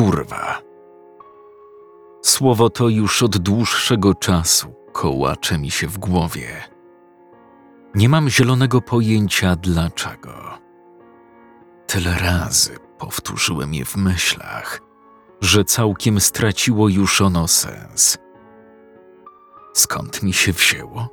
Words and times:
Kurwa. 0.00 0.62
Słowo 2.22 2.70
to 2.70 2.88
już 2.88 3.22
od 3.22 3.38
dłuższego 3.38 4.14
czasu 4.14 4.74
kołacze 4.92 5.58
mi 5.58 5.70
się 5.70 5.86
w 5.88 5.98
głowie. 5.98 6.64
Nie 7.94 8.08
mam 8.08 8.28
zielonego 8.28 8.80
pojęcia 8.80 9.56
dlaczego. 9.56 10.58
Tyle 11.86 12.18
razy 12.18 12.76
powtórzyłem 12.98 13.74
je 13.74 13.84
w 13.84 13.96
myślach, 13.96 14.80
że 15.40 15.64
całkiem 15.64 16.20
straciło 16.20 16.88
już 16.88 17.20
ono 17.20 17.48
sens. 17.48 18.18
Skąd 19.74 20.22
mi 20.22 20.32
się 20.32 20.52
wzięło? 20.52 21.08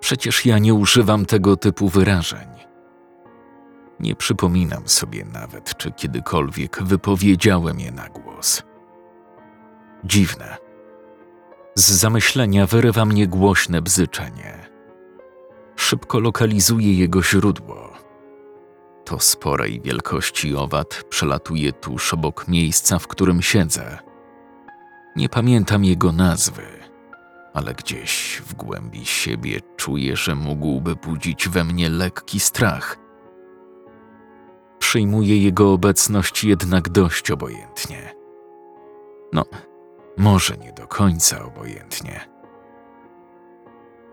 Przecież 0.00 0.46
ja 0.46 0.58
nie 0.58 0.74
używam 0.74 1.26
tego 1.26 1.56
typu 1.56 1.88
wyrażeń. 1.88 2.55
Nie 4.00 4.16
przypominam 4.16 4.88
sobie 4.88 5.24
nawet, 5.24 5.76
czy 5.76 5.92
kiedykolwiek 5.92 6.82
wypowiedziałem 6.82 7.80
je 7.80 7.92
na 7.92 8.08
głos. 8.08 8.62
Dziwne. 10.04 10.56
Z 11.74 11.90
zamyślenia 11.90 12.66
wyrywa 12.66 13.04
mnie 13.04 13.26
głośne 13.26 13.82
bzyczenie. 13.82 14.68
Szybko 15.76 16.20
lokalizuję 16.20 16.94
jego 16.98 17.22
źródło. 17.22 17.92
To 19.04 19.20
sporej 19.20 19.80
wielkości 19.80 20.54
owad 20.54 21.04
przelatuje 21.08 21.72
tuż 21.72 22.14
obok 22.14 22.48
miejsca, 22.48 22.98
w 22.98 23.06
którym 23.06 23.42
siedzę. 23.42 23.98
Nie 25.16 25.28
pamiętam 25.28 25.84
jego 25.84 26.12
nazwy, 26.12 26.66
ale 27.54 27.74
gdzieś 27.74 28.42
w 28.46 28.54
głębi 28.54 29.06
siebie 29.06 29.60
czuję, 29.76 30.16
że 30.16 30.34
mógłby 30.34 30.96
budzić 30.96 31.48
we 31.48 31.64
mnie 31.64 31.90
lekki 31.90 32.40
strach. 32.40 33.05
Przyjmuję 34.86 35.42
jego 35.42 35.72
obecność 35.72 36.44
jednak 36.44 36.88
dość 36.88 37.30
obojętnie. 37.30 38.14
No, 39.32 39.44
może 40.16 40.56
nie 40.56 40.72
do 40.72 40.86
końca 40.86 41.44
obojętnie. 41.44 42.20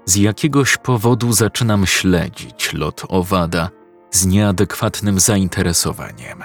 Z 0.05 0.15
jakiegoś 0.15 0.77
powodu 0.77 1.33
zaczynam 1.33 1.85
śledzić 1.85 2.73
lot 2.73 3.01
owada 3.09 3.69
z 4.11 4.25
nieadekwatnym 4.25 5.19
zainteresowaniem. 5.19 6.43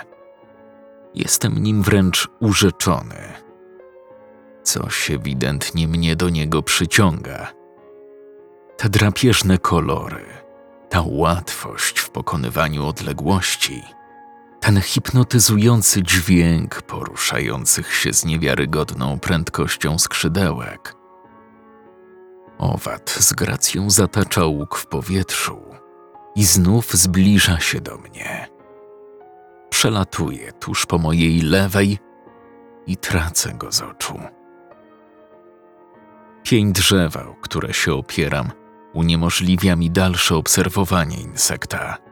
Jestem 1.14 1.62
nim 1.62 1.82
wręcz 1.82 2.28
urzeczony. 2.40 3.32
Coś 4.62 5.10
ewidentnie 5.10 5.88
mnie 5.88 6.16
do 6.16 6.28
niego 6.28 6.62
przyciąga. 6.62 7.52
Te 8.76 8.88
drapieżne 8.88 9.58
kolory, 9.58 10.24
ta 10.88 11.02
łatwość 11.06 11.98
w 11.98 12.10
pokonywaniu 12.10 12.86
odległości, 12.86 13.82
ten 14.68 14.80
hipnotyzujący 14.80 16.02
dźwięk 16.02 16.82
poruszających 16.82 17.94
się 17.94 18.12
z 18.12 18.24
niewiarygodną 18.24 19.18
prędkością 19.18 19.98
skrzydełek. 19.98 20.94
Owad 22.58 23.10
z 23.10 23.32
gracją 23.32 23.90
zatacza 23.90 24.44
łuk 24.44 24.76
w 24.76 24.86
powietrzu 24.86 25.60
i 26.36 26.44
znów 26.44 26.92
zbliża 26.92 27.60
się 27.60 27.80
do 27.80 27.98
mnie. 27.98 28.48
Przelatuje 29.70 30.52
tuż 30.52 30.86
po 30.86 30.98
mojej 30.98 31.40
lewej 31.40 31.98
i 32.86 32.96
tracę 32.96 33.54
go 33.54 33.72
z 33.72 33.82
oczu. 33.82 34.20
Pień 36.42 36.72
drzewa, 36.72 37.26
o 37.26 37.34
które 37.34 37.74
się 37.74 37.94
opieram, 37.94 38.50
uniemożliwia 38.92 39.76
mi 39.76 39.90
dalsze 39.90 40.36
obserwowanie 40.36 41.20
insekta. 41.20 42.07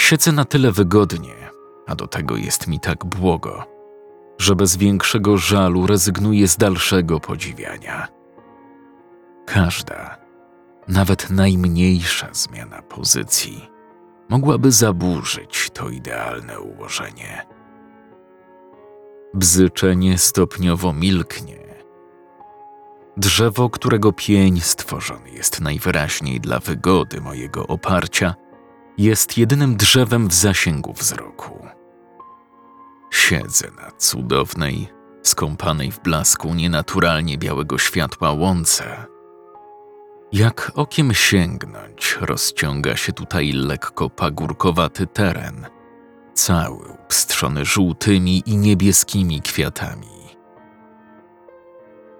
Siedzę 0.00 0.32
na 0.32 0.44
tyle 0.44 0.72
wygodnie, 0.72 1.34
a 1.86 1.94
do 1.94 2.06
tego 2.06 2.36
jest 2.36 2.66
mi 2.66 2.80
tak 2.80 3.04
błogo, 3.04 3.64
że 4.38 4.56
bez 4.56 4.76
większego 4.76 5.36
żalu 5.36 5.86
rezygnuję 5.86 6.48
z 6.48 6.56
dalszego 6.56 7.20
podziwiania. 7.20 8.08
Każda, 9.46 10.18
nawet 10.88 11.30
najmniejsza 11.30 12.28
zmiana 12.32 12.82
pozycji 12.82 13.68
mogłaby 14.28 14.72
zaburzyć 14.72 15.70
to 15.72 15.88
idealne 15.88 16.60
ułożenie. 16.60 17.46
Bzyczenie 19.34 20.18
stopniowo 20.18 20.92
milknie. 20.92 21.58
Drzewo, 23.16 23.70
którego 23.70 24.12
pień 24.12 24.60
stworzony 24.60 25.30
jest 25.30 25.60
najwyraźniej 25.60 26.40
dla 26.40 26.58
wygody 26.58 27.20
mojego 27.20 27.66
oparcia, 27.66 28.34
jest 29.02 29.38
jedynym 29.38 29.76
drzewem 29.76 30.28
w 30.28 30.34
zasięgu 30.34 30.92
wzroku. 30.92 31.66
Siedzę 33.10 33.70
na 33.76 33.90
cudownej, 33.90 34.88
skąpanej 35.22 35.92
w 35.92 36.00
blasku 36.00 36.54
nienaturalnie 36.54 37.38
białego 37.38 37.78
światła 37.78 38.32
łące 38.32 39.06
jak 40.32 40.72
okiem 40.74 41.14
sięgnąć, 41.14 42.18
rozciąga 42.20 42.96
się 42.96 43.12
tutaj 43.12 43.52
lekko 43.52 44.10
pagórkowaty 44.10 45.06
teren, 45.06 45.66
cały 46.34 46.88
upstrzony 46.88 47.64
żółtymi 47.64 48.42
i 48.46 48.56
niebieskimi 48.56 49.40
kwiatami. 49.40 50.20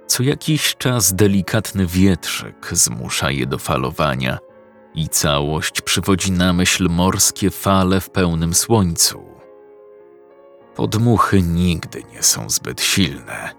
Co 0.06 0.22
jakiś 0.22 0.76
czas 0.76 1.14
delikatny 1.14 1.86
wietrzyk 1.86 2.68
zmusza 2.72 3.30
je 3.30 3.46
do 3.46 3.58
falowania 3.58 4.38
i 4.94 5.08
całość 5.08 5.80
przywodzi 5.80 6.32
na 6.32 6.52
myśl 6.52 6.88
morskie 6.88 7.50
fale 7.50 8.00
w 8.00 8.10
pełnym 8.10 8.54
słońcu. 8.54 9.24
Podmuchy 10.74 11.42
nigdy 11.42 12.04
nie 12.12 12.22
są 12.22 12.50
zbyt 12.50 12.80
silne. 12.80 13.50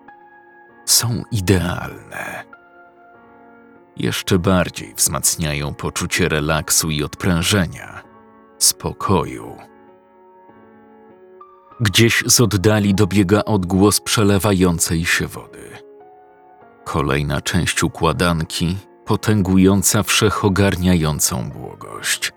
Są 0.86 1.24
idealne 1.32 2.52
jeszcze 4.02 4.40
bardziej 4.40 4.94
wzmacniają 4.96 5.74
poczucie 5.74 6.30
relaksu 6.30 6.90
i 6.90 7.04
odprężenia, 7.04 8.04
spokoju. 8.58 9.58
Gdzieś 11.80 12.24
z 12.26 12.42
oddali 12.42 12.96
dobiega 12.96 13.44
odgłos 13.44 14.02
przelewającej 14.02 15.06
się 15.06 15.28
wody. 15.28 15.70
Kolejna 16.84 17.42
część 17.42 17.84
układanki, 17.84 18.78
potęgująca 19.12 20.04
wszechogarniającą 20.04 21.50
błogość. 21.50 22.32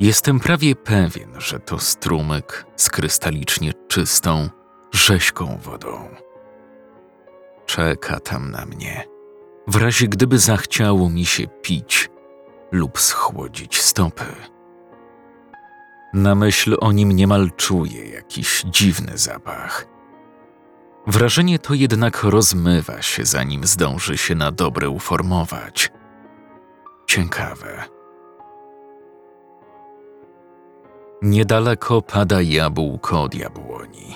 Jestem 0.00 0.40
prawie 0.40 0.76
pewien, 0.76 1.40
że 1.40 1.60
to 1.60 1.78
strumyk 1.78 2.66
z 2.76 2.90
krystalicznie 2.90 3.72
czystą, 3.88 4.48
rześką 4.92 5.58
wodą. 5.62 6.08
Czeka 7.66 8.20
tam 8.20 8.50
na 8.50 8.66
mnie 8.66 9.04
w 9.66 9.76
razie 9.76 10.08
gdyby 10.08 10.38
zachciało 10.38 11.10
mi 11.10 11.24
się 11.24 11.46
pić 11.62 12.10
lub 12.72 13.00
schłodzić 13.00 13.80
stopy. 13.80 14.26
Na 16.14 16.34
myśl 16.34 16.76
o 16.80 16.92
nim 16.92 17.12
niemal 17.12 17.50
czuję 17.56 18.10
jakiś 18.10 18.62
dziwny 18.62 19.18
zapach. 19.18 19.97
Wrażenie 21.08 21.58
to 21.58 21.74
jednak 21.74 22.22
rozmywa 22.22 23.02
się, 23.02 23.24
zanim 23.24 23.64
zdąży 23.64 24.18
się 24.18 24.34
na 24.34 24.52
dobre 24.52 24.88
uformować. 24.88 25.92
Ciekawe. 27.06 27.84
Niedaleko 31.22 32.02
pada 32.02 32.40
jabłko 32.40 33.22
od 33.22 33.34
jabłoni. 33.34 34.14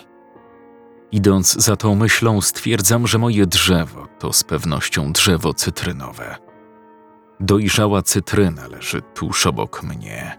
Idąc 1.12 1.52
za 1.52 1.76
tą 1.76 1.94
myślą, 1.94 2.40
stwierdzam, 2.40 3.06
że 3.06 3.18
moje 3.18 3.46
drzewo 3.46 4.06
to 4.18 4.32
z 4.32 4.44
pewnością 4.44 5.12
drzewo 5.12 5.54
cytrynowe. 5.54 6.36
Dojrzała 7.40 8.02
cytryna 8.02 8.68
leży 8.68 9.02
tuż 9.14 9.46
obok 9.46 9.82
mnie. 9.82 10.38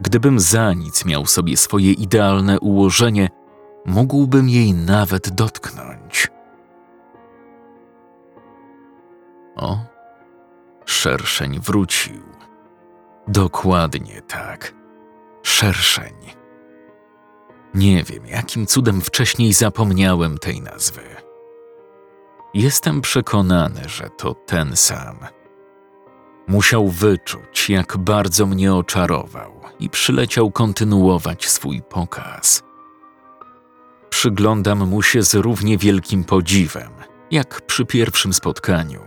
Gdybym 0.00 0.40
za 0.40 0.72
nic 0.72 1.04
miał 1.04 1.26
sobie 1.26 1.56
swoje 1.56 1.92
idealne 1.92 2.60
ułożenie, 2.60 3.28
mógłbym 3.86 4.48
jej 4.48 4.74
nawet 4.74 5.30
dotknąć. 5.30 6.28
O, 9.56 9.78
szerszeń 10.84 11.60
wrócił. 11.60 12.22
Dokładnie 13.28 14.22
tak. 14.22 14.74
Szerszeń. 15.42 16.14
Nie 17.74 18.04
wiem, 18.04 18.26
jakim 18.26 18.66
cudem 18.66 19.00
wcześniej 19.00 19.52
zapomniałem 19.52 20.38
tej 20.38 20.62
nazwy. 20.62 21.02
Jestem 22.54 23.00
przekonany, 23.00 23.80
że 23.88 24.10
to 24.10 24.34
ten 24.34 24.76
sam. 24.76 25.18
Musiał 26.46 26.88
wyczuć, 26.88 27.70
jak 27.70 27.96
bardzo 27.96 28.46
mnie 28.46 28.74
oczarował 28.74 29.52
i 29.80 29.90
przyleciał 29.90 30.50
kontynuować 30.50 31.48
swój 31.48 31.82
pokaz. 31.82 32.62
Przyglądam 34.14 34.88
mu 34.88 35.02
się 35.02 35.22
z 35.22 35.34
równie 35.34 35.78
wielkim 35.78 36.24
podziwem, 36.24 36.90
jak 37.30 37.60
przy 37.60 37.86
pierwszym 37.86 38.34
spotkaniu. 38.34 39.00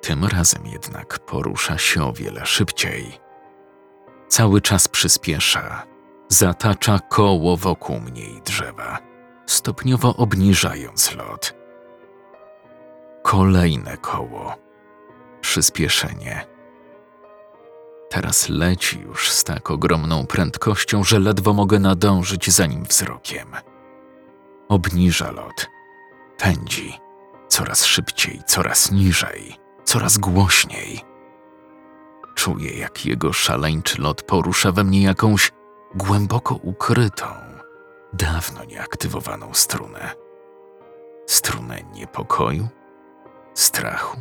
Tym 0.00 0.24
razem 0.24 0.66
jednak 0.66 1.18
porusza 1.18 1.78
się 1.78 2.04
o 2.04 2.12
wiele 2.12 2.46
szybciej. 2.46 3.20
Cały 4.28 4.60
czas 4.60 4.88
przyspiesza 4.88 5.86
Zatacza 6.28 6.98
koło 6.98 7.56
wokół 7.56 8.00
mnie 8.00 8.24
i 8.24 8.42
drzewa, 8.42 8.98
stopniowo 9.46 10.16
obniżając 10.16 11.14
lot. 11.14 11.54
Kolejne 13.22 13.96
koło. 13.96 14.56
Przyspieszenie. 15.40 16.46
Teraz 18.10 18.48
leci 18.48 19.00
już 19.00 19.30
z 19.30 19.44
tak 19.44 19.70
ogromną 19.70 20.26
prędkością, 20.26 21.04
że 21.04 21.18
ledwo 21.18 21.52
mogę 21.52 21.78
nadążyć 21.78 22.50
za 22.50 22.66
nim 22.66 22.84
wzrokiem. 22.84 23.48
Obniża 24.68 25.30
lot. 25.30 25.68
Pędzi. 26.38 26.98
Coraz 27.48 27.84
szybciej, 27.84 28.40
coraz 28.46 28.92
niżej, 28.92 29.56
coraz 29.84 30.18
głośniej. 30.18 31.00
Czuję, 32.34 32.78
jak 32.78 33.06
jego 33.06 33.32
szaleńczy 33.32 34.02
lot 34.02 34.22
porusza 34.22 34.72
we 34.72 34.84
mnie 34.84 35.02
jakąś 35.02 35.52
głęboko 35.94 36.54
ukrytą, 36.54 37.26
dawno 38.12 38.64
nieaktywowaną 38.64 39.54
strunę. 39.54 40.10
Strunę 41.26 41.82
niepokoju, 41.92 42.68
strachu. 43.54 44.20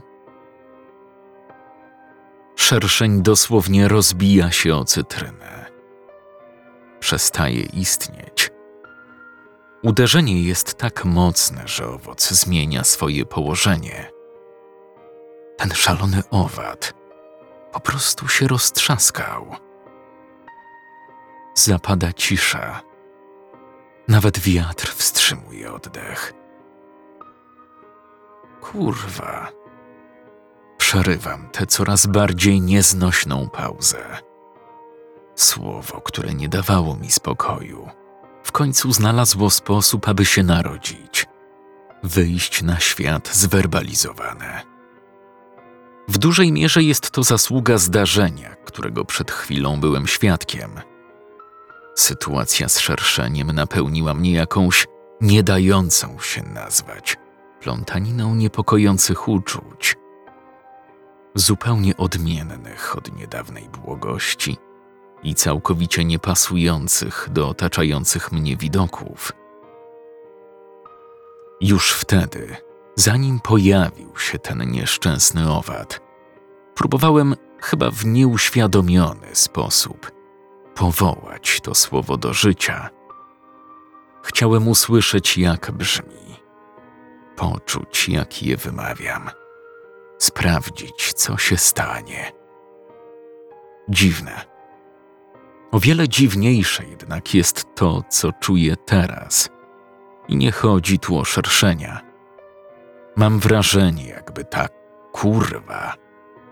Szerszeń 2.59 3.21
dosłownie 3.21 3.88
rozbija 3.88 4.51
się 4.51 4.75
o 4.75 4.86
cytrynę. 4.86 5.65
Przestaje 7.00 7.62
istnieć. 7.62 8.51
Uderzenie 9.83 10.42
jest 10.42 10.74
tak 10.74 11.06
mocne, 11.06 11.68
że 11.68 11.88
owoc 11.88 12.30
zmienia 12.30 12.83
swoje 12.83 13.25
położenie. 13.25 14.12
Ten 15.57 15.71
szalony 15.71 16.24
owad 16.31 16.94
po 17.71 17.80
prostu 17.80 18.27
się 18.27 18.48
roztrzaskał. 18.48 19.56
Zapada 21.56 22.13
cisza. 22.13 22.81
Nawet 24.07 24.39
wiatr 24.39 24.88
wstrzymuje 24.88 25.74
oddech. 25.74 26.33
Kurwa. 28.62 29.56
Przerywam 30.77 31.50
tę 31.50 31.65
coraz 31.65 32.06
bardziej 32.06 32.62
nieznośną 32.62 33.50
pauzę. 33.50 34.18
Słowo, 35.35 36.01
które 36.01 36.33
nie 36.33 36.50
dawało 36.50 36.95
mi 36.95 37.12
spokoju, 37.12 37.89
w 38.44 38.51
końcu 38.51 38.91
znalazło 38.91 39.50
sposób, 39.50 40.07
aby 40.07 40.25
się 40.25 40.44
narodzić, 40.44 41.25
wyjść 42.03 42.62
na 42.62 42.79
świat 42.79 43.29
zwerbalizowane. 43.33 44.62
W 46.07 46.18
dużej 46.18 46.51
mierze 46.51 46.83
jest 46.83 47.12
to 47.12 47.23
zasługa 47.23 47.77
zdarzenia, 47.77 48.56
którego 48.56 49.06
przed 49.06 49.31
chwilą 49.31 49.80
byłem 49.80 50.07
świadkiem. 50.07 50.71
Sytuacja 51.95 52.69
z 52.69 52.80
szerszeniem 52.80 53.51
napełniła 53.51 54.13
mnie 54.13 54.33
jakąś 54.33 54.88
nie 55.21 55.44
dającą 55.44 56.19
się 56.19 56.44
nazwać 56.44 57.18
plątaniną 57.62 58.35
niepokojących 58.35 59.27
uczuć, 59.27 59.95
zupełnie 61.35 61.97
odmiennych 61.97 62.97
od 62.97 63.15
niedawnej 63.15 63.69
błogości 63.69 64.57
i 65.24 65.35
całkowicie 65.35 66.06
niepasujących 66.06 67.27
do 67.31 67.50
otaczających 67.50 68.31
mnie 68.31 68.57
widoków. 68.57 69.31
Już 71.62 71.91
wtedy, 71.91 72.56
zanim 72.95 73.39
pojawił 73.39 74.18
się 74.18 74.39
ten 74.39 74.71
nieszczęsny 74.71 75.51
owad, 75.51 76.01
próbowałem 76.75 77.35
chyba 77.62 77.91
w 77.91 78.06
nieuświadomiony 78.06 79.27
sposób 79.33 80.12
powołać 80.75 81.59
to 81.63 81.75
słowo 81.75 82.18
do 82.18 82.33
życia. 82.33 82.89
Chciałem 84.23 84.68
usłyszeć, 84.68 85.38
jak 85.38 85.71
brzmi, 85.71 86.35
poczuć, 87.35 88.09
jak 88.09 88.44
je 88.44 88.57
wymawiam, 88.57 89.30
sprawdzić, 90.18 91.14
co 91.14 91.38
się 91.38 91.58
stanie. 91.58 92.31
Dziwne. 93.90 94.46
O 95.72 95.80
wiele 95.80 96.10
dziwniejsze 96.10 96.86
jednak 96.86 97.34
jest 97.34 97.66
to, 97.75 98.04
co 98.10 98.31
czuję 98.31 98.75
teraz. 98.75 99.50
I 100.28 100.36
nie 100.36 100.52
chodzi 100.52 101.00
tu 101.00 101.18
o 101.18 101.25
szerszenia. 101.25 102.02
Mam 103.16 103.40
wrażenie, 103.40 104.08
jakby 104.08 104.46
ta 104.46 104.68
kurwa 105.12 105.94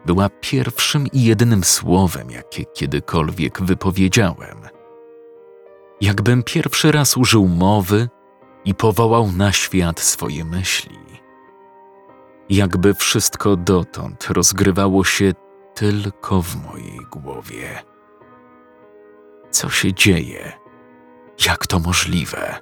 była 0.06 0.30
pierwszym 0.30 1.08
i 1.14 1.24
jedynym 1.24 1.64
słowem, 1.64 2.32
jakie 2.32 2.66
kiedykolwiek 2.66 3.62
wypowiedziałem. 3.62 4.58
Jakbym 6.02 6.44
pierwszy 6.44 6.92
raz 6.92 7.18
użył 7.18 7.48
mowy 7.48 8.10
i 8.66 8.76
powołał 8.76 9.32
na 9.32 9.52
świat 9.52 10.00
swoje 10.00 10.46
myśli. 10.46 11.05
Jakby 12.50 12.94
wszystko 12.94 13.56
dotąd 13.56 14.27
rozgrywało 14.30 15.03
się 15.03 15.31
tylko 15.75 16.42
w 16.42 16.56
mojej 16.56 17.00
głowie. 17.12 17.83
Co 19.51 19.69
się 19.69 19.94
dzieje? 19.94 20.51
Jak 21.45 21.68
to 21.68 21.80
możliwe? 21.80 22.56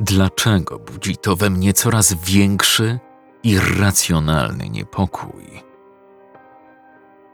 Dlaczego 0.00 0.78
budzi 0.78 1.16
to 1.16 1.36
we 1.36 1.50
mnie 1.50 1.72
coraz 1.72 2.14
większy, 2.14 2.98
irracjonalny 3.42 4.68
niepokój? 4.68 5.62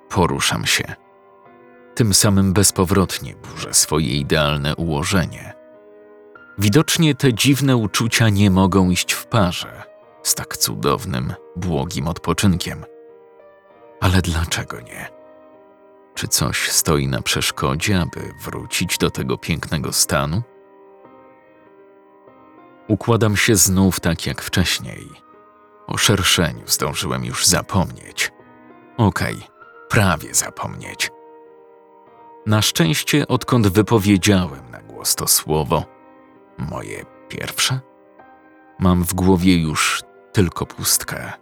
Poruszam 0.08 0.66
się. 0.66 0.94
Tym 1.94 2.14
samym 2.14 2.52
bezpowrotnie 2.52 3.34
burzę 3.36 3.74
swoje 3.74 4.16
idealne 4.16 4.76
ułożenie. 4.76 5.52
Widocznie 6.58 7.14
te 7.14 7.34
dziwne 7.34 7.76
uczucia 7.76 8.28
nie 8.28 8.50
mogą 8.50 8.90
iść 8.90 9.12
w 9.12 9.26
parze 9.26 9.89
z 10.22 10.34
tak 10.34 10.56
cudownym, 10.56 11.34
błogim 11.56 12.08
odpoczynkiem. 12.08 12.84
Ale 14.00 14.22
dlaczego 14.22 14.80
nie? 14.80 15.08
Czy 16.14 16.28
coś 16.28 16.70
stoi 16.70 17.08
na 17.08 17.22
przeszkodzie, 17.22 18.00
aby 18.00 18.34
wrócić 18.44 18.98
do 18.98 19.10
tego 19.10 19.38
pięknego 19.38 19.92
stanu? 19.92 20.42
Układam 22.88 23.36
się 23.36 23.56
znów 23.56 24.00
tak 24.00 24.26
jak 24.26 24.42
wcześniej. 24.42 25.08
O 25.86 25.96
szerszeniu 25.96 26.62
zdążyłem 26.66 27.24
już 27.24 27.46
zapomnieć. 27.46 28.32
Okej, 28.96 29.34
okay, 29.34 29.48
prawie 29.88 30.34
zapomnieć. 30.34 31.10
Na 32.46 32.62
szczęście, 32.62 33.28
odkąd 33.28 33.68
wypowiedziałem 33.68 34.70
na 34.70 34.82
głos 34.82 35.14
to 35.14 35.26
słowo, 35.26 35.84
moje 36.58 37.04
pierwsze, 37.28 37.80
mam 38.78 39.04
w 39.04 39.14
głowie 39.14 39.62
już 39.62 40.02
tylko 40.32 40.66
pustkę. 40.66 41.32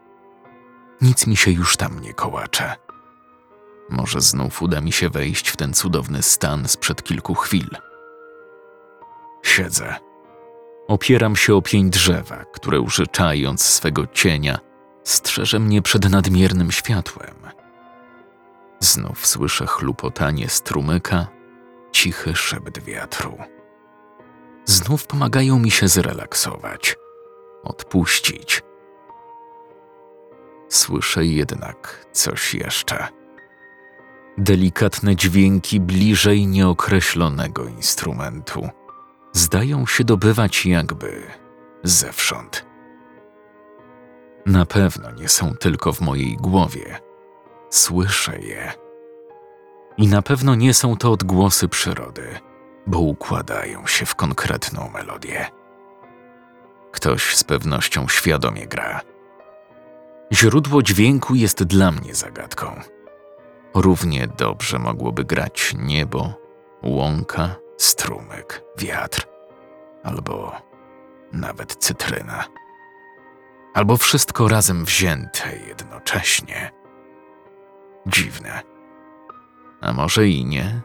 Nic 1.00 1.26
mi 1.26 1.37
się 1.37 1.50
już 1.50 1.76
tam 1.76 2.00
nie 2.00 2.14
kołacze. 2.14 2.76
Może 3.90 4.21
znów 4.21 4.62
uda 4.62 4.80
mi 4.80 4.92
się 4.92 5.11
wejść 5.11 5.49
w 5.49 5.57
ten 5.57 5.75
cudowny 5.75 6.23
stan 6.23 6.68
sprzed 6.68 7.02
kilku 7.02 7.35
chwil. 7.35 7.68
Siedzę. 9.42 9.97
Opieram 10.88 11.37
się 11.37 11.54
o 11.54 11.62
pień 11.62 11.90
drzewa, 11.90 12.45
które 12.52 12.80
użyczając 12.80 13.62
swego 13.62 14.07
cienia, 14.07 14.59
strzeże 15.04 15.59
mnie 15.59 15.83
przed 15.83 16.11
nadmiernym 16.11 16.73
światłem. 16.73 17.35
Znów 18.80 19.26
słyszę 19.26 19.66
chlupotanie 19.66 20.49
strumyka, 20.49 21.26
cichy 21.92 22.37
szept 22.37 22.78
wiatru. 22.85 23.38
Znów 24.64 25.07
pomagają 25.07 25.59
mi 25.59 25.71
się 25.71 25.88
zrelaksować, 25.88 26.97
odpuścić. 27.64 28.62
Słyszę 30.78 31.26
jednak 31.26 32.06
coś 32.12 32.54
jeszcze. 32.54 33.08
Delikatne 34.38 35.16
dźwięki 35.16 35.80
bliżej 35.80 36.47
nieokreślonego 36.47 37.64
instrumentu 37.64 38.68
zdają 39.32 39.87
się 39.87 40.04
dobywać 40.04 40.66
jakby 40.66 41.23
zewsząd. 41.82 42.66
Na 44.47 44.66
pewno 44.66 45.11
nie 45.11 45.28
są 45.28 45.54
tylko 45.54 45.92
w 45.92 46.00
mojej 46.00 46.37
głowie. 46.37 47.00
Słyszę 47.70 48.38
je. 48.38 48.73
I 49.97 50.08
na 50.08 50.23
pewno 50.23 50.54
nie 50.54 50.75
są 50.75 50.97
to 50.97 51.12
odgłosy 51.12 51.68
przyrody, 51.68 52.28
bo 52.87 52.99
układają 52.99 53.87
się 53.87 54.06
w 54.06 54.14
konkretną 54.14 54.90
melodię. 54.94 55.47
Ktoś 56.92 57.37
z 57.37 57.44
pewnością 57.44 58.08
świadomie 58.08 58.66
gra. 58.66 59.00
Źródło 60.32 60.82
dźwięku 60.82 61.35
jest 61.35 61.64
dla 61.64 61.92
mnie 61.92 62.14
zagadką. 62.14 62.80
Równie 63.75 64.28
dobrze 64.38 64.78
mogłoby 64.78 65.25
grać 65.25 65.75
niebo, 65.78 66.35
łąka, 66.82 67.56
strumyk, 67.76 68.62
wiatr, 68.78 69.26
albo 70.04 70.52
nawet 71.32 71.76
cytryna. 71.76 72.44
Albo 73.75 73.97
wszystko 73.97 74.49
razem 74.49 74.85
wzięte 74.85 75.58
jednocześnie. 75.68 76.70
Dziwne. 78.06 78.62
A 79.80 79.92
może 79.92 80.28
i 80.28 80.44
nie? 80.44 80.82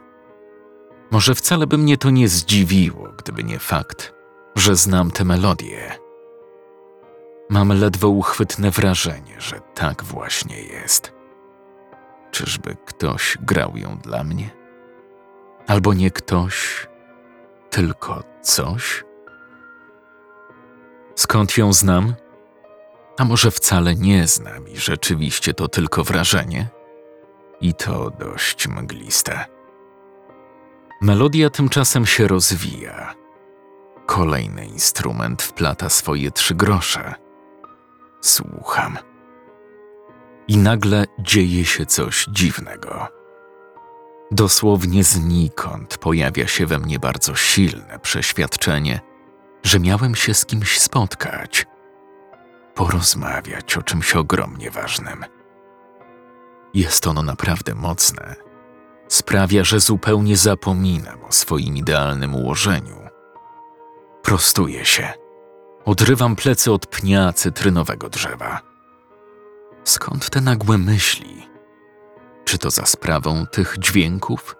Może 1.10 1.34
wcale 1.34 1.66
by 1.66 1.78
mnie 1.78 1.98
to 1.98 2.10
nie 2.10 2.28
zdziwiło, 2.28 3.08
gdyby 3.18 3.44
nie 3.44 3.58
fakt, 3.58 4.14
że 4.56 4.76
znam 4.76 5.10
tę 5.10 5.24
melodię. 5.24 6.03
Mam 7.48 7.68
ledwo 7.80 8.08
uchwytne 8.08 8.70
wrażenie, 8.70 9.34
że 9.40 9.60
tak 9.74 10.04
właśnie 10.04 10.62
jest. 10.62 11.12
Czyżby 12.30 12.76
ktoś 12.84 13.38
grał 13.40 13.76
ją 13.76 13.98
dla 13.98 14.24
mnie? 14.24 14.50
Albo 15.66 15.94
nie 15.94 16.10
ktoś, 16.10 16.86
tylko 17.70 18.22
coś? 18.42 19.04
Skąd 21.14 21.58
ją 21.58 21.72
znam? 21.72 22.14
A 23.18 23.24
może 23.24 23.50
wcale 23.50 23.94
nie 23.94 24.26
znam 24.26 24.68
i 24.68 24.76
rzeczywiście 24.76 25.54
to 25.54 25.68
tylko 25.68 26.04
wrażenie? 26.04 26.68
I 27.60 27.74
to 27.74 28.10
dość 28.10 28.68
mgliste. 28.68 29.44
Melodia 31.00 31.50
tymczasem 31.50 32.06
się 32.06 32.28
rozwija. 32.28 33.14
Kolejny 34.06 34.66
instrument 34.66 35.42
wplata 35.42 35.88
swoje 35.88 36.30
trzy 36.30 36.54
grosze. 36.54 37.23
Słucham. 38.24 38.98
I 40.48 40.56
nagle 40.56 41.04
dzieje 41.18 41.64
się 41.64 41.86
coś 41.86 42.26
dziwnego. 42.32 43.08
Dosłownie 44.30 45.04
znikąd 45.04 45.98
pojawia 45.98 46.46
się 46.46 46.66
we 46.66 46.78
mnie 46.78 46.98
bardzo 46.98 47.34
silne 47.34 47.98
przeświadczenie, 47.98 49.00
że 49.62 49.80
miałem 49.80 50.14
się 50.14 50.34
z 50.34 50.46
kimś 50.46 50.80
spotkać, 50.80 51.66
porozmawiać 52.74 53.76
o 53.76 53.82
czymś 53.82 54.16
ogromnie 54.16 54.70
ważnym. 54.70 55.24
Jest 56.74 57.06
ono 57.06 57.22
naprawdę 57.22 57.74
mocne. 57.74 58.36
Sprawia, 59.08 59.64
że 59.64 59.80
zupełnie 59.80 60.36
zapominam 60.36 61.24
o 61.24 61.32
swoim 61.32 61.76
idealnym 61.76 62.34
ułożeniu. 62.34 62.96
Prostuję 64.22 64.84
się. 64.84 65.23
Odrywam 65.84 66.36
plecy 66.36 66.72
od 66.72 66.86
pnia 66.86 67.32
cytrynowego 67.32 68.08
drzewa. 68.08 68.60
Skąd 69.84 70.30
te 70.30 70.40
nagłe 70.40 70.78
myśli? 70.78 71.48
Czy 72.44 72.58
to 72.58 72.70
za 72.70 72.86
sprawą 72.86 73.46
tych 73.46 73.76
dźwięków? 73.78 74.56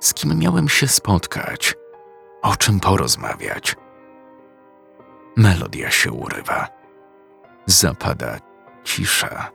Z 0.00 0.14
kim 0.14 0.38
miałem 0.38 0.68
się 0.68 0.88
spotkać? 0.88 1.74
O 2.42 2.56
czym 2.56 2.80
porozmawiać? 2.80 3.76
Melodia 5.36 5.90
się 5.90 6.12
urywa. 6.12 6.68
Zapada 7.66 8.38
cisza. 8.84 9.50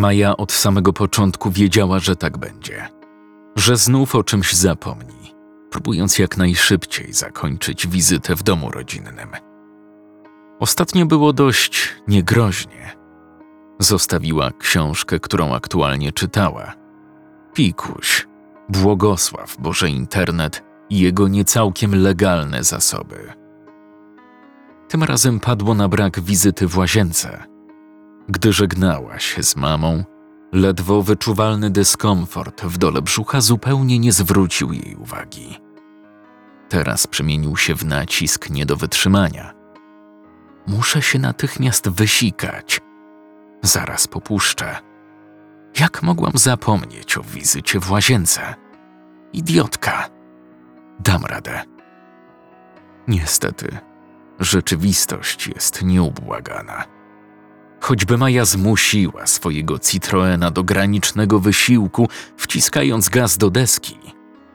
Maja 0.00 0.36
od 0.36 0.52
samego 0.52 0.92
początku 0.92 1.50
wiedziała, 1.50 1.98
że 1.98 2.16
tak 2.16 2.38
będzie. 2.38 2.88
Że 3.56 3.76
znów 3.76 4.14
o 4.14 4.24
czymś 4.24 4.52
zapomni, 4.52 5.34
próbując 5.70 6.18
jak 6.18 6.36
najszybciej 6.36 7.12
zakończyć 7.12 7.86
wizytę 7.86 8.36
w 8.36 8.42
domu 8.42 8.70
rodzinnym. 8.70 9.28
Ostatnio 10.60 11.06
było 11.06 11.32
dość 11.32 11.88
niegroźnie. 12.08 12.96
Zostawiła 13.78 14.50
książkę, 14.58 15.20
którą 15.20 15.54
aktualnie 15.54 16.12
czytała. 16.12 16.72
Pikuś, 17.54 18.28
błogosław 18.68 19.56
Boże 19.58 19.88
internet 19.88 20.62
i 20.90 20.98
jego 20.98 21.28
niecałkiem 21.28 22.02
legalne 22.02 22.64
zasoby. 22.64 23.32
Tym 24.88 25.02
razem 25.02 25.40
padło 25.40 25.74
na 25.74 25.88
brak 25.88 26.20
wizyty 26.20 26.68
w 26.68 26.78
łazience– 26.78 27.42
gdy 28.28 28.52
żegnała 28.52 29.18
się 29.18 29.42
z 29.42 29.56
mamą, 29.56 30.04
ledwo 30.52 31.02
wyczuwalny 31.02 31.70
dyskomfort 31.70 32.62
w 32.62 32.78
dole 32.78 33.02
brzucha 33.02 33.40
zupełnie 33.40 33.98
nie 33.98 34.12
zwrócił 34.12 34.72
jej 34.72 34.96
uwagi. 34.96 35.58
Teraz 36.68 37.06
przemienił 37.06 37.56
się 37.56 37.74
w 37.74 37.84
nacisk 37.84 38.50
nie 38.50 38.66
do 38.66 38.76
wytrzymania. 38.76 39.54
Muszę 40.66 41.02
się 41.02 41.18
natychmiast 41.18 41.88
wysikać. 41.88 42.80
Zaraz 43.62 44.06
popuszczę. 44.06 44.76
Jak 45.80 46.02
mogłam 46.02 46.32
zapomnieć 46.34 47.18
o 47.18 47.22
wizycie 47.22 47.80
w 47.80 47.90
łazience? 47.90 48.54
Idiotka. 49.32 50.08
Dam 51.00 51.24
radę. 51.24 51.62
Niestety, 53.08 53.78
rzeczywistość 54.40 55.46
jest 55.46 55.82
nieubłagana. 55.82 56.99
Choćby 57.80 58.18
Maja 58.18 58.44
zmusiła 58.44 59.26
swojego 59.26 59.78
Citroena 59.78 60.50
do 60.50 60.64
granicznego 60.64 61.40
wysiłku, 61.40 62.08
wciskając 62.36 63.08
gaz 63.08 63.38
do 63.38 63.50
deski, 63.50 63.98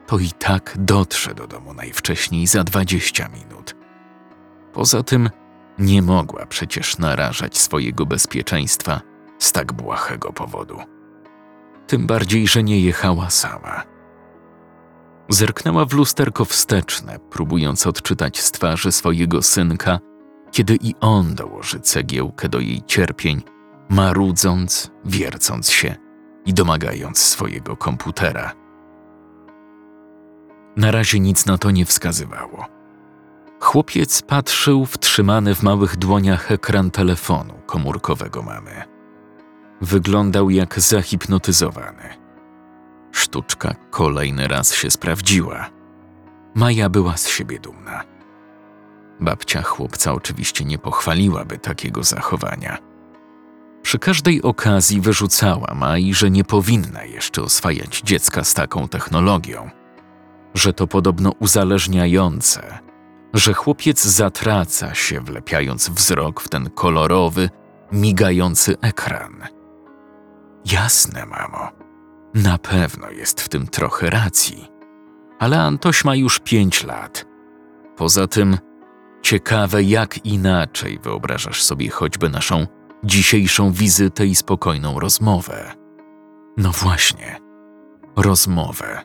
to 0.08 0.20
i 0.20 0.32
tak 0.32 0.74
dotrze 0.80 1.36
do 1.36 1.48
domu 1.48 1.74
najwcześniej 1.74 2.48
za 2.48 2.64
dwadzieścia 2.64 3.30
minut. 3.30 3.76
Poza 4.74 5.04
tym 5.04 5.30
nie 5.80 6.02
mogła 6.02 6.46
przecież 6.46 6.98
narażać 6.98 7.58
swojego 7.58 8.06
bezpieczeństwa 8.06 9.02
z 9.40 9.52
tak 9.52 9.74
błahego 9.74 10.34
powodu. 10.34 10.78
Tym 11.88 12.08
bardziej, 12.08 12.48
że 12.48 12.64
nie 12.64 12.80
jechała 12.80 13.30
sama. 13.30 13.84
Zerknęła 15.30 15.86
w 15.86 15.94
lusterko 15.94 16.46
wsteczne, 16.46 17.20
próbując 17.30 17.88
odczytać 17.88 18.42
z 18.42 18.52
twarzy 18.52 18.92
swojego 18.92 19.42
synka– 19.42 20.00
kiedy 20.56 20.78
i 20.82 20.96
on 21.02 21.36
dołoży 21.36 21.80
cegiełkę 21.80 22.50
do 22.50 22.60
jej 22.60 22.84
cierpień, 22.88 23.42
marudząc, 23.90 24.92
wiercąc 25.06 25.70
się 25.70 25.96
i 26.46 26.54
domagając 26.54 27.18
swojego 27.20 27.78
komputera. 27.78 28.54
Na 30.76 30.92
razie 30.92 31.20
nic 31.20 31.46
na 31.46 31.58
to 31.58 31.72
nie 31.72 31.86
wskazywało. 31.86 32.66
Chłopiec 33.60 34.22
patrzył 34.22 34.86
w 34.86 34.98
trzymany 34.98 35.56
w 35.56 35.64
małych 35.64 35.98
dłoniach 35.98 36.52
ekran 36.52 36.92
telefonu 36.92 37.54
komórkowego 37.66 38.42
mamy. 38.42 38.84
Wyglądał 39.82 40.50
jak 40.50 40.80
zahipnotyzowany. 40.80 42.10
Sztuczka 43.12 43.76
kolejny 43.92 44.48
raz 44.48 44.74
się 44.74 44.92
sprawdziła. 44.92 45.70
Maja 46.54 46.90
była 46.90 47.18
z 47.18 47.28
siebie 47.28 47.60
dumna. 47.60 48.15
Babcia 49.20 49.62
chłopca 49.62 50.14
oczywiście 50.14 50.66
nie 50.66 50.78
pochwaliłaby 50.78 51.58
takiego 51.58 52.04
zachowania. 52.04 52.78
Przy 53.82 54.00
każdej 54.00 54.42
okazji 54.42 55.02
wyrzucała 55.02 55.74
Mai, 55.74 56.14
że 56.14 56.32
nie 56.32 56.44
powinna 56.44 57.04
jeszcze 57.04 57.42
oswajać 57.42 58.02
dziecka 58.02 58.44
z 58.44 58.54
taką 58.54 58.88
technologią, 58.88 59.70
że 60.54 60.74
to 60.74 60.88
podobno 60.88 61.32
uzależniające, 61.40 62.80
że 63.34 63.54
chłopiec 63.54 64.04
zatraca 64.04 64.94
się, 64.94 65.22
wlepiając 65.22 65.90
wzrok 65.90 66.42
w 66.42 66.50
ten 66.50 66.70
kolorowy, 66.70 67.50
migający 67.92 68.76
ekran. 68.82 69.44
Jasne, 70.72 71.26
mamo, 71.26 71.70
na 72.34 72.58
pewno 72.58 73.10
jest 73.10 73.42
w 73.42 73.50
tym 73.50 73.68
trochę 73.68 74.10
racji, 74.10 74.72
ale 75.40 75.62
Antoś 75.62 76.06
ma 76.06 76.16
już 76.16 76.40
pięć 76.40 76.84
lat. 76.84 77.26
Poza 77.96 78.28
tym 78.28 78.58
Ciekawe, 79.26 79.84
jak 79.84 80.26
inaczej 80.26 81.00
wyobrażasz 81.00 81.64
sobie 81.64 81.90
choćby 81.90 82.30
naszą 82.30 82.68
dzisiejszą 83.04 83.72
wizytę 83.72 84.26
i 84.26 84.36
spokojną 84.36 85.00
rozmowę. 85.00 85.72
No 86.58 86.72
właśnie, 86.72 87.40
rozmowę. 88.16 89.02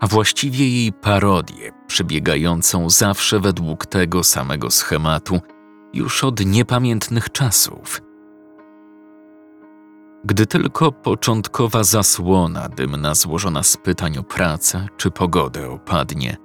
A 0.00 0.06
właściwie 0.06 0.68
jej 0.68 0.92
parodię, 0.92 1.72
przebiegającą 1.86 2.90
zawsze 2.90 3.40
według 3.40 3.86
tego 3.86 4.24
samego 4.24 4.70
schematu 4.70 5.40
już 5.94 6.24
od 6.24 6.46
niepamiętnych 6.46 7.32
czasów. 7.32 8.02
Gdy 10.24 10.46
tylko 10.46 10.92
początkowa 10.92 11.84
zasłona 11.84 12.68
dymna 12.68 13.14
złożona 13.14 13.62
z 13.62 13.76
pytań 13.76 14.18
o 14.18 14.22
pracę 14.22 14.86
czy 14.96 15.10
pogodę 15.10 15.70
opadnie, 15.70 16.43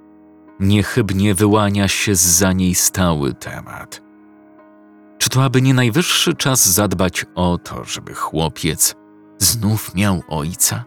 niechybnie 0.60 1.34
wyłania 1.34 1.88
się 1.88 2.14
za 2.14 2.52
niej 2.52 2.74
stały 2.74 3.34
temat. 3.34 4.02
Czy 5.18 5.30
to 5.30 5.44
aby 5.44 5.62
nie 5.62 5.74
najwyższy 5.74 6.34
czas 6.34 6.68
zadbać 6.68 7.26
o 7.34 7.58
to, 7.58 7.84
żeby 7.84 8.14
chłopiec 8.14 8.94
znów 9.38 9.94
miał 9.94 10.22
ojca? 10.28 10.84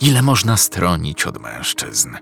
Ile 0.00 0.22
można 0.22 0.56
stronić 0.56 1.26
od 1.26 1.42
mężczyzn? 1.42 2.16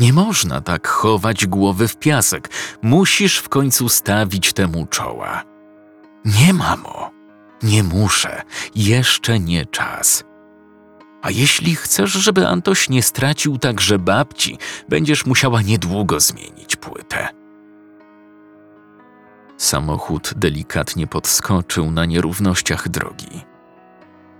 Nie 0.00 0.12
można 0.12 0.60
tak 0.60 0.88
chować 0.88 1.46
głowy 1.46 1.88
w 1.88 1.96
piasek. 1.96 2.50
Musisz 2.82 3.38
w 3.38 3.48
końcu 3.48 3.88
stawić 3.88 4.52
temu 4.52 4.86
czoła. 4.86 5.42
Nie, 6.24 6.52
mamo, 6.52 7.10
nie 7.62 7.82
muszę, 7.82 8.42
jeszcze 8.74 9.40
nie 9.40 9.66
czas. 9.66 10.24
A 11.22 11.30
jeśli 11.30 11.74
chcesz, 11.74 12.10
żeby 12.10 12.48
Antoś 12.48 12.88
nie 12.88 13.02
stracił 13.02 13.58
także 13.58 13.98
babci, 13.98 14.58
będziesz 14.88 15.26
musiała 15.26 15.62
niedługo 15.62 16.20
zmienić 16.20 16.76
płytę. 16.76 17.28
Samochód 19.56 20.32
delikatnie 20.36 21.06
podskoczył 21.06 21.90
na 21.90 22.04
nierównościach 22.04 22.88
drogi. 22.88 23.44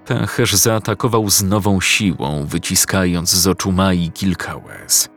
Pęcherz 0.07 0.55
zaatakował 0.55 1.31
z 1.31 1.43
nową 1.43 1.81
siłą, 1.81 2.47
wyciskając 2.47 3.31
z 3.31 3.47
oczu 3.47 3.73
Mai 3.73 4.11
kilka 4.11 4.57
łez. 4.57 5.09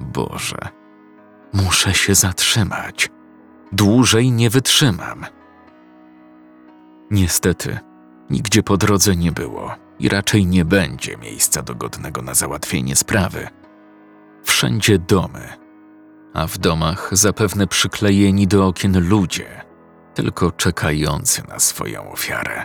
Boże, 0.00 0.58
muszę 1.52 1.94
się 1.94 2.14
zatrzymać. 2.14 3.10
Dłużej 3.72 4.32
nie 4.32 4.50
wytrzymam. 4.50 5.26
Niestety, 7.10 7.78
nigdzie 8.30 8.62
po 8.62 8.76
drodze 8.76 9.16
nie 9.16 9.32
było 9.32 9.87
i 9.98 10.08
raczej 10.08 10.46
nie 10.46 10.64
będzie 10.64 11.16
miejsca 11.16 11.62
dogodnego 11.62 12.22
na 12.22 12.34
załatwienie 12.34 12.96
sprawy. 12.96 13.48
Wszędzie 14.44 14.98
domy, 14.98 15.48
a 16.34 16.46
w 16.46 16.58
domach 16.58 17.08
zapewne 17.12 17.66
przyklejeni 17.66 18.46
do 18.46 18.66
okien 18.66 19.08
ludzie, 19.08 19.64
tylko 20.14 20.52
czekający 20.52 21.42
na 21.48 21.58
swoją 21.58 22.12
ofiarę. 22.12 22.64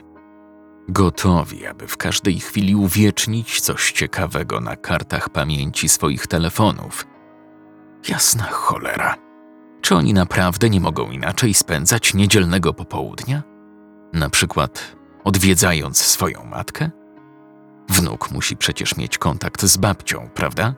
Gotowi, 0.88 1.66
aby 1.66 1.88
w 1.88 1.98
każdej 1.98 2.40
chwili 2.40 2.76
uwiecznić 2.76 3.62
coś 3.62 3.92
ciekawego 3.92 4.60
na 4.60 4.76
kartach 4.76 5.30
pamięci 5.30 5.90
swoich 5.90 6.28
telefonów. 6.28 7.08
Jasna 8.10 8.44
cholera. 8.44 9.16
Czy 9.82 9.96
oni 9.96 10.14
naprawdę 10.14 10.70
nie 10.70 10.82
mogą 10.82 11.12
inaczej 11.12 11.54
spędzać 11.54 12.14
niedzielnego 12.14 12.74
popołudnia? 12.74 13.44
Na 14.14 14.30
przykład 14.30 14.96
odwiedzając 15.24 15.98
swoją 15.98 16.44
matkę? 16.44 16.92
Wnuk 17.94 18.32
musi 18.32 18.58
przecież 18.58 18.98
mieć 18.98 19.18
kontakt 19.18 19.64
z 19.64 19.78
babcią, 19.78 20.30
prawda? 20.34 20.74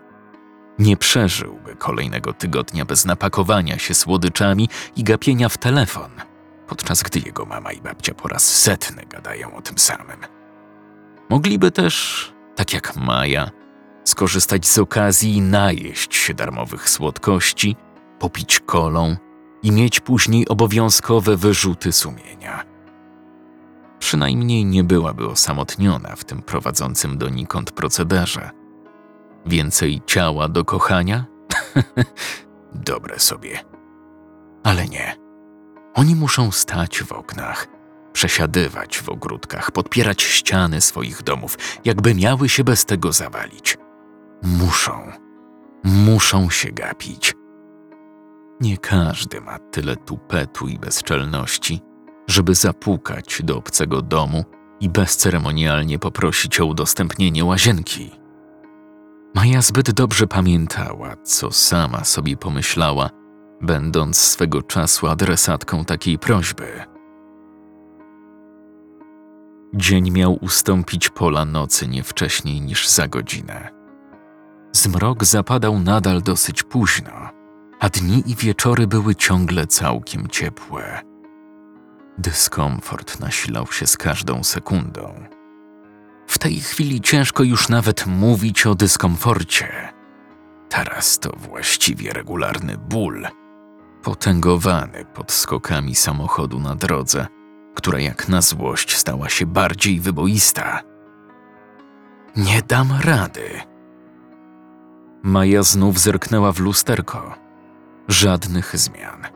Nie 0.79 0.97
przeżyłby 0.97 1.75
kolejnego 1.75 2.33
tygodnia 2.33 2.85
bez 2.85 3.05
napakowania 3.05 3.79
się 3.79 3.93
słodyczami 3.93 4.69
i 4.95 5.03
gapienia 5.03 5.49
w 5.49 5.57
telefon, 5.57 6.11
podczas 6.67 7.03
gdy 7.03 7.19
jego 7.19 7.45
mama 7.45 7.71
i 7.71 7.81
babcia 7.81 8.13
po 8.13 8.27
raz 8.27 8.61
setny 8.61 9.05
gadają 9.05 9.55
o 9.55 9.61
tym 9.61 9.77
samym. 9.77 10.19
Mogliby 11.29 11.71
też, 11.71 12.33
tak 12.55 12.73
jak 12.73 12.95
Maja, 12.95 13.51
skorzystać 14.03 14.67
z 14.67 14.77
okazji 14.77 15.35
i 15.35 15.41
najeść 15.41 16.15
się 16.15 16.33
darmowych 16.33 16.89
słodkości, 16.89 17.75
popić 18.19 18.59
kolą 18.59 19.15
i 19.63 19.71
mieć 19.71 19.99
później 19.99 20.47
obowiązkowe 20.47 21.37
wyrzuty 21.37 21.91
sumienia. 21.91 22.74
Przynajmniej 24.05 24.65
nie 24.65 24.83
byłaby 24.83 25.27
osamotniona 25.27 26.15
w 26.15 26.23
tym 26.23 26.41
prowadzącym 26.41 27.17
donikąd 27.17 27.71
procederze. 27.71 28.49
Więcej 29.45 30.01
ciała 30.05 30.49
do 30.49 30.65
kochania? 30.65 31.25
Dobre 32.91 33.19
sobie. 33.19 33.59
Ale 34.63 34.85
nie. 34.85 35.15
Oni 35.93 36.15
muszą 36.15 36.51
stać 36.51 37.03
w 37.03 37.11
oknach, 37.11 37.67
przesiadywać 38.13 39.01
w 39.01 39.09
ogródkach, 39.09 39.71
podpierać 39.71 40.21
ściany 40.21 40.81
swoich 40.81 41.23
domów, 41.23 41.57
jakby 41.85 42.15
miały 42.15 42.49
się 42.49 42.63
bez 42.63 42.85
tego 42.85 43.11
zawalić. 43.11 43.77
Muszą. 44.43 45.11
Muszą 45.83 46.49
się 46.49 46.71
gapić. 46.71 47.33
Nie 48.61 48.77
każdy 48.77 49.41
ma 49.41 49.59
tyle 49.59 49.95
tupetu 49.95 50.67
i 50.67 50.79
bezczelności, 50.79 51.81
żeby 52.27 52.55
zapukać 52.55 53.41
do 53.43 53.57
obcego 53.57 54.01
domu 54.01 54.43
i 54.79 54.89
bezceremonialnie 54.89 55.99
poprosić 55.99 56.59
o 56.59 56.65
udostępnienie 56.65 57.45
łazienki. 57.45 58.11
Maja 59.35 59.61
zbyt 59.61 59.91
dobrze 59.91 60.27
pamiętała, 60.27 61.15
co 61.23 61.51
sama 61.51 62.03
sobie 62.03 62.37
pomyślała, 62.37 63.09
będąc 63.61 64.17
swego 64.17 64.61
czasu 64.61 65.07
adresatką 65.07 65.85
takiej 65.85 66.19
prośby. 66.19 66.83
Dzień 69.73 70.11
miał 70.11 70.37
ustąpić 70.41 71.09
pola 71.09 71.45
nocy 71.45 71.87
nie 71.87 72.03
wcześniej 72.03 72.61
niż 72.61 72.87
za 72.87 73.07
godzinę. 73.07 73.69
Zmrok 74.71 75.23
zapadał 75.23 75.79
nadal 75.79 76.21
dosyć 76.21 76.63
późno, 76.63 77.29
a 77.79 77.89
dni 77.89 78.23
i 78.25 78.35
wieczory 78.35 78.87
były 78.87 79.15
ciągle 79.15 79.67
całkiem 79.67 80.27
ciepłe. 80.27 81.14
Dyskomfort 82.17 83.19
nasilał 83.19 83.67
się 83.67 83.87
z 83.87 83.97
każdą 83.97 84.43
sekundą. 84.43 85.13
W 86.27 86.37
tej 86.37 86.59
chwili 86.59 87.01
ciężko 87.01 87.43
już 87.43 87.69
nawet 87.69 88.05
mówić 88.05 88.65
o 88.65 88.75
dyskomforcie. 88.75 89.93
Teraz 90.69 91.19
to 91.19 91.29
właściwie 91.37 92.13
regularny 92.13 92.77
ból, 92.77 93.27
potęgowany 94.03 95.05
pod 95.13 95.31
skokami 95.31 95.95
samochodu 95.95 96.59
na 96.59 96.75
drodze, 96.75 97.27
która 97.75 97.99
jak 97.99 98.27
na 98.27 98.41
złość 98.41 98.95
stała 98.95 99.29
się 99.29 99.45
bardziej 99.45 99.99
wyboista. 99.99 100.81
Nie 102.35 102.61
dam 102.61 102.89
rady. 103.03 103.61
Maja 105.23 105.63
znów 105.63 105.99
zerknęła 105.99 106.51
w 106.51 106.59
lusterko. 106.59 107.35
Żadnych 108.07 108.77
zmian. 108.77 109.34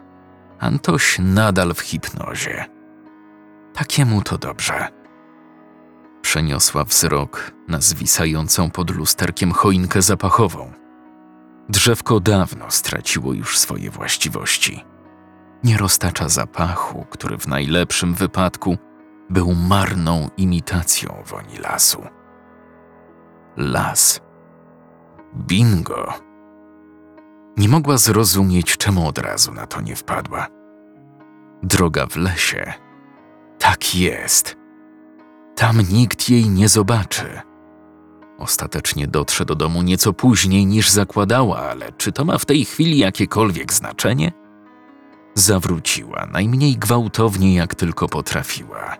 Antoś 0.59 1.17
nadal 1.19 1.73
w 1.73 1.79
hipnozie. 1.79 2.65
Takiemu 3.73 4.21
to 4.21 4.37
dobrze. 4.37 4.87
Przeniosła 6.21 6.83
wzrok 6.83 7.51
na 7.67 7.81
zwisającą 7.81 8.71
pod 8.71 8.91
lusterkiem 8.95 9.51
choinkę 9.51 10.01
zapachową. 10.01 10.71
Drzewko 11.69 12.19
dawno 12.19 12.65
straciło 12.71 13.33
już 13.33 13.57
swoje 13.59 13.91
właściwości. 13.91 14.85
Nie 15.63 15.77
roztacza 15.77 16.29
zapachu, 16.29 17.05
który 17.09 17.37
w 17.37 17.47
najlepszym 17.47 18.13
wypadku 18.13 18.77
był 19.29 19.55
marną 19.55 20.29
imitacją 20.37 21.23
woni 21.25 21.57
lasu. 21.57 22.03
Las. 23.57 24.21
Bingo. 25.35 26.28
Nie 27.59 27.69
mogła 27.69 27.97
zrozumieć, 27.97 28.77
czemu 28.77 29.07
od 29.07 29.17
razu 29.17 29.53
na 29.53 29.67
to 29.67 29.81
nie 29.81 29.95
wpadła. 29.95 30.47
Droga 31.63 32.07
w 32.07 32.15
lesie. 32.15 32.73
Tak 33.57 33.95
jest. 33.95 34.57
Tam 35.55 35.81
nikt 35.91 36.29
jej 36.29 36.49
nie 36.49 36.69
zobaczy. 36.69 37.41
Ostatecznie 38.37 39.07
dotrze 39.07 39.45
do 39.45 39.55
domu 39.55 39.81
nieco 39.81 40.13
później 40.13 40.65
niż 40.65 40.89
zakładała, 40.89 41.57
ale 41.57 41.91
czy 41.91 42.11
to 42.11 42.25
ma 42.25 42.37
w 42.37 42.45
tej 42.45 42.65
chwili 42.65 42.97
jakiekolwiek 42.97 43.73
znaczenie? 43.73 44.31
Zawróciła 45.35 46.27
najmniej 46.31 46.77
gwałtownie, 46.77 47.55
jak 47.55 47.75
tylko 47.75 48.09
potrafiła. 48.09 48.97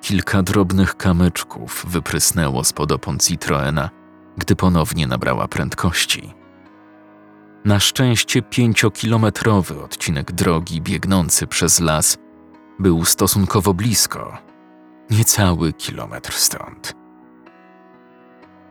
Kilka 0.00 0.42
drobnych 0.42 0.96
kamyczków 0.96 1.86
wyprysnęło 1.88 2.64
spod 2.64 2.92
opon 2.92 3.18
Citroena, 3.18 3.90
gdy 4.38 4.56
ponownie 4.56 5.06
nabrała 5.06 5.48
prędkości. 5.48 6.39
Na 7.64 7.80
szczęście 7.80 8.42
pięciokilometrowy 8.42 9.82
odcinek 9.82 10.32
drogi 10.32 10.80
biegnący 10.80 11.46
przez 11.46 11.80
las 11.80 12.18
był 12.78 13.04
stosunkowo 13.04 13.74
blisko, 13.74 14.38
niecały 15.10 15.72
kilometr 15.72 16.32
stąd. 16.32 16.94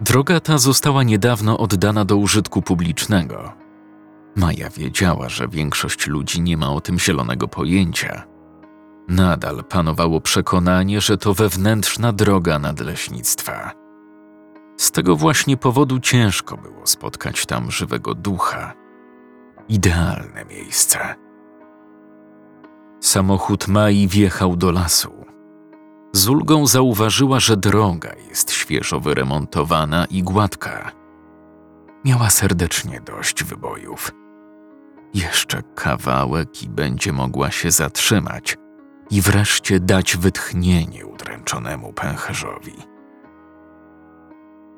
Droga 0.01 0.39
ta 0.39 0.57
została 0.57 1.03
niedawno 1.03 1.57
oddana 1.57 2.05
do 2.05 2.17
użytku 2.17 2.61
publicznego. 2.61 3.53
Maja 4.35 4.69
wiedziała, 4.69 5.29
że 5.29 5.47
większość 5.47 6.07
ludzi 6.07 6.41
nie 6.41 6.57
ma 6.57 6.71
o 6.71 6.81
tym 6.81 6.99
zielonego 6.99 7.47
pojęcia. 7.47 8.23
Nadal 9.07 9.63
panowało 9.63 10.21
przekonanie, 10.21 11.01
że 11.01 11.17
to 11.17 11.33
wewnętrzna 11.33 12.13
droga 12.13 12.59
nadleśnictwa. 12.59 13.71
Z 14.77 14.91
tego 14.91 15.15
właśnie 15.15 15.57
powodu 15.57 15.99
ciężko 15.99 16.57
było 16.57 16.87
spotkać 16.87 17.45
tam 17.45 17.71
żywego 17.71 18.15
ducha. 18.15 18.78
Idealne 19.69 20.45
miejsce. 20.45 21.15
Samochód 23.01 23.67
Mai 23.67 24.07
wjechał 24.07 24.55
do 24.55 24.71
lasu. 24.71 25.25
Z 26.13 26.29
ulgą 26.29 26.67
zauważyła, 26.67 27.39
że 27.39 27.57
droga 27.57 28.09
jest 28.29 28.51
świeżo 28.51 28.99
wyremontowana 28.99 30.05
i 30.05 30.23
gładka. 30.23 30.91
Miała 32.05 32.29
serdecznie 32.29 33.01
dość 33.01 33.43
wybojów. 33.43 34.11
Jeszcze 35.13 35.61
kawałek 35.75 36.63
i 36.63 36.69
będzie 36.69 37.13
mogła 37.13 37.51
się 37.51 37.71
zatrzymać 37.71 38.57
i 39.11 39.21
wreszcie 39.21 39.79
dać 39.79 40.17
wytchnienie 40.17 41.05
udręczonemu 41.05 41.93
pęcherzowi. 41.93 42.75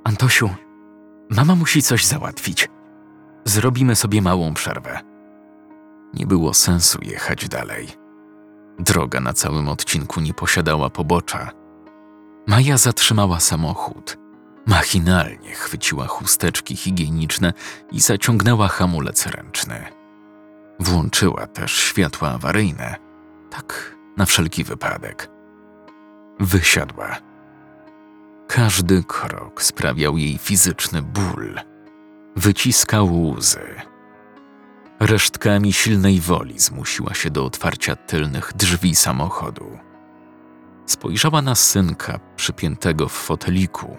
Antosiu, 0.03 0.49
mama 1.29 1.55
musi 1.55 1.81
coś 1.81 2.05
załatwić. 2.05 2.69
Zrobimy 3.45 3.95
sobie 3.95 4.21
małą 4.21 4.53
przerwę. 4.53 4.99
Nie 6.13 6.27
było 6.27 6.53
sensu 6.53 6.99
jechać 7.01 7.49
dalej. 7.49 7.87
Droga 8.79 9.19
na 9.19 9.33
całym 9.33 9.67
odcinku 9.67 10.21
nie 10.21 10.33
posiadała 10.33 10.89
pobocza. 10.89 11.51
Maja 12.47 12.77
zatrzymała 12.77 13.39
samochód. 13.39 14.17
Machinalnie 14.65 15.51
chwyciła 15.51 16.07
chusteczki 16.07 16.75
higieniczne 16.75 17.53
i 17.91 17.99
zaciągnęła 17.99 18.67
hamulec 18.67 19.27
ręczny. 19.27 19.85
Włączyła 20.79 21.47
też 21.47 21.71
światła 21.71 22.29
awaryjne, 22.29 22.95
tak 23.49 23.95
na 24.17 24.25
wszelki 24.25 24.63
wypadek. 24.63 25.29
Wysiadła. 26.39 27.17
Każdy 28.47 29.03
krok 29.03 29.63
sprawiał 29.63 30.17
jej 30.17 30.37
fizyczny 30.37 31.01
ból. 31.01 31.59
Wyciskał 32.35 33.29
łzy. 33.29 33.75
Resztkami 34.99 35.73
silnej 35.73 36.19
woli 36.19 36.59
zmusiła 36.59 37.13
się 37.13 37.29
do 37.29 37.45
otwarcia 37.45 37.95
tylnych 37.95 38.53
drzwi 38.55 38.95
samochodu. 38.95 39.77
Spojrzała 40.85 41.41
na 41.41 41.55
synka 41.55 42.19
przypiętego 42.35 43.09
w 43.09 43.11
foteliku. 43.11 43.97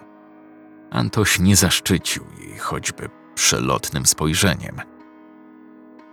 Antoś 0.91 1.39
nie 1.39 1.55
zaszczycił 1.55 2.23
jej 2.39 2.57
choćby 2.57 3.09
przelotnym 3.35 4.05
spojrzeniem. 4.05 4.81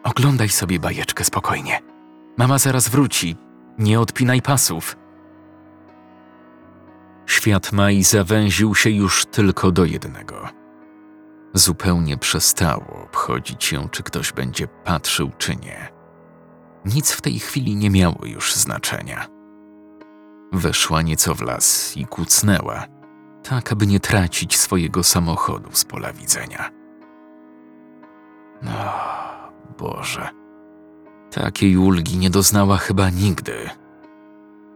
Oglądaj 0.03 0.49
sobie 0.49 0.79
bajeczkę 0.81 1.25
spokojnie. 1.25 1.81
Mama 2.37 2.59
zaraz 2.59 2.89
wróci. 2.89 3.37
Nie 3.79 4.01
odpinaj 4.01 4.43
pasów. 4.43 4.97
Świat 7.27 7.73
Mai 7.73 8.05
zawęził 8.05 8.75
się 8.75 8.91
już 8.91 9.27
tylko 9.27 9.73
do 9.73 9.85
jednego. 9.85 10.60
Zupełnie 11.55 12.17
przestało 12.17 13.03
obchodzić 13.05 13.73
ją, 13.73 13.89
czy 13.89 14.03
ktoś 14.03 14.33
będzie 14.33 14.69
patrzył, 14.69 15.31
czy 15.39 15.57
nie. 15.57 15.89
Nic 16.85 17.13
w 17.13 17.21
tej 17.21 17.39
chwili 17.39 17.77
nie 17.77 17.91
miało 17.91 18.27
już 18.27 18.55
znaczenia. 18.55 19.27
Weszła 20.53 21.03
nieco 21.03 21.35
w 21.35 21.41
las 21.41 21.97
i 21.97 22.07
kucnęła, 22.07 22.87
tak 23.49 23.73
aby 23.73 23.87
nie 23.87 24.01
tracić 24.01 24.59
swojego 24.59 25.03
samochodu 25.03 25.71
z 25.73 25.85
pola 25.85 26.13
widzenia. 26.13 26.71
No, 28.63 28.93
Boże. 29.79 30.29
Takiej 31.31 31.77
ulgi 31.77 32.17
nie 32.17 32.31
doznała 32.31 32.77
chyba 32.77 33.11
nigdy. 33.11 33.71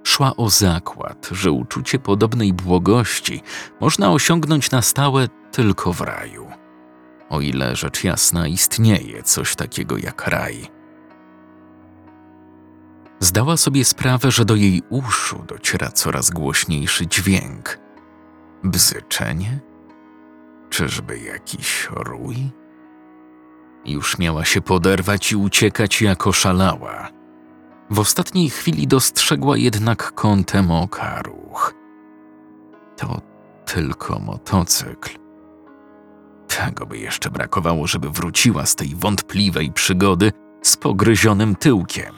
Szła 0.05 0.37
o 0.37 0.51
zakład, 0.51 1.29
że 1.33 1.51
uczucie 1.51 1.99
podobnej 1.99 2.53
błogości 2.53 3.43
można 3.81 4.13
osiągnąć 4.13 4.71
na 4.71 4.83
stałe 4.83 5.29
tylko 5.53 5.93
w 5.93 6.01
raju. 6.01 6.64
O 7.35 7.41
ile 7.41 7.77
rzecz 7.77 8.05
jasna 8.05 8.49
istnieje 8.49 9.23
coś 9.23 9.57
takiego 9.57 9.99
jak 9.99 10.27
raj. 10.27 10.67
Zdała 13.21 13.57
sobie 13.57 13.85
sprawę, 13.85 14.31
że 14.31 14.45
do 14.45 14.55
jej 14.55 14.83
uszu 14.91 15.45
dociera 15.49 15.89
coraz 15.89 16.31
głośniejszy 16.31 17.07
dźwięk. 17.07 17.79
Bzyczenie? 18.65 19.61
Czyżby 20.71 21.19
jakiś 21.19 21.89
rój? 21.91 22.37
Już 23.85 24.19
miała 24.19 24.45
się 24.45 24.61
poderwać 24.61 25.33
i 25.33 25.37
uciekać 25.37 26.03
jako 26.03 26.33
szalała. 26.33 27.09
W 27.91 27.99
ostatniej 27.99 28.51
chwili 28.51 28.87
dostrzegła 28.87 29.57
jednak 29.57 30.13
kątem 30.13 30.71
oka 30.71 31.23
ruch. 31.23 31.75
To 32.97 33.21
tylko 33.65 34.19
motocykl. 34.19 35.24
Tego 36.57 36.87
by 36.87 36.99
jeszcze 36.99 37.31
brakowało, 37.31 37.87
żeby 37.87 38.11
wróciła 38.11 38.67
z 38.67 38.75
tej 38.75 38.95
wątpliwej 38.95 39.73
przygody 39.73 40.33
z 40.63 40.77
pogryzionym 40.77 41.57
tyłkiem. 41.57 42.15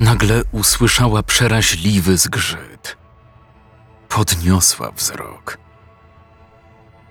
Nagle 0.00 0.42
usłyszała 0.52 1.22
przeraźliwy 1.22 2.16
zgrzyt. 2.16 2.96
Podniosła 4.08 4.90
wzrok. 4.90 5.58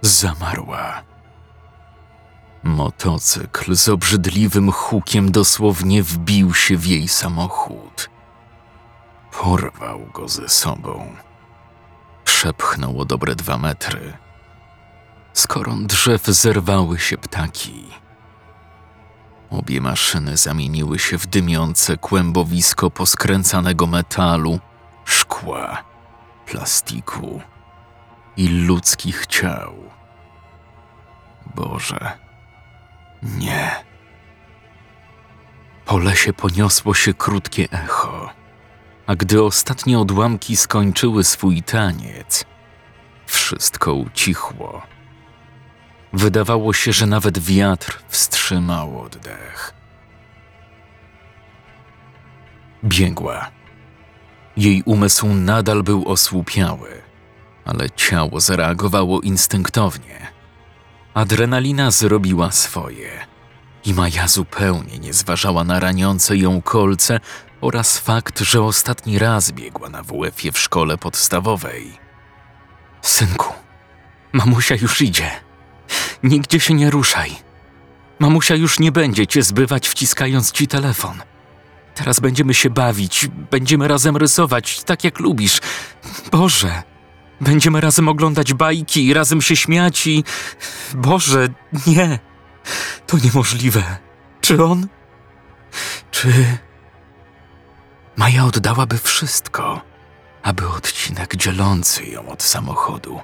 Zamarła. 0.02 1.04
Motocykl 2.64 3.76
z 3.76 3.90
obrzydliwym 3.90 4.72
hukiem 4.72 5.32
dosłownie 5.32 6.04
wbił 6.04 6.54
się 6.54 6.78
w 6.78 6.86
jej 6.86 7.08
samochód. 7.08 8.10
Porwał 9.32 10.00
go 10.14 10.28
ze 10.28 10.50
sobą. 10.50 11.16
Przepchnął 12.24 13.02
o 13.02 13.06
dobre 13.06 13.36
dwa 13.36 13.58
metry. 13.58 14.14
Z 15.34 15.48
koron 15.48 15.88
drzew 15.88 16.26
zerwały 16.26 17.00
się 17.00 17.18
ptaki. 17.18 17.86
Obie 19.50 19.82
maszyny 19.82 20.38
zamieniły 20.38 21.00
się 21.00 21.18
w 21.18 21.28
dymiące 21.28 21.98
kłębowisko 21.98 22.92
poskręcanego 22.92 23.88
metalu, 23.88 24.60
szkła, 25.06 25.84
plastiku 26.46 27.42
i 28.38 28.48
ludzkich 28.48 29.28
ciał. 29.28 29.76
Boże, 31.56 32.12
nie. 33.24 33.72
Po 35.86 35.98
lesie 35.98 36.34
poniosło 36.34 36.94
się 36.94 37.14
krótkie 37.14 37.68
echo, 37.72 38.30
a 39.08 39.16
gdy 39.16 39.44
ostatnie 39.44 40.00
odłamki 40.00 40.56
skończyły 40.56 41.24
swój 41.24 41.64
taniec, 41.64 42.46
wszystko 43.26 43.94
ucichło. 43.94 44.82
Wydawało 46.14 46.74
się, 46.74 46.94
że 46.94 47.06
nawet 47.06 47.40
wiatr 47.40 48.00
wstrzymał 48.10 49.02
oddech. 49.02 49.74
Biegła. 52.84 53.52
Jej 54.58 54.84
umysł 54.86 55.28
nadal 55.28 55.84
był 55.84 56.10
osłupiały, 56.10 57.02
ale 57.66 57.90
ciało 57.90 58.40
zareagowało 58.40 59.22
instynktownie. 59.22 60.28
Adrenalina 61.14 61.92
zrobiła 61.92 62.52
swoje 62.52 63.10
i 63.86 63.94
Maja 63.94 64.28
zupełnie 64.28 65.00
nie 65.00 65.14
zważała 65.14 65.64
na 65.64 65.80
raniące 65.80 66.38
ją 66.38 66.62
kolce 66.62 67.20
oraz 67.62 67.98
fakt, 67.98 68.40
że 68.40 68.62
ostatni 68.62 69.20
raz 69.20 69.52
biegła 69.52 69.90
na 69.90 70.04
WF-ie 70.04 70.52
w 70.52 70.60
szkole 70.60 70.98
podstawowej. 70.98 71.98
Synku, 73.02 73.54
mamusia 74.34 74.76
już 74.76 75.02
idzie. 75.02 75.51
Nigdzie 76.24 76.60
się 76.60 76.74
nie 76.74 76.90
ruszaj. 76.90 77.32
Mamusia 78.20 78.56
już 78.56 78.80
nie 78.80 78.92
będzie 78.92 79.28
cię 79.28 79.44
zbywać, 79.44 79.88
wciskając 79.88 80.52
ci 80.52 80.68
telefon. 80.68 81.22
Teraz 81.96 82.20
będziemy 82.20 82.54
się 82.54 82.70
bawić, 82.70 83.28
będziemy 83.52 83.88
razem 83.88 84.18
rysować, 84.18 84.84
tak 84.84 85.04
jak 85.04 85.20
lubisz. 85.20 85.60
Boże, 86.32 86.84
będziemy 87.42 87.82
razem 87.82 88.08
oglądać 88.08 88.54
bajki 88.54 89.08
i 89.08 89.14
razem 89.14 89.42
się 89.42 89.56
śmiać 89.56 90.08
i... 90.08 90.24
Boże, 90.94 91.48
nie. 91.88 92.20
To 93.08 93.18
niemożliwe. 93.18 93.84
Czy 94.42 94.64
on? 94.64 94.88
Czy... 96.12 96.58
Maja 98.16 98.46
oddałaby 98.46 98.98
wszystko, 98.98 99.82
aby 100.44 100.70
odcinek 100.70 101.36
dzielący 101.36 102.06
ją 102.06 102.30
od 102.30 102.44
samochodu 102.44 103.20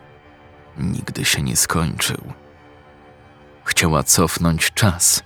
nigdy 0.78 1.26
się 1.26 1.42
nie 1.42 1.56
skończył. 1.56 2.34
Chciała 3.68 4.04
cofnąć 4.04 4.72
czas, 4.74 5.24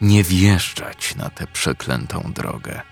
nie 0.00 0.24
wjeżdżać 0.24 1.14
na 1.14 1.30
tę 1.30 1.46
przeklętą 1.46 2.32
drogę. 2.34 2.82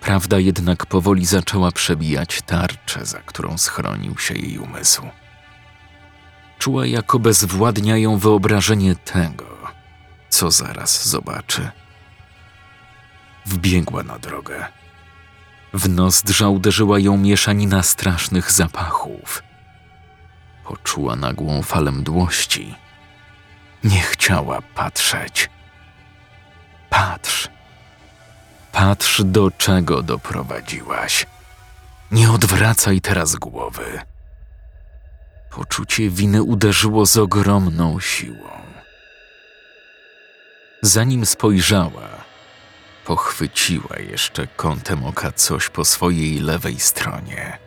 Prawda 0.00 0.38
jednak 0.38 0.86
powoli 0.86 1.26
zaczęła 1.26 1.72
przebijać 1.72 2.42
tarczę, 2.42 3.06
za 3.06 3.18
którą 3.18 3.58
schronił 3.58 4.18
się 4.18 4.34
jej 4.34 4.58
umysł. 4.58 5.02
Czuła, 6.58 6.86
jak 6.86 7.14
obezwładnia 7.14 7.96
ją 7.96 8.18
wyobrażenie 8.18 8.96
tego, 8.96 9.56
co 10.28 10.50
zaraz 10.50 11.08
zobaczy. 11.08 11.70
Wbiegła 13.46 14.02
na 14.02 14.18
drogę. 14.18 14.66
W 15.74 15.88
nozdrza 15.88 16.48
uderzyła 16.48 16.98
ją 16.98 17.16
mieszanina 17.16 17.82
strasznych 17.82 18.52
zapachów. 18.52 19.42
Poczuła 20.64 21.16
nagłą 21.16 21.62
falę 21.62 21.92
mdłości. 21.92 22.74
Nie 23.84 24.00
chciała 24.00 24.62
patrzeć. 24.62 25.50
Patrz. 26.90 27.48
Patrz, 28.72 29.22
do 29.24 29.50
czego 29.50 30.02
doprowadziłaś. 30.02 31.26
Nie 32.10 32.30
odwracaj 32.30 33.00
teraz 33.00 33.36
głowy. 33.36 34.00
Poczucie 35.50 36.10
winy 36.10 36.42
uderzyło 36.42 37.06
z 37.06 37.16
ogromną 37.16 38.00
siłą. 38.00 38.50
Zanim 40.82 41.26
spojrzała, 41.26 42.08
pochwyciła 43.04 43.98
jeszcze 43.98 44.46
kątem 44.46 45.04
oka 45.04 45.32
coś 45.32 45.68
po 45.68 45.84
swojej 45.84 46.40
lewej 46.40 46.80
stronie. 46.80 47.58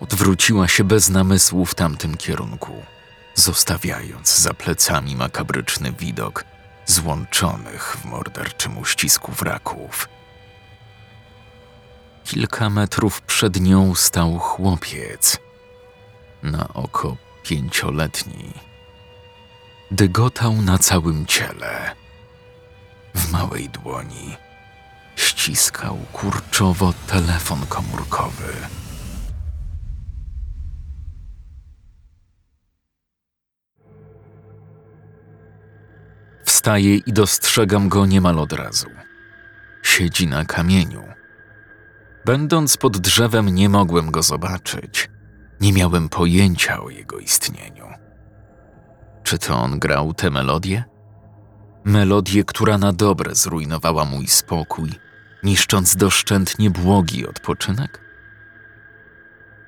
Odwróciła 0.00 0.68
się 0.68 0.84
bez 0.84 1.08
namysłu 1.08 1.66
w 1.66 1.74
tamtym 1.74 2.16
kierunku, 2.16 2.82
zostawiając 3.38 4.38
za 4.38 4.54
plecami 4.54 5.16
makabryczny 5.16 5.92
widok 5.92 6.44
złączonych 6.86 7.96
w 7.96 8.04
morderczym 8.04 8.78
uścisku 8.78 9.32
wraków. 9.32 10.08
Kilka 12.24 12.70
metrów 12.70 13.22
przed 13.22 13.60
nią 13.60 13.94
stał 13.94 14.38
chłopiec, 14.38 15.38
na 16.42 16.68
oko 16.68 17.16
pięcioletni. 17.42 18.52
Dygotał 19.90 20.52
na 20.52 20.78
całym 20.78 21.26
ciele. 21.26 21.94
W 23.14 23.32
małej 23.32 23.68
dłoni 23.68 24.36
ściskał 25.16 25.98
kurczowo 26.12 26.94
telefon 27.06 27.66
komórkowy. 27.66 28.54
I 36.76 37.12
dostrzegam 37.12 37.88
go 37.88 38.06
niemal 38.06 38.38
od 38.38 38.52
razu. 38.52 38.88
Siedzi 39.82 40.26
na 40.26 40.44
kamieniu. 40.44 41.02
Będąc 42.24 42.76
pod 42.76 42.98
drzewem, 42.98 43.48
nie 43.48 43.68
mogłem 43.68 44.10
go 44.10 44.22
zobaczyć. 44.22 45.10
Nie 45.60 45.72
miałem 45.72 46.08
pojęcia 46.08 46.80
o 46.82 46.90
jego 46.90 47.18
istnieniu. 47.18 47.86
Czy 49.22 49.38
to 49.38 49.54
on 49.56 49.78
grał 49.78 50.14
tę 50.14 50.30
melodię? 50.30 50.84
Melodię, 51.84 52.44
która 52.44 52.78
na 52.78 52.92
dobre 52.92 53.34
zrujnowała 53.34 54.04
mój 54.04 54.26
spokój, 54.26 54.90
niszcząc 55.42 55.96
doszczętnie 55.96 56.70
błogi 56.70 57.28
odpoczynek? 57.28 58.00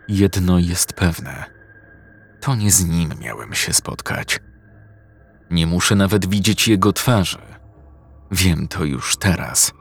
Jedno 0.08 0.58
jest 0.58 0.92
pewne: 0.92 1.44
to 2.40 2.54
nie 2.54 2.70
z 2.70 2.84
nim 2.84 3.10
miałem 3.20 3.54
się 3.54 3.72
spotkać. 3.72 4.40
Nie 5.50 5.66
muszę 5.66 5.94
nawet 5.94 6.26
widzieć 6.26 6.68
jego 6.68 6.92
twarzy. 6.92 7.38
Wiem 8.30 8.68
to 8.68 8.84
już 8.84 9.16
teraz. 9.16 9.72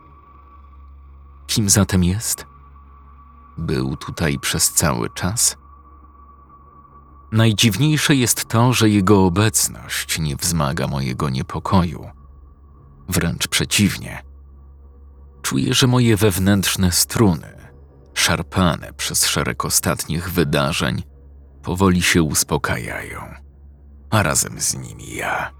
Kim 1.48 1.70
zatem 1.70 2.04
jest? 2.04 2.46
Był 3.58 3.98
tutaj 3.98 4.40
przez 4.40 4.72
cały 4.72 5.10
czas? 5.10 5.58
Najdziwniejsze 7.32 8.16
jest 8.16 8.46
to, 8.46 8.74
że 8.74 8.90
jego 8.90 9.26
obecność 9.26 10.20
nie 10.20 10.36
wzmaga 10.36 10.88
mojego 10.88 11.30
niepokoju. 11.30 12.10
Wręcz 13.10 13.48
przeciwnie. 13.48 14.24
Czuję, 15.42 15.74
że 15.74 15.88
moje 15.88 16.18
wewnętrzne 16.18 16.92
struny, 16.92 17.72
szarpane 18.14 18.94
przez 18.94 19.26
szereg 19.26 19.66
ostatnich 19.66 20.32
wydarzeń, 20.32 21.04
powoli 21.64 22.02
się 22.02 22.24
uspokajają, 22.24 23.34
a 24.10 24.24
razem 24.24 24.62
z 24.62 24.76
nimi 24.76 25.16
ja. 25.16 25.59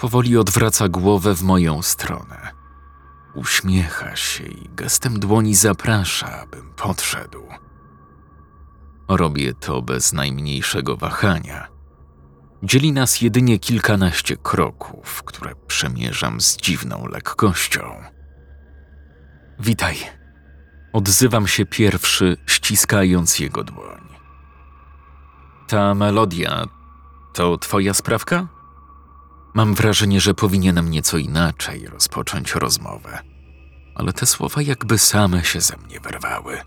Powoli 0.00 0.36
odwraca 0.36 0.88
głowę 0.88 1.34
w 1.34 1.42
moją 1.42 1.82
stronę. 1.82 2.52
Uśmiecha 3.34 4.16
się 4.16 4.44
i 4.44 4.68
gestem 4.68 5.20
dłoni 5.20 5.54
zaprasza, 5.54 6.40
abym 6.40 6.72
podszedł. 6.74 7.42
Robię 9.08 9.54
to 9.54 9.82
bez 9.82 10.12
najmniejszego 10.12 10.96
wahania. 10.96 11.68
Dzieli 12.62 12.92
nas 12.92 13.20
jedynie 13.20 13.58
kilkanaście 13.58 14.36
kroków, 14.36 15.22
które 15.22 15.54
przemierzam 15.66 16.40
z 16.40 16.56
dziwną 16.56 17.06
lekkością. 17.06 18.04
Witaj. 19.58 19.96
Odzywam 20.92 21.46
się 21.46 21.66
pierwszy, 21.66 22.36
ściskając 22.46 23.38
jego 23.38 23.64
dłoń. 23.64 24.08
Ta 25.68 25.94
melodia 25.94 26.64
to 27.32 27.58
twoja 27.58 27.94
sprawka? 27.94 28.59
Mam 29.54 29.74
wrażenie, 29.74 30.20
że 30.20 30.34
powinienem 30.34 30.90
nieco 30.90 31.18
inaczej 31.18 31.86
rozpocząć 31.86 32.54
rozmowę, 32.54 33.18
ale 33.94 34.12
te 34.12 34.26
słowa 34.26 34.62
jakby 34.62 34.98
same 34.98 35.44
się 35.44 35.60
ze 35.60 35.76
mnie 35.76 36.00
wyrwały. 36.00 36.58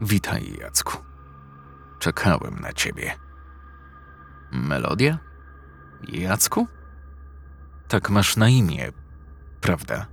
Witaj, 0.00 0.56
Jacku. 0.60 0.96
Czekałem 1.98 2.60
na 2.60 2.72
ciebie. 2.72 3.14
Melodia? 4.52 5.18
Jacku? 6.08 6.66
Tak 7.88 8.10
masz 8.10 8.36
na 8.36 8.48
imię, 8.48 8.92
prawda? 9.60 10.06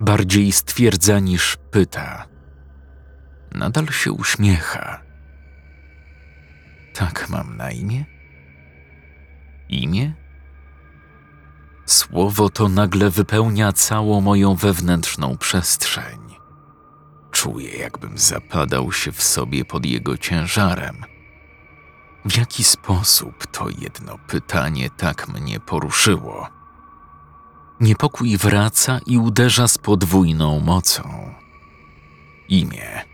Bardziej 0.00 0.52
stwierdza 0.52 1.18
niż 1.18 1.56
pyta. 1.70 2.26
Nadal 3.52 3.86
się 3.86 4.12
uśmiecha. 4.12 5.02
Tak 6.94 7.28
mam 7.28 7.56
na 7.56 7.70
imię? 7.70 8.04
Imię? 9.68 10.23
Słowo 11.86 12.50
to 12.50 12.68
nagle 12.68 13.10
wypełnia 13.10 13.72
całą 13.72 14.20
moją 14.20 14.54
wewnętrzną 14.54 15.38
przestrzeń. 15.38 16.36
Czuję, 17.30 17.76
jakbym 17.76 18.18
zapadał 18.18 18.92
się 18.92 19.12
w 19.12 19.22
sobie 19.22 19.64
pod 19.64 19.86
jego 19.86 20.18
ciężarem. 20.18 21.04
W 22.24 22.36
jaki 22.36 22.64
sposób 22.64 23.46
to 23.46 23.68
jedno 23.78 24.18
pytanie 24.26 24.90
tak 24.90 25.28
mnie 25.28 25.60
poruszyło? 25.60 26.48
Niepokój 27.80 28.36
wraca 28.36 29.00
i 29.06 29.18
uderza 29.18 29.68
z 29.68 29.78
podwójną 29.78 30.60
mocą. 30.60 31.34
Imię. 32.48 33.04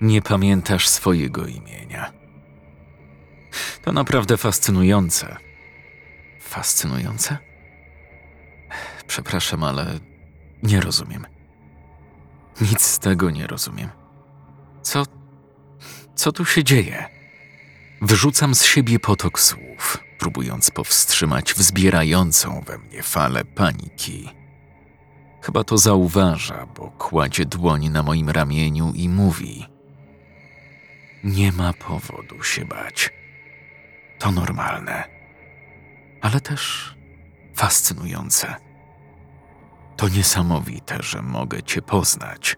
Nie 0.00 0.22
pamiętasz 0.22 0.88
swojego 0.88 1.46
imienia. 1.46 2.12
To 3.82 3.92
naprawdę 3.92 4.36
fascynujące. 4.36 5.49
Fascynujące? 6.50 7.38
Przepraszam, 9.06 9.64
ale 9.64 9.86
nie 10.62 10.80
rozumiem. 10.80 11.26
Nic 12.60 12.82
z 12.82 12.98
tego 12.98 13.30
nie 13.30 13.46
rozumiem. 13.46 13.88
Co. 14.82 15.02
Co 16.14 16.32
tu 16.32 16.44
się 16.44 16.64
dzieje? 16.64 17.08
Wyrzucam 18.02 18.54
z 18.54 18.64
siebie 18.64 18.98
potok 18.98 19.40
słów, 19.40 19.98
próbując 20.18 20.70
powstrzymać 20.70 21.54
wzbierającą 21.54 22.60
we 22.66 22.78
mnie 22.78 23.02
falę 23.02 23.44
paniki. 23.44 24.28
Chyba 25.42 25.64
to 25.64 25.78
zauważa, 25.78 26.66
bo 26.66 26.90
kładzie 26.90 27.44
dłoń 27.44 27.88
na 27.88 28.02
moim 28.02 28.30
ramieniu 28.30 28.92
i 28.94 29.08
mówi: 29.08 29.66
Nie 31.24 31.52
ma 31.52 31.72
powodu 31.72 32.42
się 32.42 32.64
bać. 32.64 33.10
To 34.18 34.32
normalne, 34.32 35.19
ale 36.20 36.40
też 36.40 36.94
fascynujące. 37.54 38.54
To 39.96 40.08
niesamowite, 40.08 41.02
że 41.02 41.22
mogę 41.22 41.62
Cię 41.62 41.82
poznać. 41.82 42.56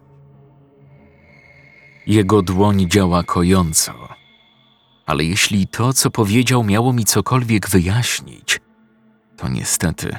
Jego 2.07 2.41
dłoń 2.41 2.89
działa 2.89 3.23
kojąco, 3.23 3.93
ale 5.05 5.23
jeśli 5.23 5.67
to, 5.67 5.93
co 5.93 6.11
powiedział, 6.11 6.63
miało 6.63 6.93
mi 6.93 7.05
cokolwiek 7.05 7.69
wyjaśnić, 7.69 8.59
to 9.37 9.47
niestety 9.47 10.17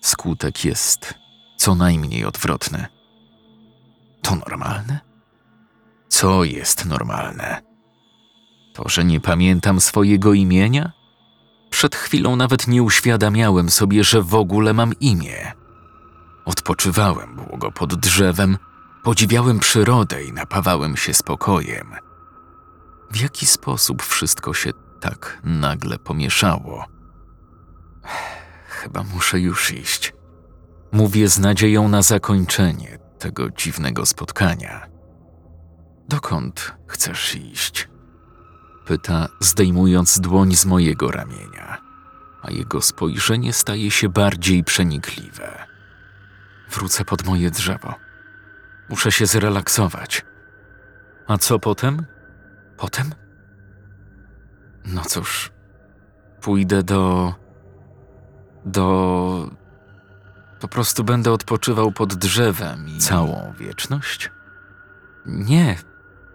skutek 0.00 0.64
jest 0.64 1.14
co 1.56 1.74
najmniej 1.74 2.24
odwrotny. 2.24 2.86
To 4.22 4.36
normalne? 4.36 5.00
Co 6.08 6.44
jest 6.44 6.84
normalne? 6.84 7.62
To, 8.72 8.88
że 8.88 9.04
nie 9.04 9.20
pamiętam 9.20 9.80
swojego 9.80 10.32
imienia? 10.32 10.92
Przed 11.74 11.96
chwilą 11.96 12.36
nawet 12.36 12.68
nie 12.68 12.82
uświadamiałem 12.82 13.70
sobie, 13.70 14.04
że 14.04 14.22
w 14.22 14.34
ogóle 14.34 14.72
mam 14.72 14.92
imię. 15.00 15.52
Odpoczywałem 16.44 17.36
długo 17.36 17.72
pod 17.72 17.94
drzewem, 17.94 18.58
podziwiałem 19.02 19.58
przyrodę 19.58 20.24
i 20.24 20.32
napawałem 20.32 20.96
się 20.96 21.14
spokojem. 21.14 21.94
W 23.10 23.20
jaki 23.20 23.46
sposób 23.46 24.02
wszystko 24.02 24.54
się 24.54 24.70
tak 25.00 25.40
nagle 25.44 25.98
pomieszało? 25.98 26.84
Chyba 28.68 29.02
muszę 29.02 29.40
już 29.40 29.70
iść. 29.72 30.14
Mówię 30.92 31.28
z 31.28 31.38
nadzieją 31.38 31.88
na 31.88 32.02
zakończenie 32.02 32.98
tego 33.18 33.50
dziwnego 33.50 34.06
spotkania. 34.06 34.86
Dokąd 36.08 36.74
chcesz 36.86 37.34
iść? 37.34 37.88
Pyta, 38.86 39.28
zdejmując 39.40 40.20
dłoń 40.20 40.54
z 40.54 40.66
mojego 40.66 41.10
ramienia, 41.10 41.78
a 42.42 42.50
jego 42.50 42.82
spojrzenie 42.82 43.52
staje 43.52 43.90
się 43.90 44.08
bardziej 44.08 44.64
przenikliwe. 44.64 45.66
Wrócę 46.70 47.04
pod 47.04 47.26
moje 47.26 47.50
drzewo. 47.50 47.94
Muszę 48.88 49.12
się 49.12 49.26
zrelaksować. 49.26 50.24
A 51.26 51.38
co 51.38 51.58
potem? 51.58 52.06
Potem? 52.76 53.14
No 54.84 55.02
cóż, 55.04 55.52
pójdę 56.40 56.82
do. 56.82 57.34
do. 58.64 59.50
Po 60.60 60.68
prostu 60.68 61.04
będę 61.04 61.32
odpoczywał 61.32 61.92
pod 61.92 62.14
drzewem 62.14 62.88
i. 62.88 62.98
Całą 62.98 63.52
wieczność? 63.58 64.30
Nie, 65.26 65.76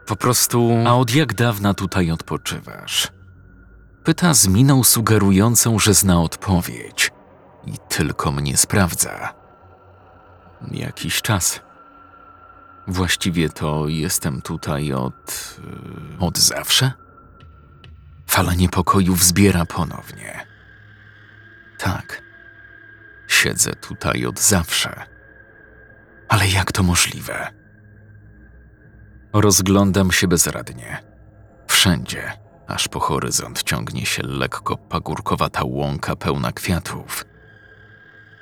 po 0.09 0.15
prostu. 0.15 0.71
A 0.87 0.95
od 0.95 1.15
jak 1.15 1.33
dawna 1.33 1.73
tutaj 1.73 2.11
odpoczywasz? 2.11 3.07
Pyta 4.03 4.33
z 4.33 4.47
miną 4.47 4.83
sugerującą, 4.83 5.79
że 5.79 5.93
zna 5.93 6.21
odpowiedź 6.21 7.11
i 7.65 7.73
tylko 7.89 8.31
mnie 8.31 8.57
sprawdza. 8.57 9.33
Jakiś 10.71 11.21
czas. 11.21 11.61
Właściwie 12.87 13.49
to 13.49 13.87
jestem 13.87 14.41
tutaj 14.41 14.93
od. 14.93 15.59
y, 16.19 16.25
od 16.25 16.37
zawsze? 16.37 16.91
Fala 18.27 18.53
niepokoju 18.53 19.15
wzbiera 19.15 19.65
ponownie. 19.65 20.47
Tak, 21.77 22.21
siedzę 23.27 23.75
tutaj 23.75 24.25
od 24.25 24.39
zawsze. 24.39 25.05
Ale 26.29 26.47
jak 26.47 26.71
to 26.71 26.83
możliwe? 26.83 27.58
Rozglądam 29.33 30.11
się 30.11 30.27
bezradnie. 30.27 31.03
Wszędzie, 31.67 32.33
aż 32.67 32.87
po 32.87 32.99
horyzont 32.99 33.63
ciągnie 33.63 34.05
się 34.05 34.23
lekko 34.23 34.77
pagórkowata 34.77 35.61
łąka 35.63 36.15
pełna 36.15 36.51
kwiatów. 36.51 37.25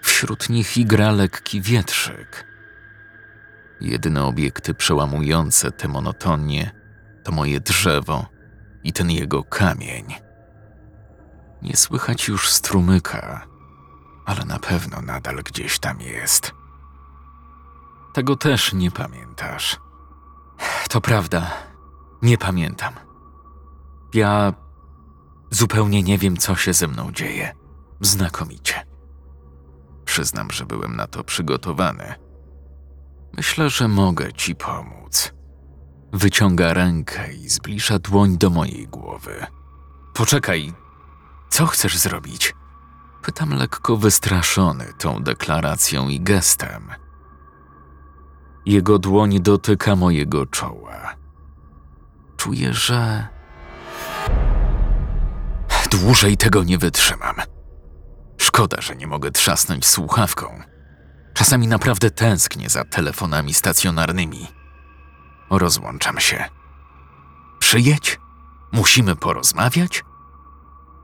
Wśród 0.02 0.50
nich 0.50 0.78
igra 0.78 1.12
lekki 1.12 1.62
wietrzyk. 1.62 2.46
Jedyne 3.82 4.26
obiekty 4.26 4.74
przełamujące 4.74 5.72
tę 5.72 5.88
monotonię 5.88 6.72
to 7.24 7.32
moje 7.32 7.60
drzewo 7.60 8.26
i 8.84 8.94
ten 8.94 9.12
jego 9.12 9.44
kamień. 9.44 10.06
Nie 11.62 11.78
słychać 11.78 12.28
już 12.28 12.50
strumyka, 12.50 13.48
ale 14.26 14.46
na 14.46 14.60
pewno 14.60 15.02
nadal 15.02 15.36
gdzieś 15.36 15.80
tam 15.80 16.02
jest. 16.02 16.52
Tego 18.14 18.36
też 18.36 18.74
nie 18.74 18.92
pamiętasz. 18.92 19.87
To 20.90 21.02
prawda, 21.02 21.52
nie 22.22 22.38
pamiętam. 22.38 22.94
Ja 24.14 24.54
zupełnie 25.52 26.04
nie 26.04 26.18
wiem, 26.18 26.38
co 26.38 26.56
się 26.56 26.74
ze 26.74 26.88
mną 26.88 27.12
dzieje. 27.12 27.56
Znakomicie. 28.02 28.86
Przyznam, 30.06 30.52
że 30.52 30.66
byłem 30.66 30.96
na 30.96 31.08
to 31.08 31.24
przygotowany. 31.24 32.16
Myślę, 33.38 33.70
że 33.70 33.88
mogę 33.88 34.34
ci 34.34 34.56
pomóc. 34.56 35.34
Wyciąga 36.14 36.74
rękę 36.74 37.34
i 37.34 37.50
zbliża 37.50 38.00
dłoń 38.00 38.38
do 38.38 38.50
mojej 38.50 38.88
głowy. 38.88 39.46
Poczekaj, 40.14 40.74
co 41.50 41.66
chcesz 41.66 41.98
zrobić? 41.98 42.56
Pytam 43.22 43.54
lekko 43.54 43.98
wystraszony 43.98 44.94
tą 44.98 45.24
deklaracją 45.24 46.10
i 46.10 46.20
gestem. 46.22 46.92
Jego 48.68 49.00
dłoń 49.00 49.40
dotyka 49.42 49.96
mojego 49.96 50.46
czoła. 50.46 51.16
Czuję, 52.38 52.74
że. 52.74 53.28
Dłużej 55.92 56.38
tego 56.38 56.64
nie 56.64 56.78
wytrzymam. 56.78 57.36
Szkoda, 58.38 58.82
że 58.82 58.96
nie 58.96 59.08
mogę 59.08 59.32
trzasnąć 59.32 59.86
słuchawką. 59.86 60.62
Czasami 61.34 61.68
naprawdę 61.68 62.12
tęsknię 62.12 62.70
za 62.70 62.84
telefonami 62.84 63.54
stacjonarnymi. 63.54 64.48
Rozłączam 65.50 66.20
się. 66.20 66.46
Przyjedź? 67.60 68.20
Musimy 68.72 69.16
porozmawiać? 69.16 70.04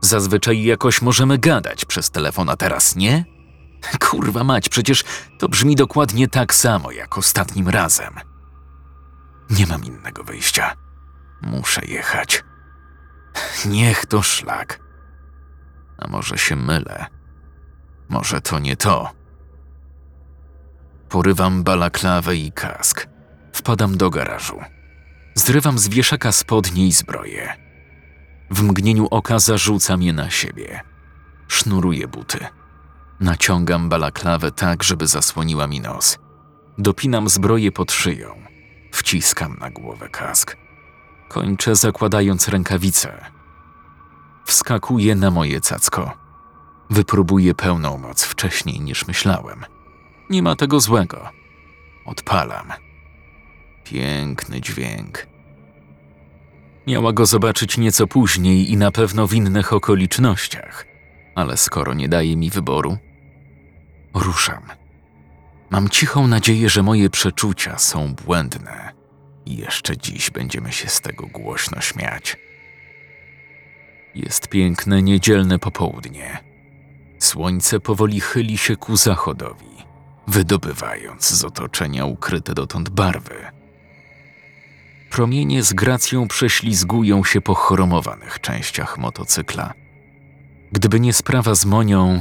Zazwyczaj 0.00 0.62
jakoś 0.62 1.02
możemy 1.02 1.38
gadać 1.38 1.84
przez 1.84 2.10
telefon, 2.10 2.48
a 2.48 2.56
teraz 2.56 2.96
nie? 2.96 3.33
Kurwa 4.00 4.44
mać, 4.44 4.68
przecież 4.68 5.04
to 5.38 5.48
brzmi 5.48 5.76
dokładnie 5.76 6.28
tak 6.28 6.54
samo 6.54 6.90
jak 6.90 7.18
ostatnim 7.18 7.68
razem. 7.68 8.14
Nie 9.50 9.66
mam 9.66 9.84
innego 9.84 10.24
wyjścia. 10.24 10.76
Muszę 11.42 11.84
jechać. 11.84 12.44
Niech 13.66 14.06
to 14.06 14.22
szlak. 14.22 14.80
A 15.98 16.08
może 16.08 16.38
się 16.38 16.56
mylę? 16.56 17.06
Może 18.08 18.40
to 18.40 18.58
nie 18.58 18.76
to. 18.76 19.10
Porywam 21.08 21.62
balaklawę 21.62 22.36
i 22.36 22.52
kask. 22.52 23.06
Wpadam 23.52 23.96
do 23.96 24.10
garażu. 24.10 24.60
Zrywam 25.34 25.78
z 25.78 25.88
wieszaka 25.88 26.32
spodnie 26.32 26.86
i 26.86 26.92
zbroję. 26.92 27.56
W 28.50 28.62
mgnieniu 28.62 29.06
oka 29.10 29.38
zarzucam 29.38 30.02
je 30.02 30.12
na 30.12 30.30
siebie. 30.30 30.80
Sznuruję 31.48 32.08
buty. 32.08 32.38
Naciągam 33.20 33.88
balaklawę 33.88 34.52
tak, 34.52 34.82
żeby 34.82 35.06
zasłoniła 35.06 35.66
mi 35.66 35.80
nos. 35.80 36.18
Dopinam 36.78 37.28
zbroję 37.28 37.72
pod 37.72 37.92
szyją. 37.92 38.34
Wciskam 38.92 39.56
na 39.60 39.70
głowę 39.70 40.08
kask. 40.08 40.56
Kończę 41.28 41.76
zakładając 41.76 42.48
rękawice. 42.48 43.24
Wskakuję 44.44 45.14
na 45.14 45.30
moje 45.30 45.60
cacko. 45.60 46.12
Wypróbuję 46.90 47.54
pełną 47.54 47.98
moc 47.98 48.24
wcześniej 48.24 48.80
niż 48.80 49.06
myślałem. 49.06 49.64
Nie 50.30 50.42
ma 50.42 50.56
tego 50.56 50.80
złego. 50.80 51.30
Odpalam. 52.06 52.72
Piękny 53.84 54.60
dźwięk. 54.60 55.26
Miała 56.86 57.12
go 57.12 57.26
zobaczyć 57.26 57.78
nieco 57.78 58.06
później 58.06 58.72
i 58.72 58.76
na 58.76 58.90
pewno 58.90 59.26
w 59.26 59.34
innych 59.34 59.72
okolicznościach, 59.72 60.86
ale 61.34 61.56
skoro 61.56 61.94
nie 61.94 62.08
daje 62.08 62.36
mi 62.36 62.50
wyboru, 62.50 62.98
ruszam. 64.14 64.62
Mam 65.70 65.88
cichą 65.88 66.26
nadzieję, 66.26 66.68
że 66.68 66.82
moje 66.82 67.10
przeczucia 67.10 67.78
są 67.78 68.14
błędne 68.14 68.92
i 69.46 69.56
jeszcze 69.56 69.96
dziś 69.96 70.30
będziemy 70.30 70.72
się 70.72 70.88
z 70.88 71.00
tego 71.00 71.26
głośno 71.26 71.80
śmiać. 71.80 72.36
Jest 74.14 74.48
piękne 74.48 75.02
niedzielne 75.02 75.58
popołudnie. 75.58 76.38
Słońce 77.18 77.80
powoli 77.80 78.20
chyli 78.20 78.58
się 78.58 78.76
ku 78.76 78.96
zachodowi, 78.96 79.76
wydobywając 80.26 81.30
z 81.30 81.44
otoczenia 81.44 82.04
ukryte 82.04 82.54
dotąd 82.54 82.88
barwy. 82.88 83.46
Promienie 85.10 85.62
z 85.62 85.72
gracją 85.72 86.28
prześlizgują 86.28 87.24
się 87.24 87.40
po 87.40 87.54
chromowanych 87.54 88.40
częściach 88.40 88.98
motocykla. 88.98 89.74
Gdyby 90.74 91.00
nie 91.00 91.12
sprawa 91.12 91.54
z 91.54 91.64
Monią, 91.64 92.20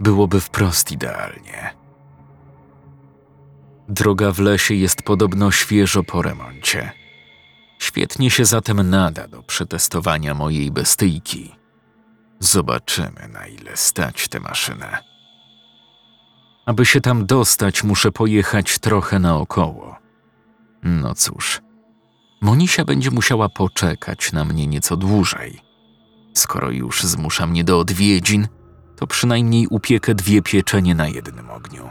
byłoby 0.00 0.40
wprost 0.40 0.92
idealnie. 0.92 1.74
Droga 3.88 4.32
w 4.32 4.38
lesie 4.38 4.74
jest 4.74 5.02
podobno 5.02 5.50
świeżo 5.50 6.02
po 6.02 6.22
remoncie. 6.22 6.92
Świetnie 7.78 8.30
się 8.30 8.44
zatem 8.44 8.90
nada 8.90 9.28
do 9.28 9.42
przetestowania 9.42 10.34
mojej 10.34 10.70
bestyjki. 10.70 11.54
Zobaczymy, 12.38 13.28
na 13.32 13.46
ile 13.46 13.76
stać 13.76 14.28
tę 14.28 14.40
maszynę. 14.40 14.98
Aby 16.66 16.86
się 16.86 17.00
tam 17.00 17.26
dostać, 17.26 17.84
muszę 17.84 18.12
pojechać 18.12 18.78
trochę 18.78 19.18
naokoło. 19.18 19.96
No 20.82 21.14
cóż, 21.14 21.60
Monisia 22.40 22.84
będzie 22.84 23.10
musiała 23.10 23.48
poczekać 23.48 24.32
na 24.32 24.44
mnie 24.44 24.66
nieco 24.66 24.96
dłużej. 24.96 25.61
Skoro 26.34 26.70
już 26.70 27.02
zmusza 27.02 27.46
mnie 27.46 27.64
do 27.64 27.78
odwiedzin, 27.78 28.48
to 28.96 29.06
przynajmniej 29.06 29.66
upiekę 29.66 30.14
dwie 30.14 30.42
pieczenie 30.42 30.94
na 30.94 31.08
jednym 31.08 31.50
ogniu. 31.50 31.90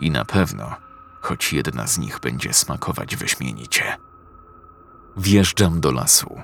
I 0.00 0.10
na 0.10 0.24
pewno, 0.24 0.76
choć 1.20 1.52
jedna 1.52 1.86
z 1.86 1.98
nich 1.98 2.20
będzie 2.20 2.52
smakować 2.52 3.16
wyśmienicie. 3.16 3.96
Wjeżdżam 5.16 5.80
do 5.80 5.92
lasu. 5.92 6.40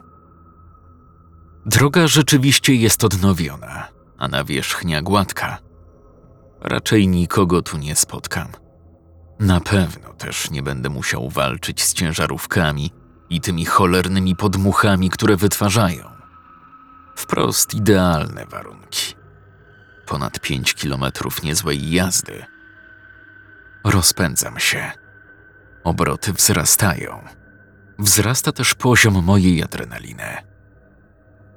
Droga 1.67 2.07
rzeczywiście 2.07 2.75
jest 2.75 3.05
odnowiona, 3.05 3.89
a 4.19 4.29
nawierzchnia 4.29 5.03
gładka. 5.03 5.59
Raczej 6.61 7.09
nikogo 7.09 7.63
tu 7.63 7.79
nie 7.79 7.97
spotkam. 7.97 8.49
Na 9.41 9.61
pewno 9.61 10.13
też 10.13 10.51
nie 10.51 10.63
będę 10.63 10.89
musiał 10.89 11.31
walczyć 11.31 11.83
z 11.83 11.95
ciężarówkami 11.95 12.91
i 13.31 13.41
tymi 13.41 13.65
cholernymi 13.65 14.37
podmuchami, 14.37 15.11
które 15.11 15.37
wytwarzają. 15.37 16.16
Wprost 17.17 17.75
idealne 17.75 18.47
warunki. 18.47 19.15
Ponad 20.07 20.41
pięć 20.41 20.75
kilometrów 20.75 21.43
niezłej 21.43 21.91
jazdy. 21.91 22.45
Rozpędzam 23.85 24.59
się. 24.59 24.93
Obroty 25.85 26.33
wzrastają. 26.33 27.25
Wzrasta 27.99 28.53
też 28.53 28.75
poziom 28.75 29.25
mojej 29.25 29.63
adrenaliny. 29.63 30.37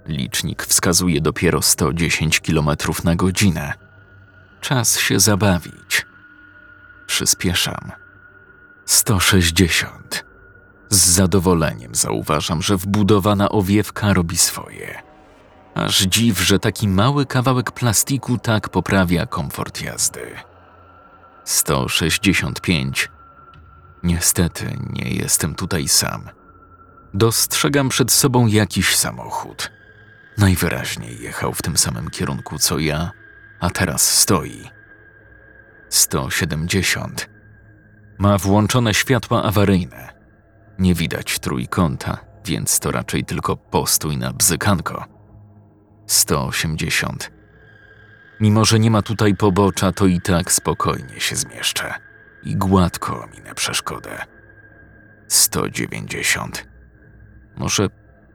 Licznik 0.08 0.66
wskazuje 0.66 1.22
dopiero 1.22 1.62
110 1.62 2.40
km 2.40 2.70
na 3.04 3.16
godzinę. 3.16 3.74
Czas 4.62 5.00
się 5.00 5.20
zabawić. 5.20 6.06
Przyspieszam. 7.08 7.92
160. 8.86 10.26
Z 10.90 10.98
zadowoleniem 10.98 11.96
zauważam, 11.96 12.62
że 12.62 12.78
wbudowana 12.78 13.50
owiewka 13.50 14.14
robi 14.14 14.38
swoje. 14.38 15.09
Aż 15.86 16.02
dziw, 16.02 16.40
że 16.40 16.60
taki 16.60 16.88
mały 16.88 17.26
kawałek 17.26 17.72
plastiku 17.72 18.38
tak 18.38 18.70
poprawia 18.70 19.26
komfort 19.26 19.82
jazdy. 19.82 20.36
165. 21.44 23.10
Niestety 24.04 24.78
nie 24.90 25.10
jestem 25.10 25.56
tutaj 25.56 25.88
sam. 25.88 26.30
Dostrzegam 27.14 27.90
przed 27.90 28.12
sobą 28.12 28.48
jakiś 28.48 28.96
samochód. 28.96 29.72
Najwyraźniej 30.38 31.22
jechał 31.22 31.54
w 31.54 31.62
tym 31.62 31.78
samym 31.78 32.10
kierunku 32.10 32.58
co 32.58 32.80
ja, 32.80 33.12
a 33.60 33.70
teraz 33.70 34.18
stoi. 34.18 34.70
170. 35.90 37.30
Ma 38.18 38.38
włączone 38.38 38.94
światła 38.94 39.44
awaryjne. 39.44 40.10
Nie 40.80 40.94
widać 40.94 41.40
trójkąta, 41.40 42.18
więc 42.46 42.80
to 42.80 42.92
raczej 42.92 43.26
tylko 43.26 43.58
postój 43.58 44.18
na 44.18 44.34
bzykanko. 44.34 45.19
180. 46.10 47.32
Mimo, 48.40 48.66
że 48.66 48.80
nie 48.80 48.92
ma 48.92 49.02
tutaj 49.02 49.36
pobocza, 49.36 49.92
to 49.92 50.06
i 50.06 50.22
tak 50.22 50.52
spokojnie 50.52 51.20
się 51.20 51.36
zmieszczę 51.36 51.94
i 52.44 52.56
gładko 52.56 53.24
ominę 53.24 53.56
przeszkodę. 53.56 54.26
190. 55.28 56.68
Może 57.58 57.88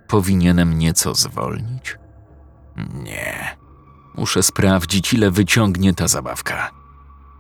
powinienem 0.09 0.79
nieco 0.79 1.15
zwolnić? 1.15 1.99
Nie. 2.95 3.57
Muszę 4.15 4.43
sprawdzić, 4.43 5.13
ile 5.13 5.31
wyciągnie 5.31 5.95
ta 5.95 6.09
zabawka. 6.09 6.71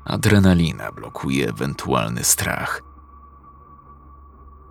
Adrenalina 0.04 0.92
blokuje 0.92 1.48
ewentualny 1.48 2.24
strach. 2.24 2.82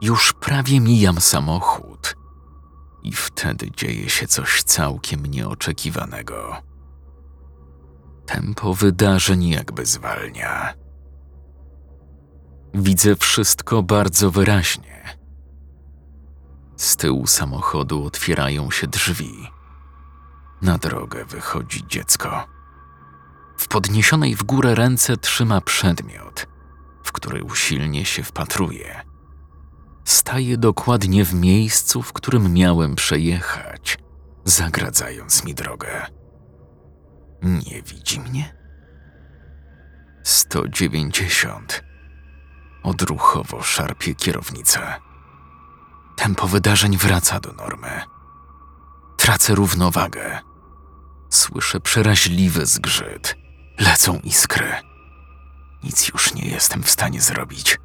Już 0.02 0.34
prawie 0.34 0.80
mijam 0.80 1.22
samochód. 1.22 2.23
I 3.04 3.12
wtedy 3.12 3.72
dzieje 3.72 4.10
się 4.10 4.28
coś 4.28 4.64
całkiem 4.64 5.26
nieoczekiwanego. 5.26 6.62
Tempo 8.26 8.74
wydarzeń 8.74 9.50
jakby 9.50 9.86
zwalnia. 9.86 10.74
Widzę 12.74 13.16
wszystko 13.16 13.84
bardzo 13.84 14.32
wyraźnie. 14.32 15.18
Z 16.76 16.96
tyłu 16.96 17.28
samochodu 17.28 18.06
otwierają 18.06 18.72
się 18.72 18.88
drzwi. 18.88 19.50
Na 20.62 20.78
drogę 20.78 21.26
wychodzi 21.26 21.88
dziecko. 21.88 22.48
W 23.58 23.68
podniesionej 23.68 24.36
w 24.36 24.44
górę 24.44 24.76
ręce 24.76 25.18
trzyma 25.18 25.62
przedmiot, 25.62 26.48
w 27.04 27.12
który 27.12 27.44
usilnie 27.44 28.06
się 28.06 28.24
wpatruje. 28.24 29.13
Staje 30.06 30.58
dokładnie 30.58 31.26
w 31.26 31.34
miejscu, 31.34 32.02
w 32.02 32.14
którym 32.14 32.54
miałem 32.54 32.96
przejechać, 32.96 33.98
zagradzając 34.46 35.44
mi 35.44 35.54
drogę. 35.54 36.08
Nie 37.42 37.82
widzi 37.82 38.20
mnie? 38.20 38.56
190. 40.24 41.84
Odruchowo 42.84 43.62
szarpie 43.64 44.16
kierownicę. 44.16 44.94
Tempo 46.16 46.48
wydarzeń 46.48 46.98
wraca 46.98 47.40
do 47.40 47.52
normy. 47.54 48.02
Tracę 49.18 49.56
równowagę. 49.56 50.40
Słyszę 51.30 51.80
przeraźliwy 51.80 52.66
zgrzyt. 52.66 53.36
Lecą 53.80 54.20
iskry. 54.20 54.74
Nic 55.84 56.08
już 56.08 56.34
nie 56.34 56.50
jestem 56.50 56.84
w 56.84 56.92
stanie 56.92 57.22
zrobić, 57.22 57.78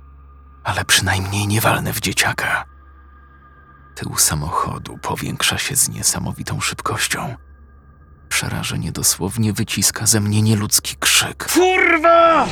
ale 0.68 0.84
przynajmniej 0.84 1.46
nie 1.46 1.60
walnę 1.60 1.92
w 1.92 2.00
dzieciaka. 2.00 2.64
Tył 3.94 4.16
samochodu 4.16 4.98
powiększa 4.98 5.58
się 5.58 5.76
z 5.76 5.88
niesamowitą 5.88 6.60
szybkością. 6.60 7.34
Przerażenie 8.28 8.92
dosłownie 8.92 9.52
wyciska 9.52 10.06
ze 10.06 10.20
mnie 10.20 10.42
nieludzki 10.42 10.96
krzyk. 10.96 11.48
Kurwa! 11.52 12.46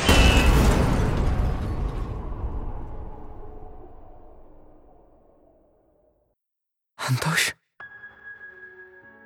Antoś? 7.09 7.55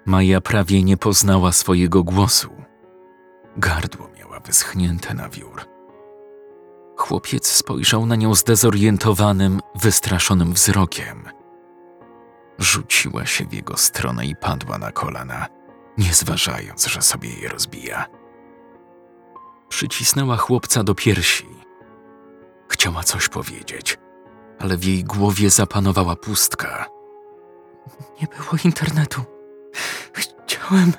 Maja 0.06 0.42
prawie 0.42 0.84
nie 0.84 0.98
poznała 0.98 1.52
swojego 1.52 2.04
głosu. 2.04 2.50
Gardło 3.58 4.10
miała 4.18 4.40
wyschnięte 4.40 5.14
na 5.14 5.30
wiór. 5.30 5.71
Chłopiec 7.02 7.48
spojrzał 7.48 8.06
na 8.06 8.16
nią 8.16 8.36
zdezorientowanym, 8.36 9.62
wystraszonym 9.76 10.54
wzrokiem. 10.54 11.30
Rzuciła 12.60 13.26
się 13.26 13.46
w 13.46 13.54
jego 13.54 13.78
stronę 13.78 14.26
i 14.26 14.36
padła 14.36 14.78
na 14.78 14.92
kolana, 14.92 15.48
nie 15.98 16.14
zważając, 16.14 16.86
że 16.88 17.02
sobie 17.02 17.30
je 17.30 17.50
rozbija. 17.50 18.08
Przycisnęła 19.70 20.38
chłopca 20.38 20.84
do 20.84 20.96
piersi. 20.96 21.48
Chciała 22.70 23.04
coś 23.04 23.30
powiedzieć, 23.30 23.98
ale 24.60 24.78
w 24.78 24.84
jej 24.84 25.04
głowie 25.04 25.50
zapanowała 25.50 26.16
pustka. 26.16 26.86
Nie 28.22 28.28
było 28.28 28.52
internetu. 28.66 29.22
Chciałem. 30.14 30.94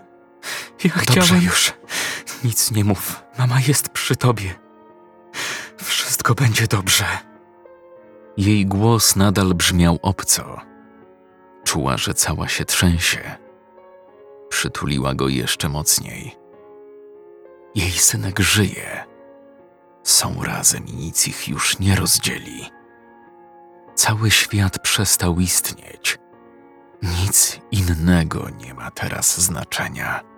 Ja 0.85 0.91
Dobrze 1.07 1.23
chciałem. 1.23 1.45
już. 1.45 1.73
Nic 2.45 2.71
nie 2.71 2.85
mów. 2.85 3.23
Mama 3.39 3.61
jest 3.69 3.89
przy 3.89 4.17
tobie. 4.17 4.62
Wszystko 5.83 6.35
będzie 6.35 6.67
dobrze. 6.67 7.05
Jej 8.37 8.67
głos 8.67 9.17
nadal 9.17 9.55
brzmiał 9.55 9.99
obco. 10.03 10.61
Czuła, 11.65 11.97
że 11.97 12.15
cała 12.15 12.49
się 12.49 12.65
trzęsie. 12.65 13.37
Przytuliła 14.49 15.15
go 15.15 15.29
jeszcze 15.29 15.69
mocniej. 15.69 16.37
Jej 17.75 17.91
synek 17.91 18.41
żyje. 18.41 19.05
Są 20.03 20.43
razem 20.43 20.87
i 20.87 20.93
nic 20.93 21.29
ich 21.29 21.49
już 21.49 21.79
nie 21.79 21.97
rozdzieli. 21.97 22.71
Cały 23.95 24.31
świat 24.31 24.79
przestał 24.79 25.41
istnieć. 25.41 26.19
Nic 27.03 27.61
innego 27.71 28.49
nie 28.51 28.75
ma 28.75 28.91
teraz 28.91 29.41
znaczenia. 29.41 30.32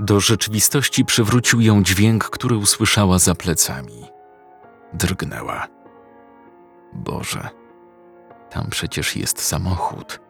Do 0.00 0.20
rzeczywistości 0.20 1.04
przywrócił 1.04 1.60
ją 1.60 1.82
dźwięk, 1.82 2.24
który 2.24 2.56
usłyszała 2.56 3.18
za 3.18 3.34
plecami. 3.34 4.04
Drgnęła. 4.92 5.66
Boże, 6.92 7.48
tam 8.50 8.66
przecież 8.70 9.16
jest 9.16 9.42
samochód. 9.42 10.20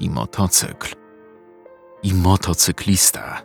I 0.00 0.10
motocykl. 0.10 0.94
I 2.02 2.14
motocyklista. 2.14 3.42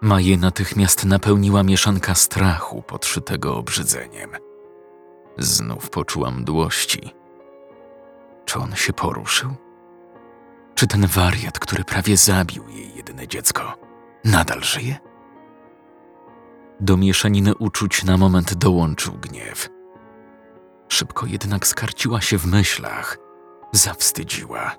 Maję 0.00 0.36
natychmiast 0.36 1.04
napełniła 1.04 1.62
mieszanka 1.62 2.14
strachu 2.14 2.82
podszytego 2.82 3.56
obrzydzeniem. 3.56 4.30
Znów 5.38 5.90
poczułam 5.90 6.40
mdłości. 6.40 7.14
Czy 8.44 8.58
on 8.58 8.74
się 8.74 8.92
poruszył? 8.92 9.54
Czy 10.74 10.86
ten 10.86 11.06
wariat, 11.06 11.58
który 11.58 11.84
prawie 11.84 12.16
zabił 12.16 12.68
jej 12.68 12.95
jedyne 13.06 13.28
dziecko, 13.28 13.74
nadal 14.24 14.62
żyje? 14.62 14.96
Do 16.80 16.96
mieszaniny 16.96 17.54
uczuć 17.54 18.04
na 18.04 18.16
moment 18.16 18.54
dołączył 18.54 19.12
gniew. 19.12 19.68
Szybko 20.88 21.26
jednak 21.26 21.66
skarciła 21.66 22.20
się 22.20 22.38
w 22.38 22.46
myślach, 22.46 23.18
zawstydziła. 23.72 24.76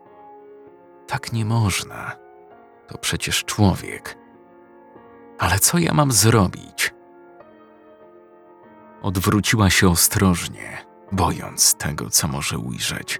Tak 1.08 1.34
nie 1.34 1.46
można. 1.46 2.12
To 2.88 2.98
przecież 2.98 3.46
człowiek. 3.46 4.18
Ale 5.40 5.60
co 5.60 5.78
ja 5.78 5.94
mam 5.94 6.12
zrobić? 6.12 6.94
Odwróciła 9.02 9.70
się 9.70 9.90
ostrożnie, 9.90 10.86
bojąc 11.12 11.76
tego, 11.76 12.10
co 12.10 12.28
może 12.28 12.58
ujrzeć. 12.58 13.20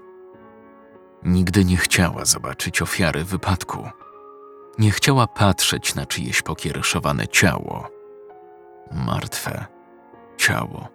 Nigdy 1.22 1.64
nie 1.64 1.76
chciała 1.76 2.24
zobaczyć 2.24 2.82
ofiary 2.82 3.24
wypadku. 3.24 3.88
Nie 4.78 4.90
chciała 4.90 5.26
patrzeć 5.26 5.94
na 5.94 6.06
czyjeś 6.06 6.42
pokiereszowane 6.42 7.28
ciało. 7.28 7.88
Martwe 8.92 9.66
ciało. 10.36 10.88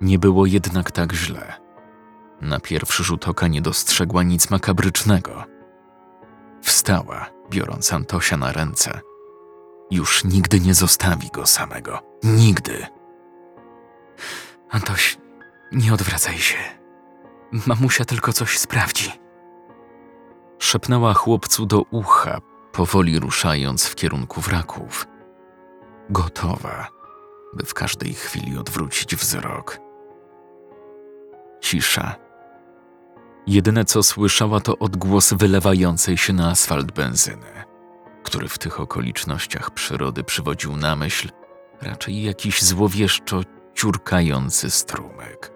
Nie 0.00 0.18
było 0.18 0.46
jednak 0.46 0.90
tak 0.90 1.12
źle. 1.12 1.52
Na 2.40 2.60
pierwszy 2.60 3.04
rzut 3.04 3.28
oka 3.28 3.48
nie 3.48 3.62
dostrzegła 3.62 4.22
nic 4.22 4.50
makabrycznego. 4.50 5.44
Wstała, 6.62 7.26
biorąc 7.50 7.92
Antosia 7.92 8.36
na 8.36 8.52
ręce. 8.52 9.00
Już 9.90 10.24
nigdy 10.24 10.60
nie 10.60 10.74
zostawi 10.74 11.28
go 11.28 11.46
samego. 11.46 12.02
Nigdy. 12.22 12.86
Antoś, 14.70 15.18
nie 15.72 15.94
odwracaj 15.94 16.38
się. 16.38 16.58
Mamusia 17.66 18.04
tylko 18.04 18.32
coś 18.32 18.58
sprawdzi. 18.58 19.21
Szepnęła 20.72 21.14
chłopcu 21.14 21.66
do 21.66 21.82
ucha, 21.90 22.40
powoli 22.72 23.18
ruszając 23.18 23.86
w 23.86 23.94
kierunku 23.94 24.40
wraków. 24.40 25.06
Gotowa, 26.10 26.88
by 27.54 27.64
w 27.64 27.74
każdej 27.74 28.14
chwili 28.14 28.58
odwrócić 28.58 29.16
wzrok. 29.16 29.78
Cisza. 31.60 32.14
Jedyne 33.46 33.84
co 33.84 34.02
słyszała 34.02 34.60
to 34.60 34.78
odgłos 34.78 35.32
wylewającej 35.32 36.18
się 36.18 36.32
na 36.32 36.50
asfalt 36.50 36.92
benzyny, 36.92 37.64
który 38.22 38.48
w 38.48 38.58
tych 38.58 38.80
okolicznościach 38.80 39.70
przyrody 39.70 40.24
przywodził 40.24 40.76
na 40.76 40.96
myśl 40.96 41.28
raczej 41.82 42.22
jakiś 42.22 42.62
złowieszczo 42.62 43.40
ciurkający 43.74 44.70
strumyk. 44.70 45.52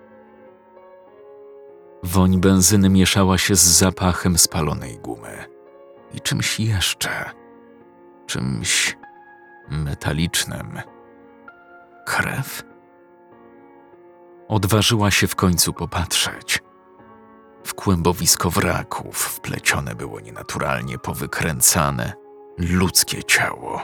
Woń 2.03 2.41
benzyny 2.41 2.89
mieszała 2.89 3.39
się 3.39 3.57
z 3.57 3.63
zapachem 3.63 4.39
spalonej 4.39 4.99
gumy 4.99 5.45
i 6.15 6.21
czymś 6.21 6.61
jeszcze, 6.61 7.31
czymś 8.27 8.97
metalicznym. 9.69 10.81
Krew? 12.07 12.63
Odważyła 14.49 15.11
się 15.11 15.27
w 15.27 15.37
końcu 15.37 15.73
popatrzeć. 15.73 16.63
W 17.65 17.75
kłębowisko 17.75 18.51
wraków 18.51 19.17
wplecione 19.17 19.95
było 19.95 20.21
nienaturalnie 20.21 20.99
powykręcane, 20.99 22.13
ludzkie 22.59 23.25
ciało. 23.25 23.83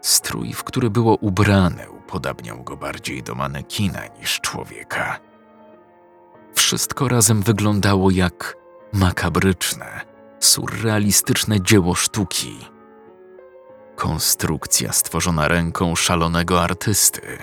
Strój, 0.00 0.52
w 0.52 0.64
który 0.64 0.90
było 0.90 1.16
ubrane, 1.16 1.90
upodabniał 1.90 2.64
go 2.64 2.76
bardziej 2.76 3.22
do 3.22 3.34
manekina 3.34 4.00
niż 4.18 4.40
człowieka. 4.40 5.31
Wszystko 6.54 7.08
razem 7.08 7.42
wyglądało 7.42 8.10
jak 8.10 8.56
makabryczne, 8.92 10.00
surrealistyczne 10.40 11.60
dzieło 11.60 11.94
sztuki. 11.94 12.56
Konstrukcja 13.96 14.92
stworzona 14.92 15.48
ręką 15.48 15.96
szalonego 15.96 16.62
artysty. 16.62 17.38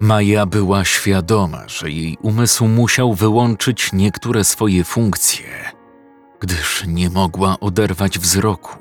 Maja 0.00 0.46
była 0.46 0.84
świadoma, 0.84 1.68
że 1.68 1.90
jej 1.90 2.18
umysł 2.22 2.68
musiał 2.68 3.14
wyłączyć 3.14 3.92
niektóre 3.92 4.44
swoje 4.44 4.84
funkcje, 4.84 5.72
gdyż 6.40 6.84
nie 6.86 7.10
mogła 7.10 7.60
oderwać 7.60 8.18
wzroku. 8.18 8.78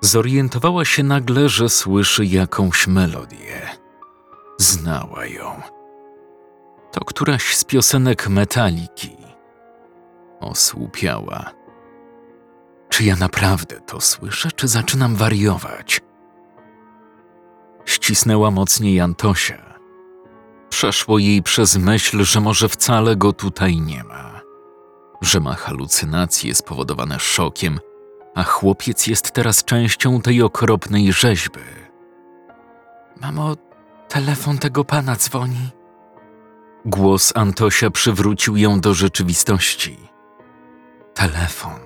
Zorientowała 0.00 0.84
się 0.84 1.02
nagle, 1.02 1.48
że 1.48 1.68
słyszy 1.68 2.26
jakąś 2.26 2.86
melodię. 2.86 3.70
Znała 4.58 5.26
ją. 5.26 5.73
To 6.94 7.04
któraś 7.04 7.56
z 7.56 7.64
piosenek 7.64 8.28
metaliki. 8.28 9.16
Osłupiała. 10.40 11.50
Czy 12.88 13.04
ja 13.04 13.16
naprawdę 13.16 13.80
to 13.80 14.00
słyszę, 14.00 14.52
czy 14.52 14.68
zaczynam 14.68 15.16
wariować? 15.16 16.00
Ścisnęła 17.84 18.50
mocniej 18.50 19.00
Antosia. 19.00 19.74
Przeszło 20.68 21.18
jej 21.18 21.42
przez 21.42 21.76
myśl, 21.76 22.24
że 22.24 22.40
może 22.40 22.68
wcale 22.68 23.16
go 23.16 23.32
tutaj 23.32 23.76
nie 23.80 24.04
ma, 24.04 24.40
że 25.20 25.40
ma 25.40 25.54
halucynacje 25.54 26.54
spowodowane 26.54 27.20
szokiem, 27.20 27.80
a 28.34 28.42
chłopiec 28.42 29.06
jest 29.06 29.30
teraz 29.30 29.64
częścią 29.64 30.20
tej 30.20 30.42
okropnej 30.42 31.12
rzeźby. 31.12 31.60
Mamo, 33.20 33.56
telefon 34.08 34.58
tego 34.58 34.84
pana 34.84 35.16
dzwoni. 35.16 35.83
Głos 36.86 37.32
Antosia 37.34 37.90
przywrócił 37.90 38.56
ją 38.56 38.80
do 38.80 38.94
rzeczywistości. 38.94 39.98
Telefon. 41.14 41.80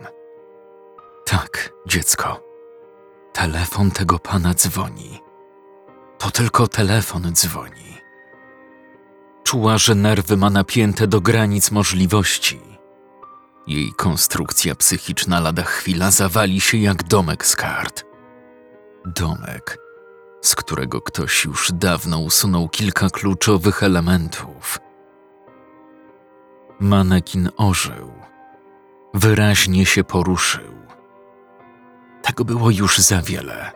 Tak, 1.27 1.73
dziecko. 1.87 2.45
Telefon 3.33 3.91
tego 3.91 4.19
pana 4.19 4.55
dzwoni. 4.55 5.21
To 6.19 6.31
tylko 6.31 6.69
telefon 6.69 7.33
dzwoni. 7.33 7.99
Czuła, 9.45 9.79
że 9.79 9.95
nerwy 9.95 10.37
ma 10.37 10.51
napięte 10.51 11.07
do 11.07 11.21
granic 11.21 11.71
możliwości. 11.71 12.61
Jej 13.67 13.93
konstrukcja 13.97 14.75
psychiczna 14.75 15.41
lada 15.41 15.63
chwila 15.63 16.11
zawali 16.11 16.61
się 16.61 16.79
jak 16.79 17.03
domek 17.03 17.47
z 17.47 17.57
kart. 17.57 18.05
Domek, 19.05 19.79
z 20.43 20.55
którego 20.55 21.01
ktoś 21.01 21.45
już 21.45 21.73
dawno 21.73 22.19
usunął 22.19 22.69
kilka 22.69 23.11
kluczowych 23.11 23.83
elementów. 23.83 24.79
Manekin 26.81 27.49
ożył. 27.57 28.13
Wyraźnie 29.15 29.87
się 29.87 30.05
poruszył. 30.05 30.75
Tego 32.23 32.45
było 32.45 32.71
już 32.71 32.99
za 32.99 33.23
wiele. 33.23 33.73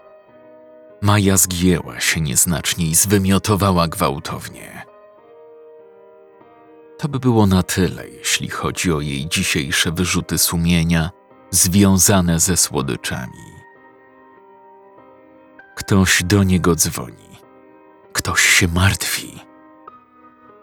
Maja 1.01 1.37
zgięła 1.37 2.01
się 2.01 2.21
nieznacznie 2.21 2.87
i 2.87 2.95
zwymiotowała 2.95 3.89
gwałtownie. 3.89 4.87
To 6.99 7.09
by 7.09 7.19
było 7.19 7.47
na 7.47 7.63
tyle, 7.63 8.09
jeśli 8.09 8.49
chodzi 8.49 8.93
o 8.93 9.01
jej 9.01 9.29
dzisiejsze 9.29 9.93
wyrzuty 9.93 10.39
sumienia 10.39 11.11
związane 11.51 12.39
ze 12.41 12.57
słodyczami. 12.57 13.53
Ktoś 15.77 16.23
do 16.25 16.43
niego 16.43 16.75
dzwoni. 16.75 17.39
Ktoś 18.13 18.41
się 18.43 18.69
martwi. 18.69 19.41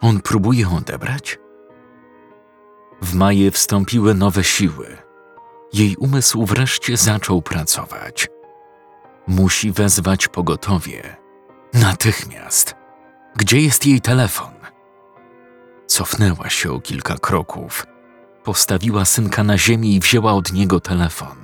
On 0.02 0.22
próbuje 0.22 0.70
odebrać? 0.70 1.40
W 3.02 3.16
Maję 3.16 3.52
wstąpiły 3.52 4.14
nowe 4.14 4.44
siły. 4.44 4.98
Jej 5.74 5.96
umysł 5.96 6.46
wreszcie 6.46 6.98
zaczął 6.98 7.42
pracować. 7.42 8.28
Musi 9.28 9.72
wezwać 9.72 10.28
pogotowie. 10.28 11.16
Natychmiast. 11.74 12.76
Gdzie 13.36 13.62
jest 13.62 13.86
jej 13.86 14.02
telefon? 14.02 14.54
Cofnęła 15.88 16.50
się 16.50 16.72
o 16.72 16.80
kilka 16.80 17.16
kroków. 17.18 17.86
Postawiła 18.44 19.06
synka 19.06 19.44
na 19.44 19.58
ziemi 19.58 19.96
i 19.96 20.00
wzięła 20.00 20.34
od 20.34 20.54
niego 20.54 20.80
telefon. 20.80 21.38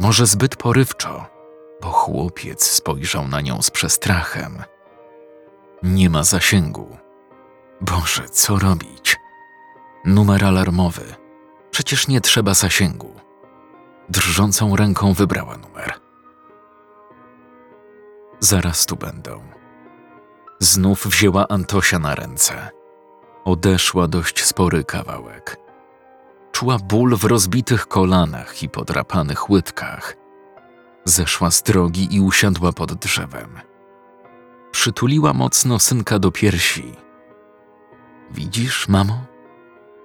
Może 0.00 0.26
zbyt 0.26 0.56
porywczo, 0.56 1.26
bo 1.82 1.90
chłopiec 1.90 2.66
spojrzał 2.66 3.28
na 3.28 3.40
nią 3.40 3.62
z 3.62 3.70
przestrachem. 3.70 4.62
Nie 5.82 6.10
ma 6.10 6.24
zasięgu. 6.24 6.96
Boże, 7.80 8.28
co 8.28 8.58
robić? 8.58 9.16
Numer 10.04 10.44
alarmowy. 10.44 11.14
Przecież 11.70 12.08
nie 12.08 12.20
trzeba 12.20 12.54
zasięgu. 12.54 13.14
Drżącą 14.08 14.76
ręką 14.76 15.12
wybrała 15.12 15.56
numer. 15.56 15.92
Zaraz 18.40 18.86
tu 18.86 18.96
będą. 18.96 19.42
Znów 20.58 21.06
wzięła 21.06 21.48
Antosia 21.48 21.98
na 21.98 22.14
ręce. 22.14 22.70
Odeszła 23.44 24.08
dość 24.08 24.44
spory 24.44 24.84
kawałek. 24.84 25.56
Czuła 26.52 26.78
ból 26.78 27.16
w 27.16 27.24
rozbitych 27.24 27.86
kolanach 27.86 28.62
i 28.62 28.68
podrapanych 28.68 29.50
łydkach. 29.50 30.14
Zeszła 31.04 31.50
z 31.50 31.62
drogi 31.62 32.16
i 32.16 32.20
usiadła 32.20 32.72
pod 32.72 32.94
drzewem. 32.94 33.60
Przytuliła 34.70 35.32
mocno 35.32 35.78
synka 35.78 36.18
do 36.18 36.30
piersi. 36.30 36.96
Widzisz, 38.30 38.88
mamo? 38.88 39.33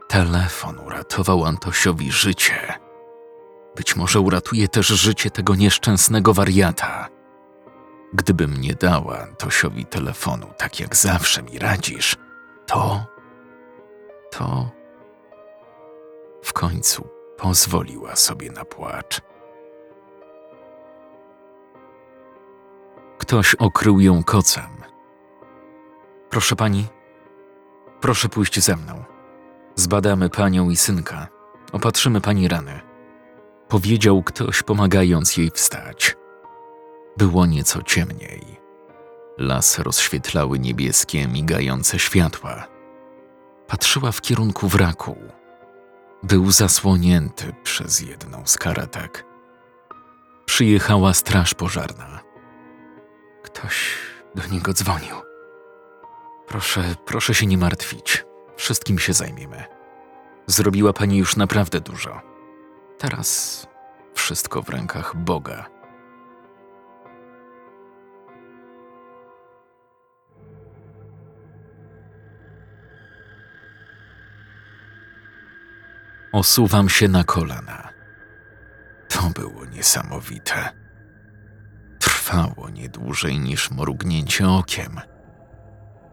Telefon 0.09 0.79
uratował 0.79 1.45
Antosiowi 1.45 2.11
życie. 2.11 2.73
Być 3.75 3.95
może 3.95 4.19
uratuje 4.19 4.67
też 4.67 4.87
życie 4.87 5.31
tego 5.31 5.55
nieszczęsnego 5.55 6.33
wariata. 6.33 7.07
Gdybym 8.13 8.61
nie 8.61 8.73
dała 8.73 9.19
Antosiowi 9.19 9.85
telefonu, 9.85 10.47
tak 10.57 10.79
jak 10.79 10.95
zawsze 10.95 11.43
mi 11.43 11.59
radzisz, 11.59 12.15
to. 12.65 13.05
to. 14.31 14.69
W 16.43 16.53
końcu 16.53 17.09
pozwoliła 17.37 18.15
sobie 18.15 18.51
na 18.51 18.65
płacz. 18.65 19.21
Ktoś 23.17 23.55
okrył 23.55 23.99
ją 23.99 24.23
kocem. 24.23 24.83
Proszę 26.29 26.55
pani, 26.55 26.87
proszę 28.01 28.29
pójść 28.29 28.59
ze 28.59 28.75
mną. 28.75 29.08
Zbadamy 29.79 30.29
panią 30.29 30.69
i 30.69 30.75
synka. 30.75 31.27
Opatrzymy 31.71 32.21
pani 32.21 32.47
rany. 32.47 32.79
Powiedział 33.67 34.23
ktoś, 34.23 34.63
pomagając 34.63 35.37
jej 35.37 35.51
wstać. 35.51 36.15
Było 37.17 37.45
nieco 37.45 37.83
ciemniej. 37.83 38.59
Las 39.37 39.79
rozświetlały 39.79 40.59
niebieskie, 40.59 41.27
migające 41.27 41.99
światła. 41.99 42.67
Patrzyła 43.67 44.11
w 44.11 44.21
kierunku 44.21 44.67
wraku. 44.67 45.15
Był 46.23 46.51
zasłonięty 46.51 47.53
przez 47.63 48.01
jedną 48.01 48.41
z 48.45 48.57
karetek. 48.57 49.25
Przyjechała 50.45 51.13
straż 51.13 51.53
pożarna. 51.53 52.19
Ktoś 53.43 53.93
do 54.35 54.47
niego 54.47 54.73
dzwonił. 54.73 55.15
Proszę, 56.47 56.95
proszę 57.05 57.33
się 57.33 57.45
nie 57.45 57.57
martwić. 57.57 58.28
Wszystkim 58.59 58.99
się 58.99 59.13
zajmiemy. 59.13 59.63
Zrobiła 60.47 60.93
pani 60.93 61.17
już 61.17 61.35
naprawdę 61.35 61.81
dużo. 61.81 62.21
Teraz 62.97 63.67
wszystko 64.13 64.61
w 64.61 64.69
rękach 64.69 65.15
Boga. 65.15 65.69
Osuwam 76.31 76.89
się 76.89 77.07
na 77.07 77.23
kolana. 77.23 77.89
To 79.09 79.29
było 79.29 79.65
niesamowite. 79.65 80.69
Trwało 81.99 82.69
nie 82.69 82.89
dłużej 82.89 83.39
niż 83.39 83.71
mrugnięcie 83.71 84.49
okiem 84.49 84.99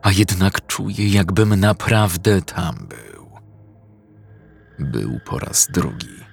a 0.06 0.12
jednak 0.12 0.66
czuję, 0.66 1.08
jakbym 1.08 1.60
naprawdę 1.60 2.42
tam 2.42 2.76
był. 2.76 3.30
Był 4.78 5.20
po 5.24 5.38
raz 5.38 5.68
drugi, 5.70 6.24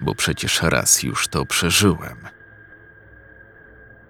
bo 0.00 0.14
przecież 0.14 0.62
raz 0.62 1.02
już 1.02 1.28
to 1.28 1.46
przeżyłem. 1.46 2.28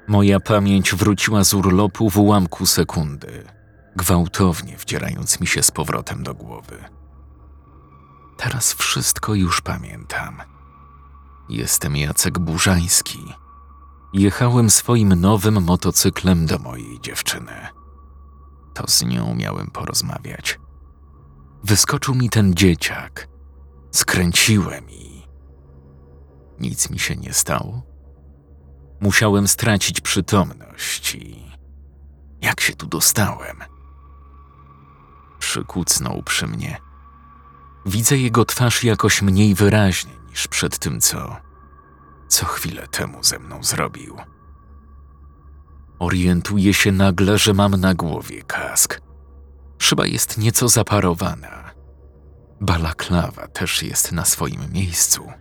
Moja 0.08 0.40
pamięć 0.40 0.94
wróciła 0.94 1.44
z 1.44 1.54
urlopu 1.54 2.10
w 2.10 2.18
ułamku 2.18 2.66
sekundy. 2.66 3.44
gwałtownie 3.96 4.76
wdzierając 4.76 5.40
mi 5.40 5.46
się 5.46 5.62
z 5.62 5.70
powrotem 5.70 6.22
do 6.22 6.34
głowy. 6.34 6.84
Teraz 8.36 8.72
wszystko 8.72 9.34
już 9.34 9.60
pamiętam. 9.60 10.42
Jestem 11.48 11.96
Jacek 11.96 12.38
Burzański. 12.38 13.34
Jechałem 14.12 14.70
swoim 14.70 15.14
nowym 15.14 15.62
motocyklem 15.62 16.46
do 16.46 16.58
mojej 16.58 17.00
dziewczyny. 17.00 17.77
To 18.78 18.84
z 18.86 19.02
nią 19.02 19.34
miałem 19.34 19.70
porozmawiać. 19.70 20.58
Wyskoczył 21.64 22.14
mi 22.14 22.30
ten 22.30 22.54
dzieciak. 22.54 23.28
Skręciłem 23.90 24.90
i. 24.90 25.22
Nic 26.60 26.90
mi 26.90 26.98
się 26.98 27.16
nie 27.16 27.32
stało. 27.32 27.82
Musiałem 29.00 29.48
stracić 29.48 30.00
przytomność 30.00 31.14
i. 31.14 31.44
Jak 32.40 32.60
się 32.60 32.72
tu 32.76 32.86
dostałem? 32.86 33.56
Przykucnął 35.38 36.22
przy 36.22 36.46
mnie. 36.46 36.76
Widzę 37.86 38.16
jego 38.16 38.44
twarz 38.44 38.84
jakoś 38.84 39.22
mniej 39.22 39.54
wyraźnie 39.54 40.12
niż 40.28 40.48
przed 40.48 40.78
tym, 40.78 41.00
co. 41.00 41.36
co 42.28 42.46
chwilę 42.46 42.88
temu 42.88 43.24
ze 43.24 43.38
mną 43.38 43.62
zrobił. 43.62 44.16
Orientuję 45.98 46.74
się 46.74 46.92
nagle, 46.92 47.38
że 47.38 47.54
mam 47.54 47.76
na 47.76 47.94
głowie 47.94 48.42
kask. 48.42 49.00
Szyba 49.78 50.06
jest 50.06 50.38
nieco 50.38 50.68
zaparowana. 50.68 51.70
Balaklawa 52.60 53.48
też 53.48 53.82
jest 53.82 54.12
na 54.12 54.24
swoim 54.24 54.72
miejscu. 54.72 55.32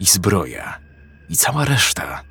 I 0.00 0.06
zbroja, 0.06 0.80
i 1.28 1.36
cała 1.36 1.64
reszta. 1.64 2.22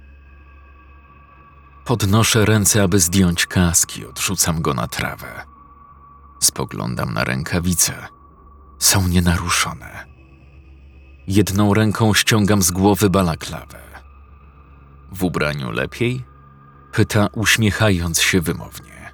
Podnoszę 1.86 2.46
ręce, 2.46 2.84
aby 2.84 3.00
zdjąć 3.00 3.46
kask 3.46 3.98
i 3.98 4.06
odrzucam 4.06 4.62
go 4.62 4.74
na 4.74 4.88
trawę. 4.88 5.44
Spoglądam 6.40 7.14
na 7.14 7.24
rękawice. 7.24 8.08
Są 8.80 9.08
nienaruszone. 9.08 10.06
Jedną 11.28 11.74
ręką 11.74 12.14
ściągam 12.14 12.62
z 12.62 12.72
głowy 12.72 13.10
balaklawę. 13.10 13.80
W 15.12 15.24
ubraniu 15.24 15.72
lepiej? 15.72 16.27
Pyta, 16.98 17.28
uśmiechając 17.34 18.22
się 18.22 18.42
wymownie. 18.42 19.12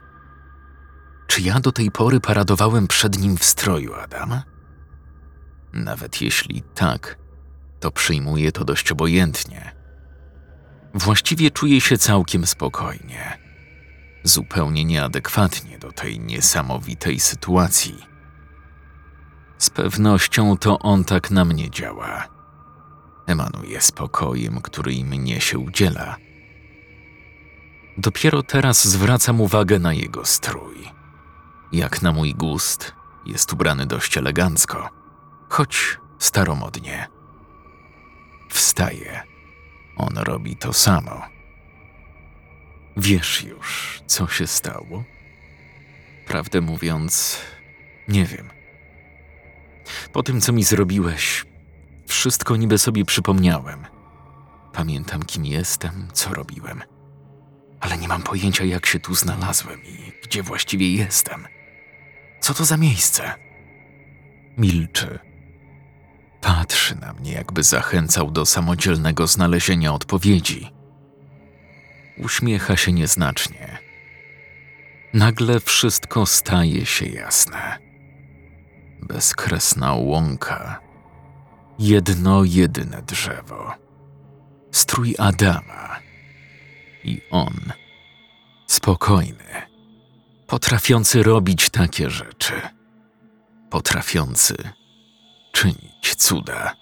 Czy 1.27 1.41
ja 1.41 1.59
do 1.59 1.71
tej 1.71 1.91
pory 1.91 2.19
paradowałem 2.19 2.87
przed 2.87 3.19
nim 3.19 3.37
w 3.37 3.43
stroju 3.43 3.93
Adama? 3.93 4.43
Nawet 5.73 6.21
jeśli 6.21 6.63
tak, 6.75 7.17
to 7.79 7.91
przyjmuję 7.91 8.51
to 8.51 8.65
dość 8.65 8.91
obojętnie. 8.91 9.75
Właściwie 10.93 11.51
czuję 11.51 11.81
się 11.81 11.97
całkiem 11.97 12.45
spokojnie. 12.45 13.37
Zupełnie 14.23 14.85
nieadekwatnie 14.85 15.79
do 15.79 15.91
tej 15.91 16.19
niesamowitej 16.19 17.19
sytuacji. 17.19 18.05
Z 19.57 19.69
pewnością 19.69 20.57
to 20.57 20.79
on 20.79 21.03
tak 21.03 21.31
na 21.31 21.45
mnie 21.45 21.71
działa. 21.71 22.27
Emanuje 23.27 23.81
spokojem, 23.81 24.61
który 24.61 24.93
i 24.93 25.05
mnie 25.05 25.41
się 25.41 25.59
udziela. 25.59 26.17
Dopiero 27.97 28.43
teraz 28.43 28.87
zwracam 28.87 29.41
uwagę 29.41 29.79
na 29.79 29.93
jego 29.93 30.25
strój. 30.25 30.91
Jak 31.71 32.01
na 32.01 32.11
mój 32.11 32.35
gust, 32.35 32.93
jest 33.25 33.53
ubrany 33.53 33.85
dość 33.85 34.17
elegancko, 34.17 34.89
choć 35.49 35.97
staromodnie. 36.19 37.07
Wstaje. 38.49 39.23
On 39.97 40.17
robi 40.17 40.55
to 40.55 40.73
samo. 40.73 41.21
Wiesz 42.97 43.43
już, 43.43 44.01
co 44.07 44.27
się 44.27 44.47
stało? 44.47 45.03
Prawdę 46.27 46.61
mówiąc, 46.61 47.41
nie 48.07 48.25
wiem. 48.25 48.49
Po 50.13 50.23
tym, 50.23 50.41
co 50.41 50.53
mi 50.53 50.63
zrobiłeś, 50.63 51.45
wszystko 52.07 52.55
niby 52.55 52.77
sobie 52.77 53.05
przypomniałem. 53.05 53.85
Pamiętam, 54.73 55.23
kim 55.23 55.45
jestem, 55.45 56.07
co 56.13 56.33
robiłem. 56.33 56.92
Ale 57.83 57.97
nie 57.97 58.07
mam 58.07 58.23
pojęcia, 58.23 58.63
jak 58.63 58.85
się 58.85 58.99
tu 58.99 59.15
znalazłem 59.15 59.83
i 59.83 60.11
gdzie 60.23 60.43
właściwie 60.43 60.93
jestem. 60.95 61.47
Co 62.39 62.53
to 62.53 62.65
za 62.65 62.77
miejsce? 62.77 63.33
Milczy. 64.57 65.19
Patrzy 66.41 66.95
na 66.95 67.13
mnie, 67.13 67.31
jakby 67.31 67.63
zachęcał 67.63 68.31
do 68.31 68.45
samodzielnego 68.45 69.27
znalezienia 69.27 69.93
odpowiedzi. 69.93 70.71
Uśmiecha 72.17 72.77
się 72.77 72.91
nieznacznie. 72.91 73.77
Nagle 75.13 75.59
wszystko 75.59 76.25
staje 76.25 76.85
się 76.85 77.05
jasne. 77.05 77.77
Bezkresna 79.01 79.93
łąka. 79.93 80.79
Jedno 81.79 82.43
jedyne 82.43 83.01
drzewo. 83.01 83.73
Strój 84.71 85.15
Adama. 85.17 85.92
I 87.03 87.21
on. 87.31 87.73
Spokojny. 88.67 89.43
Potrafiący 90.47 91.23
robić 91.23 91.69
takie 91.69 92.09
rzeczy. 92.09 92.53
Potrafiący 93.69 94.55
czynić 95.51 96.15
cuda. 96.17 96.75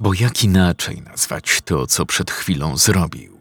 Bo 0.00 0.14
jak 0.14 0.44
inaczej 0.44 1.02
nazwać 1.02 1.60
to, 1.64 1.86
co 1.86 2.06
przed 2.06 2.30
chwilą 2.30 2.76
zrobił? 2.76 3.40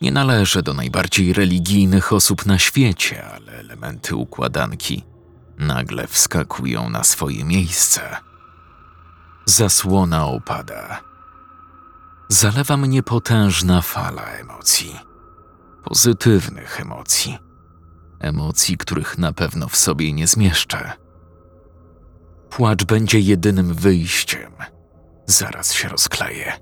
Nie 0.00 0.12
należę 0.12 0.62
do 0.62 0.74
najbardziej 0.74 1.32
religijnych 1.32 2.12
osób 2.12 2.46
na 2.46 2.58
świecie, 2.58 3.24
ale 3.24 3.52
elementy 3.52 4.16
układanki 4.16 5.04
nagle 5.58 6.06
wskakują 6.06 6.90
na 6.90 7.04
swoje 7.04 7.44
miejsce. 7.44 8.16
Zasłona 9.44 10.26
opada. 10.26 11.00
Zalewa 12.28 12.76
mnie 12.76 13.02
potężna 13.02 13.82
fala 13.82 14.22
emocji. 14.22 15.00
Pozytywnych 15.84 16.80
emocji. 16.80 17.38
Emocji, 18.20 18.76
których 18.76 19.18
na 19.18 19.32
pewno 19.32 19.68
w 19.68 19.76
sobie 19.76 20.12
nie 20.12 20.26
zmieszczę. 20.26 20.92
Płacz 22.50 22.84
będzie 22.84 23.20
jedynym 23.20 23.74
wyjściem. 23.74 24.52
Zaraz 25.26 25.72
się 25.72 25.88
rozkleję. 25.88 26.52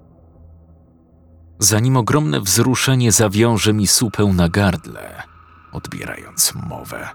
Zanim 1.59 1.97
ogromne 1.97 2.41
wzruszenie 2.41 3.13
zawiąże 3.13 3.73
mi 3.73 3.87
supę 3.87 4.25
na 4.25 4.49
gardle, 4.49 5.23
odbierając 5.73 6.55
mowę, 6.55 7.09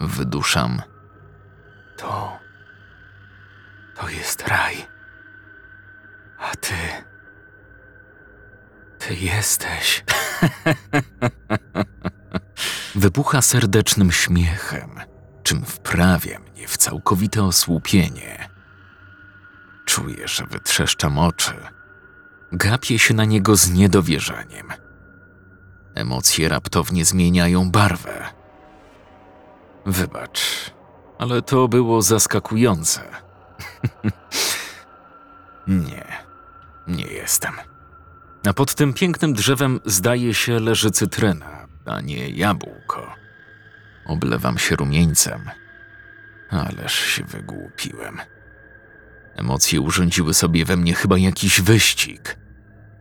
wyduszam. 0.00 0.82
To. 1.96 2.38
To 3.96 4.08
jest 4.08 4.48
raj. 4.48 4.86
A 6.38 6.56
ty. 6.56 6.74
Ty 8.98 9.14
jesteś. 9.14 10.04
Wybucha 12.94 13.42
serdecznym 13.42 14.12
śmiechem, 14.12 15.00
czym 15.42 15.64
wprawia 15.64 16.38
mnie 16.38 16.68
w 16.68 16.76
całkowite 16.76 17.44
osłupienie. 17.44 18.48
Czuję, 19.84 20.28
że 20.28 20.46
wytrzeszczam 20.46 21.18
oczy. 21.18 21.54
Gapię 22.52 22.98
się 22.98 23.14
na 23.14 23.24
niego 23.24 23.56
z 23.56 23.70
niedowierzaniem. 23.70 24.68
Emocje 25.94 26.48
raptownie 26.48 27.04
zmieniają 27.04 27.70
barwę. 27.70 28.28
Wybacz, 29.86 30.70
ale 31.18 31.42
to 31.42 31.68
było 31.68 32.02
zaskakujące. 32.02 33.00
nie, 35.66 36.04
nie 36.86 37.06
jestem. 37.06 37.52
A 38.46 38.52
pod 38.52 38.74
tym 38.74 38.94
pięknym 38.94 39.32
drzewem 39.32 39.80
zdaje 39.84 40.34
się 40.34 40.60
leży 40.60 40.90
cytryna, 40.90 41.68
a 41.86 42.00
nie 42.00 42.28
jabłko. 42.28 43.14
Oblewam 44.06 44.58
się 44.58 44.76
rumieńcem. 44.76 45.50
Ależ 46.50 46.94
się 46.94 47.24
wygłupiłem. 47.24 48.20
Emocje 49.36 49.80
urządziły 49.80 50.34
sobie 50.34 50.64
we 50.64 50.76
mnie 50.76 50.94
chyba 50.94 51.18
jakiś 51.18 51.60
wyścig. 51.60 52.38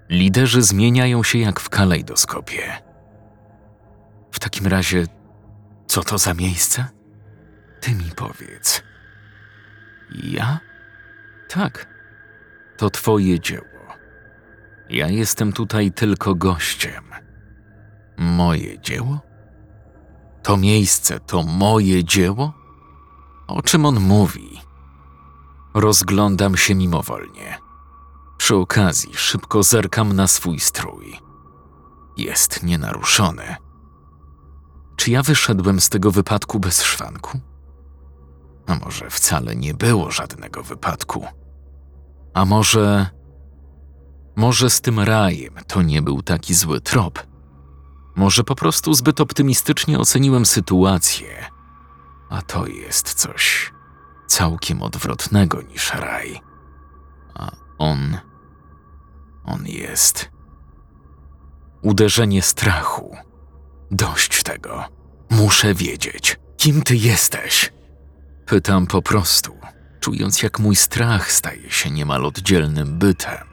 Liderzy 0.09 0.61
zmieniają 0.61 1.23
się 1.23 1.39
jak 1.39 1.59
w 1.59 1.69
kalejdoskopie. 1.69 2.77
W 4.31 4.39
takim 4.39 4.67
razie, 4.67 5.05
co 5.87 6.03
to 6.03 6.17
za 6.17 6.33
miejsce? 6.33 6.85
Ty 7.81 7.91
mi 7.91 8.11
powiedz. 8.15 8.83
Ja? 10.23 10.59
Tak. 11.49 11.87
To 12.77 12.89
twoje 12.89 13.39
dzieło. 13.39 13.72
Ja 14.93 15.09
jestem 15.09 15.53
tutaj 15.53 15.91
tylko 15.91 16.35
gościem. 16.35 17.03
Moje 18.17 18.79
dzieło? 18.79 19.19
To 20.43 20.57
miejsce 20.57 21.19
to 21.19 21.43
moje 21.43 22.03
dzieło? 22.03 22.53
O 23.47 23.61
czym 23.61 23.85
on 23.85 23.99
mówi? 23.99 24.59
Rozglądam 25.73 26.57
się 26.57 26.75
mimowolnie. 26.75 27.57
Przy 28.37 28.55
okazji 28.55 29.13
szybko 29.13 29.63
zerkam 29.63 30.13
na 30.13 30.27
swój 30.27 30.59
strój. 30.59 31.19
Jest 32.17 32.63
nienaruszony. 32.63 33.55
Czy 34.95 35.11
ja 35.11 35.23
wyszedłem 35.23 35.81
z 35.81 35.89
tego 35.89 36.11
wypadku 36.11 36.59
bez 36.59 36.83
szwanku? 36.83 37.39
A 38.67 38.75
może 38.75 39.09
wcale 39.09 39.55
nie 39.55 39.73
było 39.73 40.11
żadnego 40.11 40.63
wypadku? 40.63 41.25
A 42.33 42.45
może. 42.45 43.22
Może 44.35 44.69
z 44.69 44.81
tym 44.81 44.99
rajem 44.99 45.53
to 45.67 45.81
nie 45.81 46.01
był 46.01 46.21
taki 46.21 46.53
zły 46.53 46.81
trop? 46.81 47.27
Może 48.15 48.43
po 48.43 48.55
prostu 48.55 48.93
zbyt 48.93 49.21
optymistycznie 49.21 49.99
oceniłem 49.99 50.45
sytuację, 50.45 51.45
a 52.29 52.41
to 52.41 52.67
jest 52.67 53.13
coś 53.13 53.73
całkiem 54.27 54.81
odwrotnego 54.81 55.61
niż 55.61 55.93
raj. 55.93 56.41
A 57.33 57.51
on. 57.77 58.17
On 59.45 59.67
jest. 59.67 60.29
Uderzenie 61.81 62.41
strachu. 62.41 63.17
Dość 63.91 64.43
tego. 64.43 64.83
Muszę 65.29 65.73
wiedzieć, 65.73 66.39
kim 66.57 66.81
ty 66.81 66.95
jesteś. 66.95 67.73
Pytam 68.45 68.87
po 68.87 69.01
prostu, 69.01 69.57
czując 69.99 70.43
jak 70.43 70.59
mój 70.59 70.75
strach 70.75 71.31
staje 71.31 71.71
się 71.71 71.91
niemal 71.91 72.25
oddzielnym 72.25 72.99
bytem. 72.99 73.52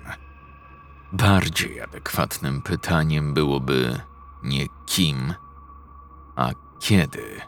Bardziej 1.12 1.80
adekwatnym 1.80 2.62
pytaniem 2.62 3.34
byłoby 3.34 4.00
nie 4.42 4.66
kim, 4.86 5.34
a 6.36 6.50
kiedy. 6.80 7.40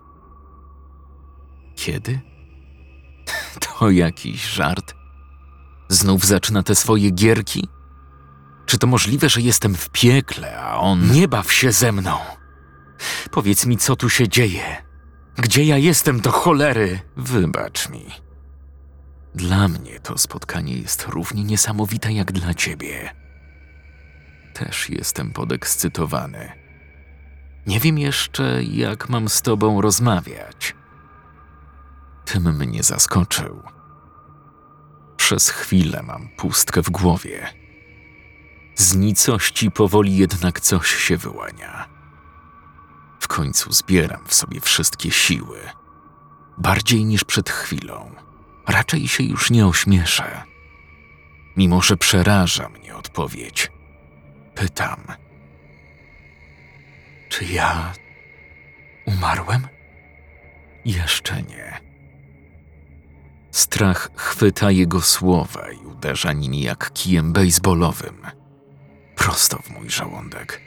Kiedy? 1.76 2.20
To 3.60 3.90
jakiś 3.90 4.44
żart? 4.44 4.94
Znów 5.88 6.24
zaczyna 6.26 6.62
te 6.62 6.74
swoje 6.74 7.10
gierki? 7.10 7.68
Czy 8.66 8.78
to 8.78 8.86
możliwe, 8.86 9.28
że 9.28 9.40
jestem 9.40 9.74
w 9.74 9.90
piekle, 9.90 10.60
a 10.60 10.76
on. 10.78 11.10
Nie 11.10 11.28
baw 11.28 11.52
się 11.52 11.72
ze 11.72 11.92
mną! 11.92 12.18
Powiedz 13.30 13.66
mi, 13.66 13.76
co 13.76 13.96
tu 13.96 14.08
się 14.10 14.28
dzieje. 14.28 14.82
Gdzie 15.36 15.64
ja 15.64 15.78
jestem 15.78 16.20
do 16.20 16.32
cholery? 16.32 17.00
Wybacz 17.16 17.88
mi. 17.88 18.06
Dla 19.34 19.68
mnie 19.68 20.00
to 20.00 20.18
spotkanie 20.18 20.78
jest 20.78 21.06
równie 21.08 21.44
niesamowite 21.44 22.12
jak 22.12 22.32
dla 22.32 22.54
ciebie. 22.54 23.21
Też 24.54 24.90
jestem 24.90 25.30
podekscytowany. 25.30 26.52
Nie 27.66 27.80
wiem 27.80 27.98
jeszcze, 27.98 28.62
jak 28.62 29.08
mam 29.08 29.28
z 29.28 29.42
tobą 29.42 29.80
rozmawiać. 29.80 30.74
Tym 32.24 32.56
mnie 32.56 32.82
zaskoczył. 32.82 33.62
Przez 35.16 35.48
chwilę 35.48 36.02
mam 36.02 36.28
pustkę 36.28 36.82
w 36.82 36.90
głowie. 36.90 37.48
Z 38.74 38.96
nicości 38.96 39.70
powoli 39.70 40.16
jednak 40.16 40.60
coś 40.60 40.94
się 40.94 41.16
wyłania. 41.16 41.88
W 43.20 43.28
końcu 43.28 43.72
zbieram 43.72 44.24
w 44.26 44.34
sobie 44.34 44.60
wszystkie 44.60 45.10
siły. 45.10 45.58
Bardziej 46.58 47.04
niż 47.04 47.24
przed 47.24 47.50
chwilą. 47.50 48.14
Raczej 48.68 49.08
się 49.08 49.24
już 49.24 49.50
nie 49.50 49.66
ośmieszę. 49.66 50.42
Mimo, 51.56 51.82
że 51.82 51.96
przeraża 51.96 52.68
mnie 52.68 52.96
odpowiedź. 52.96 53.70
Pytam. 54.54 55.06
Czy 57.28 57.44
ja 57.44 57.92
umarłem? 59.06 59.68
Jeszcze 60.84 61.42
nie. 61.42 61.80
Strach 63.50 64.10
chwyta 64.16 64.70
jego 64.70 65.00
słowa 65.00 65.70
i 65.70 65.76
uderza 65.76 66.32
nimi 66.32 66.62
jak 66.62 66.92
kijem 66.92 67.32
bejsbolowym. 67.32 68.26
Prosto 69.16 69.58
w 69.58 69.70
mój 69.70 69.90
żołądek. 69.90 70.60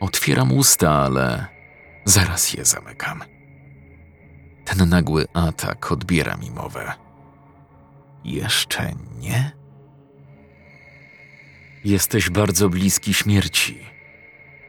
Otwieram 0.00 0.52
usta, 0.52 0.90
ale 0.92 1.46
zaraz 2.04 2.52
je 2.52 2.64
zamykam. 2.64 3.24
Ten 4.64 4.88
nagły 4.88 5.26
atak 5.32 5.92
odbiera 5.92 6.36
mi 6.36 6.50
mowę. 6.50 6.92
Jeszcze 8.24 8.92
nie? 9.18 9.59
Jesteś 11.84 12.30
bardzo 12.30 12.68
bliski 12.68 13.14
śmierci, 13.14 13.86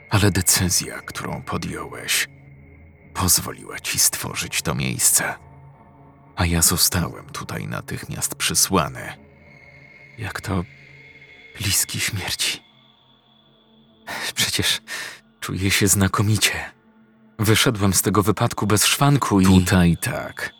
ale 0.10 0.32
decyzja, 0.32 1.02
którą 1.02 1.42
podjąłeś, 1.42 2.28
pozwoliła 3.14 3.80
ci 3.80 4.00
stworzyć 4.00 4.62
to 4.62 4.76
miejsce. 4.76 5.34
A 6.36 6.46
ja 6.46 6.62
zostałem 6.62 7.26
tutaj 7.26 7.68
natychmiast 7.68 8.36
przysłany. 8.36 9.14
Jak 10.18 10.42
to 10.42 10.64
bliski 11.60 12.00
śmierci. 12.00 12.64
Przecież 14.36 14.82
czuję 15.40 15.72
się 15.72 15.88
znakomicie. 15.88 16.72
Wyszedłem 17.40 17.94
z 17.94 18.02
tego 18.02 18.24
wypadku 18.24 18.68
bez 18.68 18.86
szwanku 18.86 19.42
i. 19.42 19.46
Tutaj 19.46 19.98
tak. 20.02 20.54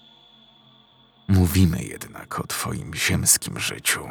Mówimy 1.28 1.84
jednak 1.84 2.40
o 2.40 2.48
twoim 2.48 2.94
ziemskim 2.96 3.60
życiu. 3.60 4.10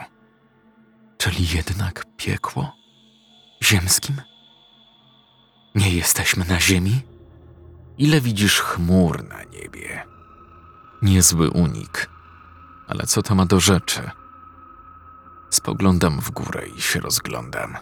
Czyli 1.21 1.57
jednak 1.57 2.05
piekło? 2.17 2.73
Ziemskim? 3.65 4.23
Nie 5.75 5.91
jesteśmy 5.91 6.45
na 6.45 6.61
ziemi? 6.61 7.03
Ile 7.99 8.21
widzisz 8.21 8.61
chmur 8.61 9.25
na 9.25 9.45
niebie? 9.45 10.05
Niezły 11.03 11.51
unik. 11.51 12.11
Ale 12.89 13.07
co 13.07 13.23
to 13.23 13.35
ma 13.35 13.47
do 13.47 13.61
rzeczy? 13.61 14.11
Spoglądam 15.51 16.21
w 16.21 16.31
górę 16.31 16.67
i 16.77 16.81
się 16.81 17.01
rozglądam. 17.01 17.77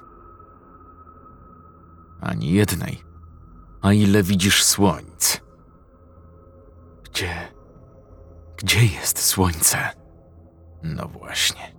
Ani 2.20 2.52
jednej. 2.52 3.04
A 3.82 3.92
ile 3.92 4.22
widzisz 4.22 4.64
słońc? 4.64 5.40
Gdzie? 7.04 7.52
Gdzie 8.56 8.86
jest 8.86 9.24
słońce? 9.24 9.78
No 10.82 11.08
właśnie. 11.08 11.77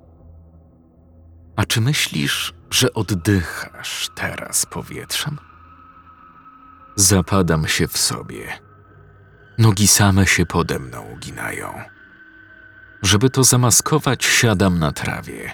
A 1.60 1.66
czy 1.66 1.82
myślisz, 1.82 2.54
że 2.72 2.94
oddychasz 2.94 4.10
teraz 4.16 4.66
powietrzem? 4.66 5.38
Zapadam 6.96 7.68
się 7.68 7.88
w 7.88 7.98
sobie. 7.98 8.60
Nogi 9.58 9.88
same 9.88 10.28
się 10.28 10.46
pode 10.46 10.80
mną 10.80 11.02
uginają. 11.02 11.82
Żeby 13.02 13.30
to 13.30 13.44
zamaskować, 13.44 14.26
siadam 14.26 14.80
na 14.80 14.92
trawie. 14.92 15.54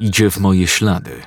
Idzie 0.00 0.30
w 0.30 0.38
moje 0.38 0.66
ślady. 0.66 1.22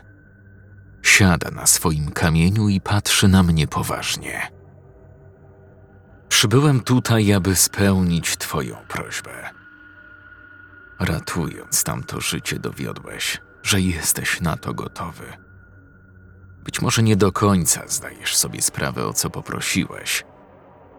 Siada 1.01 1.51
na 1.51 1.65
swoim 1.65 2.11
kamieniu 2.11 2.69
i 2.69 2.82
patrzy 2.82 3.28
na 3.28 3.43
mnie 3.43 3.67
poważnie. 3.67 4.51
Przybyłem 6.30 6.80
tutaj, 6.80 7.34
aby 7.34 7.55
spełnić 7.55 8.38
Twoją 8.38 8.76
prośbę. 8.88 9.49
Ratując 10.99 11.84
tamto 11.84 12.22
życie, 12.22 12.59
dowiodłeś, 12.59 13.41
że 13.64 13.82
jesteś 13.82 14.41
na 14.41 14.57
to 14.57 14.74
gotowy. 14.74 15.38
Być 16.64 16.82
może 16.82 17.03
nie 17.03 17.16
do 17.16 17.32
końca 17.32 17.88
zdajesz 17.88 18.38
sobie 18.38 18.62
sprawę, 18.62 19.05
o 19.05 19.14
co 19.14 19.30
poprosiłeś, 19.30 20.24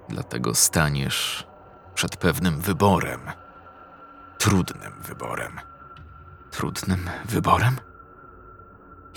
dlatego 0.09 0.55
staniesz 0.55 1.47
przed 1.95 2.17
pewnym 2.17 2.61
wyborem. 2.61 3.21
Trudnym 4.39 4.93
wyborem. 5.03 5.61
Trudnym 6.51 7.11
wyborem? 7.25 7.77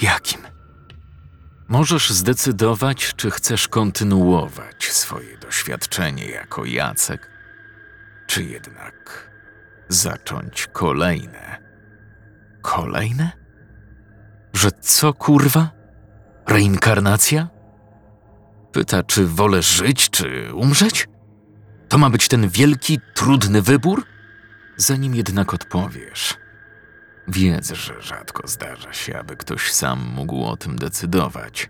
Jakim? 0.02 0.42
Możesz 1.68 2.10
zdecydować, 2.10 3.14
czy 3.16 3.32
chcesz 3.32 3.68
kontynuować 3.68 4.92
swoje 4.92 5.38
doświadczenie 5.38 6.26
jako 6.26 6.66
Jacek, 6.66 7.30
czy 8.28 8.44
jednak 8.44 9.30
zacząć 9.90 10.68
kolejne. 10.68 11.65
Kolejne? 12.66 13.32
Że 14.54 14.72
co 14.72 15.14
kurwa? 15.14 15.70
Reinkarnacja? 16.48 17.48
Pyta, 18.72 19.04
czy 19.04 19.28
wolę 19.28 19.62
żyć, 19.62 20.10
czy 20.10 20.54
umrzeć? 20.54 21.08
To 21.90 21.98
ma 21.98 22.10
być 22.10 22.28
ten 22.28 22.50
wielki, 22.50 23.00
trudny 23.14 23.62
wybór? 23.62 24.04
Zanim 24.78 25.16
jednak 25.16 25.54
odpowiesz, 25.54 26.38
wiedz, 27.28 27.72
że 27.72 28.02
rzadko 28.02 28.48
zdarza 28.48 28.94
się, 28.94 29.20
aby 29.20 29.36
ktoś 29.36 29.72
sam 29.72 30.00
mógł 30.16 30.46
o 30.46 30.58
tym 30.58 30.76
decydować. 30.76 31.70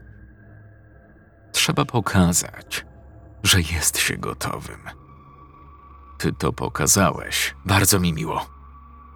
Trzeba 1.52 1.86
pokazać, 1.86 2.86
że 3.44 3.62
jest 3.62 3.98
się 3.98 4.18
gotowym. 4.18 4.82
Ty 6.18 6.34
to 6.34 6.54
pokazałeś. 6.54 7.56
Bardzo 7.66 8.00
mi 8.00 8.14
miło. 8.14 8.46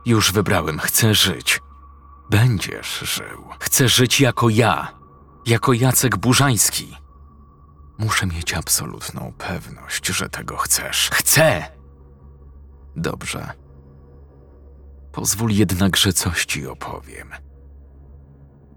Już 0.05 0.31
wybrałem, 0.31 0.79
chcę 0.79 1.13
żyć. 1.13 1.59
Będziesz 2.29 2.99
żył. 2.99 3.45
Chcę 3.59 3.89
żyć 3.89 4.21
jako 4.21 4.49
ja, 4.49 4.99
jako 5.45 5.73
Jacek 5.73 6.17
Burzański. 6.17 6.97
Muszę 7.97 8.25
mieć 8.27 8.53
absolutną 8.53 9.33
pewność, 9.37 10.07
że 10.07 10.29
tego 10.29 10.57
chcesz. 10.57 11.09
Chcę! 11.13 11.65
Dobrze. 12.95 13.53
Pozwól 15.11 15.51
jednak, 15.51 15.97
że 15.97 16.13
coś 16.13 16.45
ci 16.45 16.67
opowiem. 16.67 17.29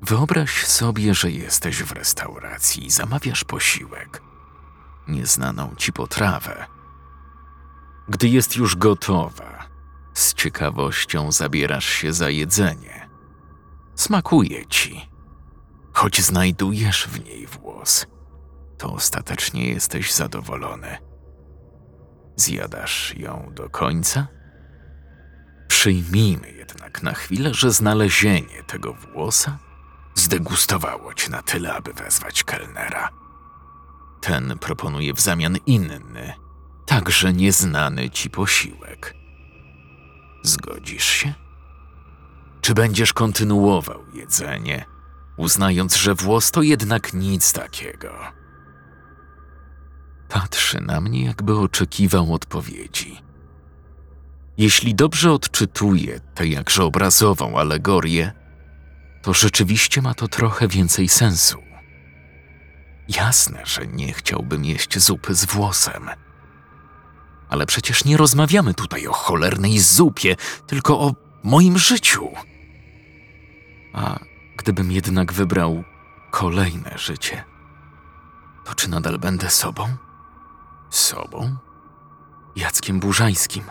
Wyobraź 0.03 0.66
sobie, 0.66 1.14
że 1.14 1.30
jesteś 1.30 1.82
w 1.82 1.92
restauracji 1.92 2.86
i 2.86 2.90
zamawiasz 2.90 3.44
posiłek. 3.44 4.22
nieznaną 5.09 5.74
ci 5.76 5.92
potrawę. 5.92 6.66
Gdy 8.09 8.28
jest 8.28 8.57
już 8.57 8.76
gotowa, 8.76 9.68
z 10.14 10.34
ciekawością 10.34 11.32
zabierasz 11.32 11.88
się 11.88 12.12
za 12.12 12.30
jedzenie. 12.30 13.01
Smakuje 13.95 14.66
ci, 14.66 15.09
choć 15.93 16.20
znajdujesz 16.20 17.09
w 17.09 17.24
niej 17.24 17.47
włos, 17.47 18.07
to 18.78 18.93
ostatecznie 18.93 19.68
jesteś 19.68 20.12
zadowolony. 20.12 20.99
Zjadasz 22.36 23.14
ją 23.16 23.51
do 23.55 23.70
końca? 23.70 24.26
Przyjmijmy 25.68 26.53
jednak 26.53 27.03
na 27.03 27.14
chwilę, 27.14 27.55
że 27.55 27.70
znalezienie 27.70 28.62
tego 28.66 28.95
włosa 28.95 29.59
zdegustowało 30.14 31.14
cię 31.14 31.30
na 31.30 31.43
tyle, 31.43 31.74
aby 31.74 31.93
wezwać 31.93 32.45
kelnera. 32.45 33.09
Ten 34.20 34.59
proponuje 34.59 35.14
w 35.14 35.20
zamian 35.20 35.57
inny, 35.66 36.32
także 36.86 37.32
nieznany 37.32 38.11
ci 38.11 38.30
posiłek. 38.30 39.14
Zgodzisz 40.43 41.05
się? 41.05 41.34
Czy 42.62 42.74
będziesz 42.74 43.12
kontynuował 43.12 44.04
jedzenie, 44.14 44.84
uznając, 45.36 45.96
że 45.96 46.14
włos 46.14 46.50
to 46.50 46.62
jednak 46.62 47.14
nic 47.14 47.52
takiego? 47.52 48.14
Patrzy 50.28 50.80
na 50.80 51.00
mnie, 51.00 51.24
jakby 51.24 51.58
oczekiwał 51.58 52.34
odpowiedzi. 52.34 53.22
Jeśli 54.58 54.94
dobrze 54.94 55.32
odczytuję 55.32 56.20
tę 56.34 56.46
jakże 56.46 56.84
obrazową 56.84 57.58
alegorię, 57.58 58.32
to 59.22 59.34
rzeczywiście 59.34 60.02
ma 60.02 60.14
to 60.14 60.28
trochę 60.28 60.68
więcej 60.68 61.08
sensu. 61.08 61.58
Jasne, 63.08 63.62
że 63.64 63.86
nie 63.86 64.12
chciałbym 64.12 64.64
jeść 64.64 64.98
zupy 64.98 65.34
z 65.34 65.44
włosem. 65.44 66.10
Ale 67.48 67.66
przecież 67.66 68.04
nie 68.04 68.16
rozmawiamy 68.16 68.74
tutaj 68.74 69.06
o 69.06 69.12
cholernej 69.12 69.78
zupie, 69.78 70.36
tylko 70.66 71.00
o 71.00 71.14
moim 71.42 71.78
życiu. 71.78 72.28
A 73.93 74.18
gdybym 74.57 74.93
jednak 74.93 75.32
wybrał 75.32 75.84
kolejne 76.30 76.99
życie, 76.99 77.45
to 78.64 78.74
czy 78.74 78.90
nadal 78.90 79.18
będę 79.18 79.51
sobą? 79.51 79.97
Sobą? 80.90 81.57
Jackiem 82.57 83.01
Burzańskim. 83.01 83.64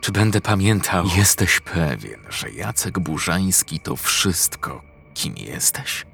Czy 0.00 0.12
będę 0.12 0.40
pamiętał? 0.40 1.06
Jesteś 1.16 1.60
pewien, 1.60 2.20
że 2.28 2.50
Jacek 2.50 2.98
Burzański 2.98 3.80
to 3.80 3.96
wszystko, 3.96 4.82
kim 5.14 5.36
jesteś? 5.36 6.06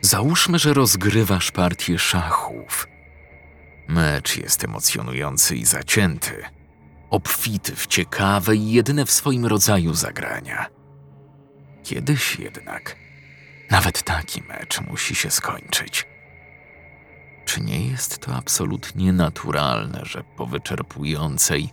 Załóżmy, 0.00 0.58
że 0.58 0.74
rozgrywasz 0.74 1.50
partię 1.50 1.98
szachów. 1.98 2.88
Mecz 3.88 4.36
jest 4.36 4.64
emocjonujący 4.64 5.56
i 5.56 5.64
zacięty, 5.64 6.44
obfity 7.10 7.76
w 7.76 7.86
ciekawe 7.86 8.56
i 8.56 8.72
jedyne 8.72 9.06
w 9.06 9.10
swoim 9.10 9.46
rodzaju 9.46 9.94
zagrania. 9.94 10.79
Kiedyś 11.84 12.38
jednak 12.38 12.96
nawet 13.70 14.02
taki 14.02 14.42
mecz 14.42 14.80
musi 14.80 15.14
się 15.14 15.30
skończyć. 15.30 16.06
Czy 17.44 17.60
nie 17.60 17.86
jest 17.86 18.18
to 18.18 18.34
absolutnie 18.34 19.12
naturalne, 19.12 20.00
że 20.04 20.24
po 20.36 20.46
wyczerpującej, 20.46 21.70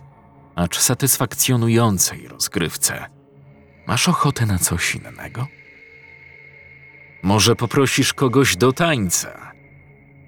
acz 0.56 0.78
satysfakcjonującej 0.78 2.28
rozgrywce 2.28 3.06
masz 3.86 4.08
ochotę 4.08 4.46
na 4.46 4.58
coś 4.58 4.94
innego? 4.94 5.46
Może 7.22 7.56
poprosisz 7.56 8.14
kogoś 8.14 8.56
do 8.56 8.72
tańca? 8.72 9.52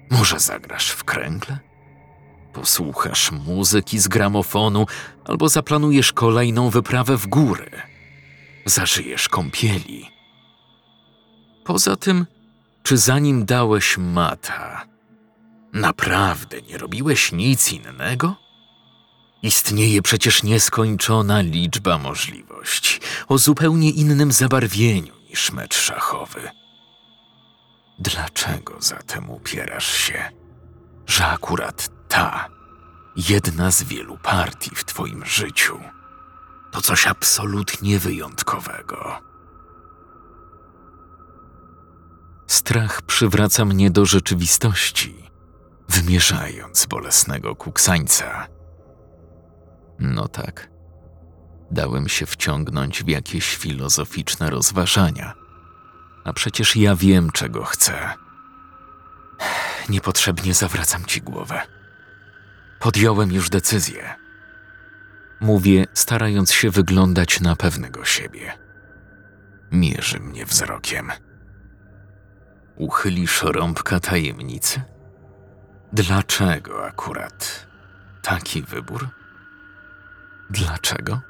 Może 0.09 0.39
zagrasz 0.39 0.89
w 0.89 1.03
kręgle? 1.03 1.59
Posłuchasz 2.53 3.31
muzyki 3.31 3.99
z 3.99 4.07
gramofonu 4.07 4.85
albo 5.25 5.49
zaplanujesz 5.49 6.13
kolejną 6.13 6.69
wyprawę 6.69 7.17
w 7.17 7.27
góry. 7.27 7.90
Zażyjesz 8.65 9.29
kąpieli. 9.29 10.09
Poza 11.63 11.95
tym, 11.95 12.25
czy 12.83 12.97
zanim 12.97 13.45
dałeś 13.45 13.97
mata, 13.97 14.85
naprawdę 15.73 16.61
nie 16.61 16.77
robiłeś 16.77 17.31
nic 17.31 17.73
innego? 17.73 18.35
Istnieje 19.43 20.01
przecież 20.01 20.43
nieskończona 20.43 21.41
liczba 21.41 21.97
możliwości 21.97 22.99
o 23.27 23.37
zupełnie 23.37 23.89
innym 23.89 24.31
zabarwieniu 24.31 25.13
niż 25.29 25.51
mecz 25.51 25.75
szachowy. 25.75 26.51
Dlaczego 27.99 28.75
zatem 28.79 29.29
upierasz 29.29 29.93
się, 29.97 30.31
że 31.07 31.27
akurat 31.27 31.89
ta, 32.07 32.49
jedna 33.15 33.71
z 33.71 33.83
wielu 33.83 34.17
partii 34.17 34.75
w 34.75 34.83
Twoim 34.85 35.25
życiu, 35.25 35.79
to 36.71 36.81
coś 36.81 37.07
absolutnie 37.07 37.99
wyjątkowego? 37.99 39.21
Strach 42.47 43.01
przywraca 43.01 43.65
mnie 43.65 43.91
do 43.91 44.05
rzeczywistości, 44.05 45.29
wymierzając 45.89 46.85
bolesnego 46.85 47.55
kuksańca. 47.55 48.47
No 49.99 50.27
tak, 50.27 50.69
dałem 51.71 52.09
się 52.09 52.25
wciągnąć 52.25 53.03
w 53.03 53.07
jakieś 53.07 53.55
filozoficzne 53.55 54.49
rozważania, 54.49 55.33
a 56.23 56.33
przecież 56.33 56.75
ja 56.75 56.95
wiem, 56.95 57.31
czego 57.31 57.63
chcę. 57.63 58.13
Niepotrzebnie 59.89 60.53
zawracam 60.53 61.05
ci 61.05 61.21
głowę. 61.21 61.61
Podjąłem 62.79 63.31
już 63.31 63.49
decyzję. 63.49 64.20
Mówię, 65.41 65.85
starając 65.93 66.51
się 66.51 66.69
wyglądać 66.69 67.41
na 67.41 67.55
pewnego 67.55 68.05
siebie. 68.05 68.53
Mierzy 69.71 70.19
mnie 70.19 70.45
wzrokiem. 70.45 71.11
Uchylisz 72.75 73.43
rąbka 73.43 73.99
tajemnicy? 73.99 74.81
Dlaczego 75.93 76.85
akurat 76.85 77.67
taki 78.21 78.61
wybór? 78.61 79.09
Dlaczego? 80.49 81.21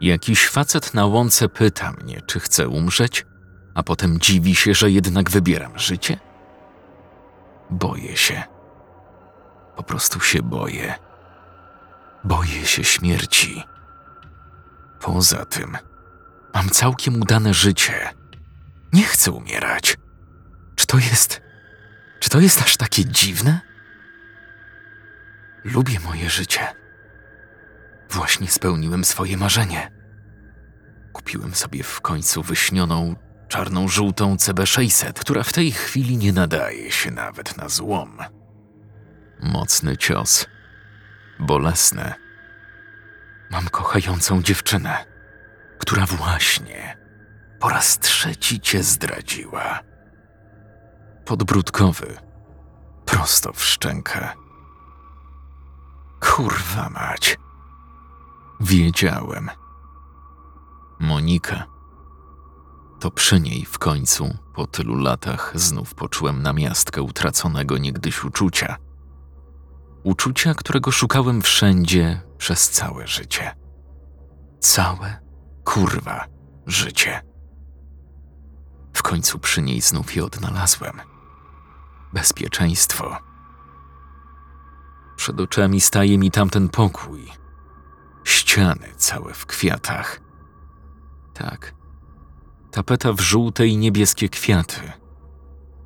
Jakiś 0.00 0.48
facet 0.48 0.94
na 0.94 1.06
łące 1.06 1.48
pyta 1.48 1.92
mnie, 1.92 2.22
czy 2.26 2.40
chcę 2.40 2.68
umrzeć, 2.68 3.26
a 3.74 3.82
potem 3.82 4.20
dziwi 4.20 4.54
się, 4.54 4.74
że 4.74 4.90
jednak 4.90 5.30
wybieram 5.30 5.78
życie? 5.78 6.18
Boję 7.70 8.16
się. 8.16 8.42
Po 9.76 9.82
prostu 9.82 10.20
się 10.20 10.42
boję. 10.42 11.07
Boję 12.24 12.66
się 12.66 12.84
śmierci. 12.84 13.64
Poza 15.00 15.44
tym, 15.44 15.76
mam 16.54 16.68
całkiem 16.68 17.22
udane 17.22 17.54
życie. 17.54 18.14
Nie 18.92 19.02
chcę 19.02 19.32
umierać. 19.32 19.96
Czy 20.76 20.86
to 20.86 20.98
jest. 20.98 21.40
Czy 22.20 22.30
to 22.30 22.40
jest 22.40 22.62
aż 22.62 22.76
takie 22.76 23.04
dziwne? 23.04 23.60
Lubię 25.64 26.00
moje 26.00 26.30
życie. 26.30 26.60
Właśnie 28.10 28.48
spełniłem 28.48 29.04
swoje 29.04 29.36
marzenie. 29.36 29.90
Kupiłem 31.12 31.54
sobie 31.54 31.82
w 31.82 32.00
końcu 32.00 32.42
wyśnioną, 32.42 33.16
czarną 33.48 33.88
żółtą 33.88 34.34
CB600, 34.36 35.12
która 35.12 35.42
w 35.42 35.52
tej 35.52 35.72
chwili 35.72 36.16
nie 36.16 36.32
nadaje 36.32 36.92
się 36.92 37.10
nawet 37.10 37.56
na 37.56 37.68
złom. 37.68 38.18
Mocny 39.42 39.96
cios. 39.96 40.46
Bolesny. 41.40 42.14
Mam 43.50 43.68
kochającą 43.68 44.42
dziewczynę, 44.42 45.04
która 45.78 46.06
właśnie 46.06 46.98
po 47.60 47.68
raz 47.68 47.98
trzeci 47.98 48.60
cię 48.60 48.82
zdradziła. 48.82 49.80
Podbródkowy. 51.24 52.18
Prosto 53.04 53.52
w 53.52 53.64
szczękę. 53.64 54.28
Kurwa 56.20 56.90
mać. 56.90 57.38
Wiedziałem. 58.60 59.50
Monika. 61.00 61.66
To 63.00 63.10
przy 63.10 63.40
niej 63.40 63.64
w 63.64 63.78
końcu, 63.78 64.38
po 64.54 64.66
tylu 64.66 64.96
latach, 64.96 65.52
znów 65.54 65.94
poczułem 65.94 66.42
namiastkę 66.42 67.02
utraconego 67.02 67.78
niegdyś 67.78 68.24
uczucia. 68.24 68.76
Uczucia, 70.04 70.54
którego 70.54 70.90
szukałem 70.90 71.42
wszędzie 71.42 72.20
przez 72.38 72.70
całe 72.70 73.06
życie. 73.06 73.54
Całe, 74.60 75.20
kurwa, 75.64 76.26
życie. 76.66 77.22
W 78.92 79.02
końcu 79.02 79.38
przy 79.38 79.62
niej 79.62 79.80
znów 79.80 80.16
je 80.16 80.24
odnalazłem. 80.24 81.00
Bezpieczeństwo. 82.12 83.18
Przed 85.16 85.40
oczami 85.40 85.80
staje 85.80 86.18
mi 86.18 86.30
tamten 86.30 86.68
pokój. 86.68 87.32
Ściany 88.24 88.88
całe 88.96 89.34
w 89.34 89.46
kwiatach. 89.46 90.20
Tak. 91.34 91.74
Tapeta 92.70 93.12
w 93.12 93.20
żółte 93.20 93.66
i 93.66 93.76
niebieskie 93.76 94.28
kwiaty. 94.28 94.92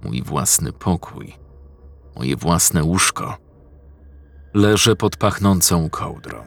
Mój 0.03 0.23
własny 0.23 0.73
pokój, 0.73 1.35
moje 2.17 2.37
własne 2.37 2.85
łóżko. 2.85 3.37
Leżę 4.55 4.97
pod 4.97 5.17
pachnącą 5.17 5.91
kołdrą, 5.91 6.45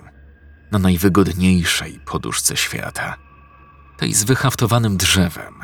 na 0.72 0.80
najwygodniejszej 0.80 2.00
poduszce 2.06 2.58
świata, 2.58 3.16
tej 3.98 4.14
z 4.14 4.24
wyhaftowanym 4.24 4.98
drzewem. 4.98 5.60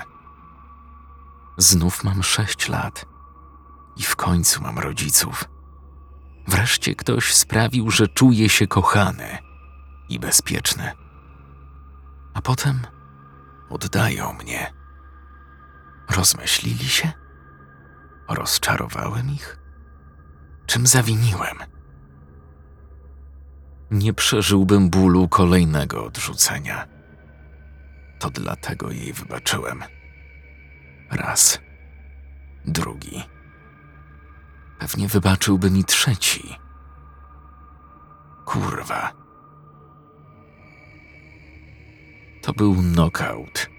Znów 1.58 2.04
mam 2.04 2.24
sześć 2.24 2.70
lat 2.70 3.06
i 3.98 4.04
w 4.04 4.16
końcu 4.16 4.62
mam 4.62 4.80
rodziców. 4.80 5.46
Wreszcie 6.48 6.96
ktoś 6.96 7.34
sprawił, 7.34 7.92
że 7.92 8.08
czuję 8.08 8.50
się 8.50 8.68
kochany 8.68 9.38
i 10.10 10.20
bezpieczny. 10.20 10.92
A 12.34 12.42
potem 12.42 12.82
oddają 13.70 14.34
mnie. 14.34 14.74
Rozmyślili 16.10 16.90
się? 16.90 17.12
Rozczarowałem 18.30 19.30
ich? 19.30 19.60
Czym 20.66 20.88
zawiniłem? 20.88 21.71
Nie 23.92 24.14
przeżyłbym 24.14 24.90
bólu 24.90 25.28
kolejnego 25.28 26.06
odrzucenia. 26.06 26.88
To 28.20 28.30
dlatego 28.30 28.92
jej 28.92 29.14
wybaczyłem. 29.14 29.84
Raz, 31.12 31.60
drugi. 32.66 33.24
Pewnie 34.80 35.08
wybaczyłby 35.08 35.72
mi 35.72 35.84
trzeci. 35.84 36.56
Kurwa. 38.46 39.12
To 42.42 42.54
był 42.54 42.76
knockout. 42.76 43.70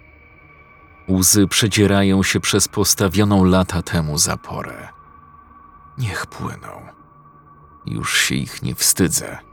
Łzy 1.09 1.47
przedzierają 1.49 2.23
się 2.23 2.41
przez 2.41 2.69
postawioną 2.69 3.45
lata 3.45 3.83
temu 3.83 4.19
zaporę. 4.19 4.89
Niech 5.99 6.27
płyną. 6.27 6.87
Już 7.87 8.19
się 8.19 8.35
ich 8.35 8.63
nie 8.63 8.75
wstydzę. 8.75 9.51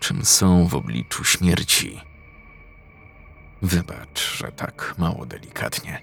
Czym 0.00 0.24
są 0.24 0.66
w 0.66 0.74
obliczu 0.74 1.24
śmierci? 1.24 2.00
Wybacz, 3.62 4.36
że 4.36 4.52
tak 4.52 4.94
mało 4.98 5.26
delikatnie. 5.26 6.02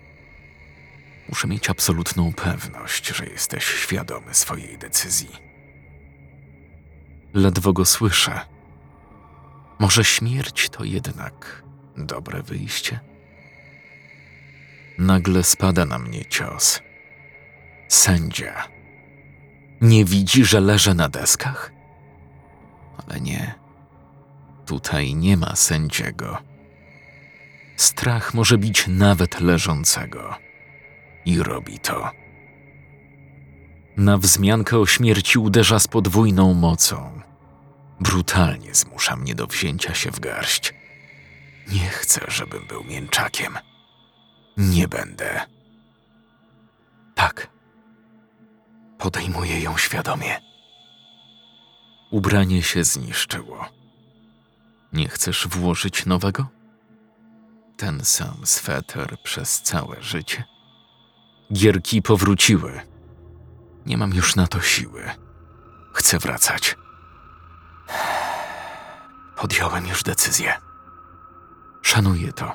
Muszę 1.29 1.47
mieć 1.47 1.69
absolutną 1.69 2.33
pewność, 2.33 3.07
że 3.07 3.25
jesteś 3.25 3.63
świadomy 3.63 4.33
swojej 4.33 4.77
decyzji. 4.77 5.29
Ledwo 7.33 7.73
go 7.73 7.85
słyszę. 7.85 8.39
Może 9.79 10.03
śmierć 10.03 10.69
to 10.69 10.83
jednak 10.83 11.63
dobre 11.97 12.43
wyjście? 12.43 12.99
Nagle 14.97 15.43
spada 15.43 15.85
na 15.85 15.99
mnie 15.99 16.25
cios. 16.25 16.81
Sędzia. 17.87 18.67
Nie 19.81 20.05
widzi, 20.05 20.45
że 20.45 20.59
leżę 20.59 20.93
na 20.93 21.09
deskach? 21.09 21.71
Ale 22.97 23.21
nie. 23.21 23.66
Tutaj 24.67 25.15
nie 25.15 25.37
ma 25.37 25.55
sędziego. 25.55 26.37
Strach 27.75 28.33
może 28.33 28.57
bić 28.57 28.87
nawet 28.87 29.41
leżącego. 29.41 30.35
I 31.25 31.43
robi 31.43 31.79
to. 31.79 32.11
Na 33.97 34.17
wzmiankę 34.17 34.77
o 34.77 34.85
śmierci 34.85 35.39
uderza 35.39 35.79
z 35.79 35.87
podwójną 35.87 36.53
mocą. 36.53 37.21
Brutalnie 37.99 38.75
zmusza 38.75 39.15
mnie 39.15 39.35
do 39.35 39.47
wzięcia 39.47 39.93
się 39.93 40.11
w 40.11 40.19
garść. 40.19 40.73
Nie 41.67 41.89
chcę, 41.89 42.21
żebym 42.27 42.67
był 42.67 42.83
mięczakiem. 42.83 43.57
Nie 44.57 44.87
będę. 44.87 45.41
Tak. 47.15 47.47
Podejmuję 48.97 49.61
ją 49.61 49.77
świadomie. 49.77 50.41
Ubranie 52.11 52.61
się 52.61 52.83
zniszczyło. 52.83 53.76
Nie 54.97 55.09
chcesz 55.09 55.47
włożyć 55.47 56.05
nowego? 56.05 56.47
Ten 57.77 58.05
sam 58.05 58.37
sweter 58.45 59.17
przez 59.23 59.61
całe 59.61 60.01
życie. 60.01 60.43
Gierki 61.53 62.01
powróciły. 62.01 62.81
Nie 63.85 63.97
mam 63.97 64.13
już 64.13 64.35
na 64.35 64.47
to 64.47 64.61
siły. 64.61 65.03
Chcę 65.93 66.19
wracać. 66.19 66.75
Podjąłem 69.35 69.87
już 69.87 70.03
decyzję. 70.03 70.53
Szanuję 71.81 72.33
to. 72.33 72.53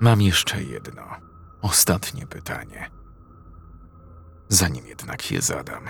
Mam 0.00 0.22
jeszcze 0.22 0.62
jedno, 0.62 1.02
ostatnie 1.62 2.26
pytanie. 2.26 2.90
Zanim 4.48 4.86
jednak 4.86 5.30
je 5.30 5.42
zadam, 5.42 5.88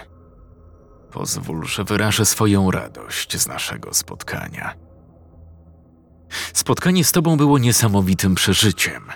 pozwól, 1.10 1.66
że 1.66 1.84
wyrażę 1.84 2.26
swoją 2.26 2.70
radość 2.70 3.36
z 3.36 3.46
naszego 3.46 3.94
spotkania. 3.94 4.74
Spotkanie 6.52 7.04
z 7.04 7.12
Tobą 7.12 7.36
było 7.36 7.58
niesamowitym 7.58 8.34
przeżyciem. 8.34 9.08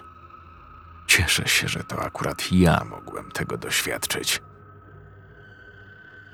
Cieszę 1.07 1.49
się, 1.49 1.69
że 1.69 1.85
to 1.85 2.03
akurat 2.03 2.53
ja 2.53 2.85
mogłem 2.85 3.31
tego 3.31 3.59
doświadczyć. 3.59 4.43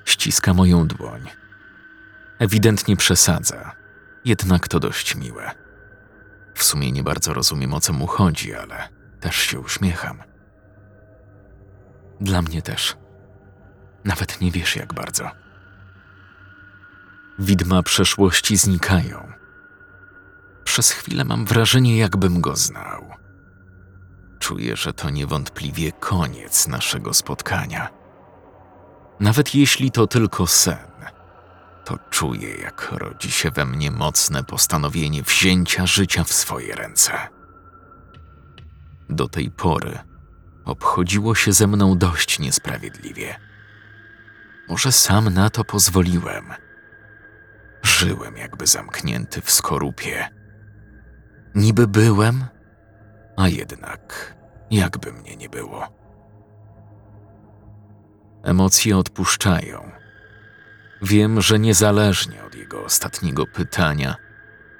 Ściska 0.05 0.53
moją 0.53 0.87
dłoń. 0.87 1.29
Ewidentnie 2.39 2.97
przesadza, 2.97 3.71
jednak 4.25 4.67
to 4.67 4.79
dość 4.79 5.15
miłe. 5.15 5.51
W 6.55 6.63
sumie 6.63 6.91
nie 6.91 7.03
bardzo 7.03 7.33
rozumiem 7.33 7.73
o 7.73 7.79
co 7.79 7.93
mu 7.93 8.07
chodzi, 8.07 8.53
ale 8.53 8.89
też 9.19 9.35
się 9.35 9.59
uśmiecham. 9.59 10.23
Dla 12.21 12.41
mnie 12.41 12.61
też. 12.61 12.97
Nawet 14.03 14.41
nie 14.41 14.51
wiesz 14.51 14.75
jak 14.75 14.93
bardzo. 14.93 15.31
Widma 17.39 17.83
przeszłości 17.83 18.57
znikają. 18.57 19.33
Przez 20.63 20.91
chwilę 20.91 21.23
mam 21.23 21.45
wrażenie, 21.45 21.97
jakbym 21.97 22.41
go 22.41 22.55
znał. 22.55 23.09
Czuję, 24.39 24.75
że 24.75 24.93
to 24.93 25.09
niewątpliwie 25.09 25.91
koniec 25.91 26.67
naszego 26.67 27.13
spotkania. 27.13 27.89
Nawet 29.19 29.55
jeśli 29.55 29.91
to 29.91 30.07
tylko 30.07 30.47
sen, 30.47 30.87
to 31.85 31.97
czuję, 32.09 32.55
jak 32.55 32.91
rodzi 32.91 33.31
się 33.31 33.51
we 33.51 33.65
mnie 33.65 33.91
mocne 33.91 34.43
postanowienie 34.43 35.23
wzięcia 35.23 35.87
życia 35.87 36.23
w 36.23 36.33
swoje 36.33 36.75
ręce. 36.75 37.13
Do 39.09 39.27
tej 39.27 39.51
pory 39.51 39.99
obchodziło 40.65 41.35
się 41.35 41.53
ze 41.53 41.67
mną 41.67 41.97
dość 41.97 42.39
niesprawiedliwie. 42.39 43.39
Może 44.69 44.91
sam 44.91 45.33
na 45.33 45.49
to 45.49 45.63
pozwoliłem. 45.63 46.68
Żyłem 47.83 48.37
jakby 48.37 48.67
zamknięty 48.67 49.41
w 49.41 49.51
skorupie. 49.51 50.29
Niby 51.55 51.87
byłem, 51.87 52.45
a 53.37 53.47
jednak 53.47 54.35
jakby 54.71 55.11
mnie 55.13 55.35
nie 55.35 55.49
było. 55.49 55.87
Emocje 58.43 58.97
odpuszczają. 58.97 59.91
Wiem, 61.01 61.41
że 61.41 61.59
niezależnie 61.59 62.43
od 62.43 62.55
jego 62.55 62.83
ostatniego 62.83 63.45
pytania, 63.47 64.15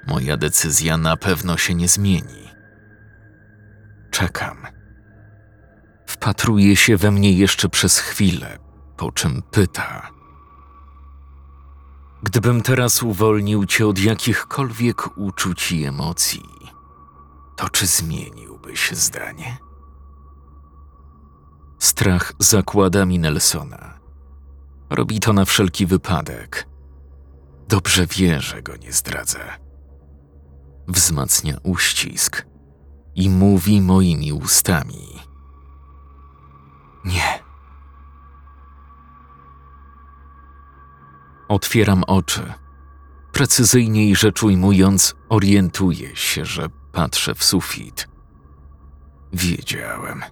moja 0.06 0.36
decyzja 0.36 0.96
na 0.96 1.16
pewno 1.16 1.56
się 1.56 1.74
nie 1.74 1.88
zmieni. 1.88 2.50
Czekam. 4.10 4.66
Wpatruje 6.06 6.76
się 6.76 6.96
we 6.96 7.10
mnie 7.10 7.32
jeszcze 7.32 7.68
przez 7.68 7.98
chwilę, 7.98 8.58
po 8.96 9.12
czym 9.12 9.42
pyta. 9.50 10.19
Gdybym 12.22 12.62
teraz 12.62 13.02
uwolnił 13.02 13.66
cię 13.66 13.86
od 13.86 13.98
jakichkolwiek 13.98 15.18
uczuć 15.18 15.72
i 15.72 15.84
emocji, 15.84 16.44
to 17.56 17.68
czy 17.68 17.86
zmieniłbyś 17.86 18.90
zdanie? 18.92 19.58
Strach 21.78 22.32
zakłada 22.38 23.04
mi 23.06 23.18
Nelsona. 23.18 23.98
Robi 24.90 25.20
to 25.20 25.32
na 25.32 25.44
wszelki 25.44 25.86
wypadek. 25.86 26.68
Dobrze 27.68 28.06
wie, 28.06 28.40
że 28.40 28.62
go 28.62 28.76
nie 28.76 28.92
zdradzę. 28.92 29.40
Wzmacnia 30.88 31.56
uścisk 31.62 32.46
i 33.14 33.30
mówi 33.30 33.80
moimi 33.80 34.32
ustami. 34.32 35.08
Nie. 37.04 37.49
Otwieram 41.50 42.04
oczy. 42.04 42.52
Precyzyjniej 43.32 44.16
rzecz 44.16 44.42
ujmując, 44.42 45.14
orientuję 45.28 46.16
się, 46.16 46.44
że 46.44 46.66
patrzę 46.92 47.34
w 47.34 47.44
sufit. 47.44 48.08
Wiedziałem. 49.32 50.22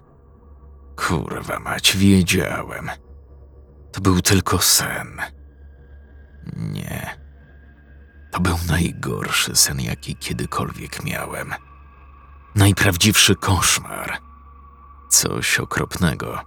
Kurwa 0.95 1.59
mać, 1.59 1.97
wiedziałem. 1.97 2.89
To 3.91 4.01
był 4.01 4.21
tylko 4.21 4.59
sen. 4.59 5.21
Nie. 6.57 7.19
To 8.31 8.39
był 8.39 8.55
najgorszy 8.67 9.55
sen, 9.55 9.81
jaki 9.81 10.15
kiedykolwiek 10.15 11.03
miałem. 11.03 11.53
Najprawdziwszy 12.55 13.35
koszmar. 13.35 14.17
Coś 15.09 15.59
okropnego. 15.59 16.39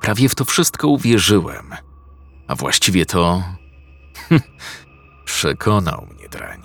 Prawie 0.00 0.28
w 0.28 0.34
to 0.34 0.44
wszystko 0.44 0.88
uwierzyłem. 0.88 1.74
A 2.48 2.54
właściwie 2.54 3.06
to. 3.06 3.42
przekonał 5.24 6.06
mnie 6.14 6.28
drań. 6.28 6.62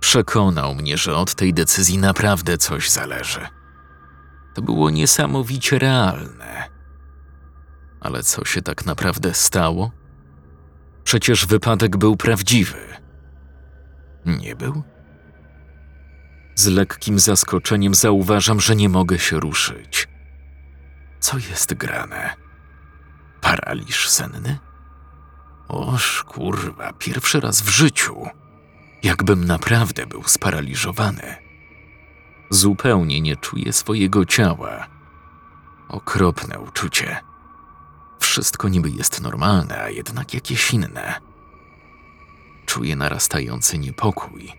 Przekonał 0.00 0.74
mnie, 0.74 0.96
że 0.96 1.16
od 1.16 1.34
tej 1.34 1.54
decyzji 1.54 1.98
naprawdę 1.98 2.58
coś 2.58 2.90
zależy. 2.90 3.48
To 4.54 4.62
było 4.62 4.90
niesamowicie 4.90 5.78
realne. 5.78 6.70
Ale 8.00 8.22
co 8.22 8.44
się 8.44 8.62
tak 8.62 8.86
naprawdę 8.86 9.34
stało? 9.34 9.90
Przecież 11.04 11.46
wypadek 11.46 11.96
był 11.96 12.16
prawdziwy. 12.16 12.78
Nie 14.26 14.56
był? 14.56 14.82
Z 16.54 16.66
lekkim 16.66 17.18
zaskoczeniem 17.18 17.94
zauważam, 17.94 18.60
że 18.60 18.76
nie 18.76 18.88
mogę 18.88 19.18
się 19.18 19.40
ruszyć. 19.40 20.08
Co 21.20 21.38
jest 21.38 21.74
grane? 21.74 22.34
Paraliż 23.40 24.08
senny? 24.08 24.58
Oż 25.68 26.24
kurwa, 26.24 26.92
pierwszy 26.92 27.40
raz 27.40 27.62
w 27.62 27.68
życiu. 27.68 28.26
Jakbym 29.02 29.44
naprawdę 29.44 30.06
był 30.06 30.22
sparaliżowany. 30.22 31.36
Zupełnie 32.50 33.20
nie 33.20 33.36
czuję 33.36 33.72
swojego 33.72 34.24
ciała. 34.24 34.86
Okropne 35.88 36.58
uczucie. 36.58 37.16
Wszystko 38.20 38.68
niby 38.68 38.90
jest 38.90 39.20
normalne, 39.20 39.82
a 39.82 39.88
jednak 39.90 40.34
jakieś 40.34 40.72
inne. 40.72 41.20
Czuję 42.66 42.96
narastający 42.96 43.78
niepokój. 43.78 44.52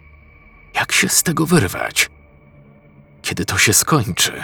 Jak 0.76 0.91
się 0.91 1.10
z 1.10 1.24
tego 1.24 1.45
wyrwać? 1.45 2.10
Kiedy 3.22 3.45
to 3.45 3.57
się 3.57 3.74
skończy? 3.74 4.43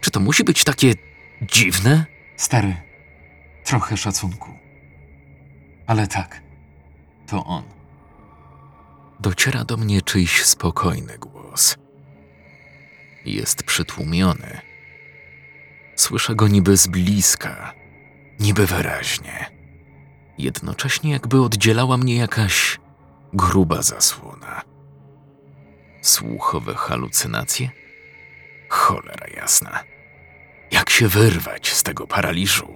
Czy 0.00 0.10
to 0.10 0.20
musi 0.20 0.44
być 0.44 0.64
takie 0.64 0.94
dziwne? 1.42 2.06
Stary, 2.36 2.76
trochę 3.64 3.96
szacunku. 3.96 4.65
Ale 5.86 6.06
tak, 6.06 6.42
to 7.26 7.44
on. 7.44 7.62
Dociera 9.20 9.64
do 9.64 9.76
mnie 9.76 10.02
czyjś 10.02 10.44
spokojny 10.44 11.18
głos. 11.18 11.76
Jest 13.24 13.62
przytłumiony. 13.62 14.60
Słyszę 15.96 16.34
go 16.34 16.48
niby 16.48 16.76
z 16.76 16.86
bliska, 16.86 17.74
niby 18.40 18.66
wyraźnie. 18.66 19.46
Jednocześnie 20.38 21.10
jakby 21.10 21.42
oddzielała 21.42 21.96
mnie 21.96 22.16
jakaś 22.16 22.80
gruba 23.32 23.82
zasłona. 23.82 24.62
Słuchowe 26.02 26.74
halucynacje? 26.74 27.70
Cholera 28.68 29.26
jasna. 29.36 29.84
Jak 30.70 30.90
się 30.90 31.08
wyrwać 31.08 31.72
z 31.72 31.82
tego 31.82 32.06
paraliżu? 32.06 32.68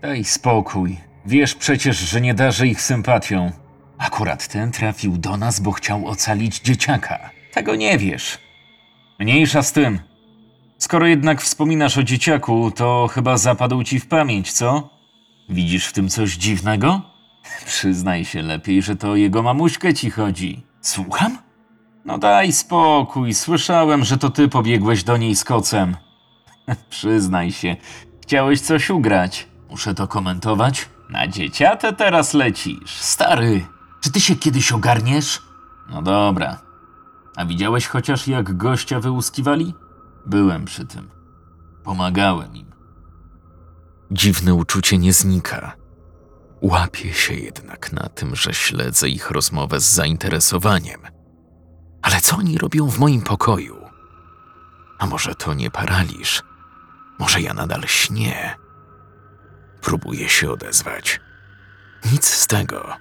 Daj 0.00 0.24
spokój. 0.24 1.09
Wiesz 1.26 1.54
przecież, 1.54 1.98
że 1.98 2.20
nie 2.20 2.34
darzę 2.34 2.66
ich 2.66 2.82
sympatią. 2.82 3.52
Akurat 3.98 4.48
ten 4.48 4.72
trafił 4.72 5.18
do 5.18 5.36
nas, 5.36 5.60
bo 5.60 5.72
chciał 5.72 6.06
ocalić 6.06 6.60
dzieciaka. 6.60 7.30
Tego 7.52 7.76
nie 7.76 7.98
wiesz. 7.98 8.38
Mniejsza 9.18 9.62
z 9.62 9.72
tym. 9.72 9.98
Skoro 10.78 11.06
jednak 11.06 11.42
wspominasz 11.42 11.98
o 11.98 12.02
dzieciaku, 12.02 12.70
to 12.70 13.08
chyba 13.12 13.36
zapadł 13.36 13.82
ci 13.82 14.00
w 14.00 14.06
pamięć, 14.06 14.52
co? 14.52 14.90
Widzisz 15.48 15.86
w 15.86 15.92
tym 15.92 16.08
coś 16.08 16.36
dziwnego? 16.36 17.02
Przyznaj 17.66 18.24
się 18.24 18.42
lepiej, 18.42 18.82
że 18.82 18.96
to 18.96 19.10
o 19.10 19.16
jego 19.16 19.42
mamuśkę 19.42 19.94
ci 19.94 20.10
chodzi. 20.10 20.62
Słucham? 20.80 21.38
No 22.04 22.18
daj 22.18 22.52
spokój, 22.52 23.34
słyszałem, 23.34 24.04
że 24.04 24.18
to 24.18 24.30
ty 24.30 24.48
pobiegłeś 24.48 25.04
do 25.04 25.16
niej 25.16 25.36
z 25.36 25.44
kocem. 25.44 25.96
Przyznaj 26.90 27.52
się, 27.52 27.76
chciałeś 28.22 28.60
coś 28.60 28.90
ugrać. 28.90 29.48
Muszę 29.70 29.94
to 29.94 30.08
komentować? 30.08 30.88
Na 31.10 31.28
dzieciatę 31.28 31.92
teraz 31.92 32.34
lecisz. 32.34 32.90
Stary, 32.90 33.66
czy 34.00 34.12
ty 34.12 34.20
się 34.20 34.36
kiedyś 34.36 34.72
ogarniesz? 34.72 35.42
No 35.88 36.02
dobra. 36.02 36.58
A 37.36 37.44
widziałeś 37.44 37.86
chociaż 37.86 38.28
jak 38.28 38.56
gościa 38.56 39.00
wyłuskiwali? 39.00 39.74
Byłem 40.26 40.64
przy 40.64 40.86
tym. 40.86 41.10
Pomagałem 41.84 42.56
im. 42.56 42.70
Dziwne 44.10 44.54
uczucie 44.54 44.98
nie 44.98 45.12
znika. 45.12 45.72
Łapię 46.62 47.12
się 47.12 47.34
jednak 47.34 47.92
na 47.92 48.08
tym, 48.08 48.36
że 48.36 48.54
śledzę 48.54 49.08
ich 49.08 49.30
rozmowę 49.30 49.80
z 49.80 49.84
zainteresowaniem. 49.84 51.00
Ale 52.02 52.20
co 52.20 52.36
oni 52.36 52.58
robią 52.58 52.90
w 52.90 52.98
moim 52.98 53.22
pokoju? 53.22 53.76
A 54.98 55.06
może 55.06 55.34
to 55.34 55.54
nie 55.54 55.70
paraliż? 55.70 56.42
Może 57.18 57.40
ja 57.40 57.54
nadal 57.54 57.82
śnię? 57.86 58.56
Próbuję 59.80 60.28
się 60.28 60.50
odezwać. 60.50 61.20
Nic 62.12 62.24
z 62.26 62.46
tego. 62.46 62.96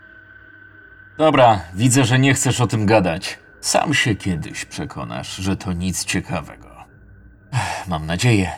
Dobra, 1.17 1.61
widzę, 1.73 2.05
że 2.05 2.19
nie 2.19 2.33
chcesz 2.33 2.61
o 2.61 2.67
tym 2.67 2.85
gadać. 2.85 3.39
Sam 3.61 3.93
się 3.93 4.15
kiedyś 4.15 4.65
przekonasz, 4.65 5.35
że 5.35 5.57
to 5.57 5.73
nic 5.73 6.05
ciekawego. 6.05 6.69
Ech, 7.53 7.87
Mam 7.87 8.05
nadzieję. 8.05 8.51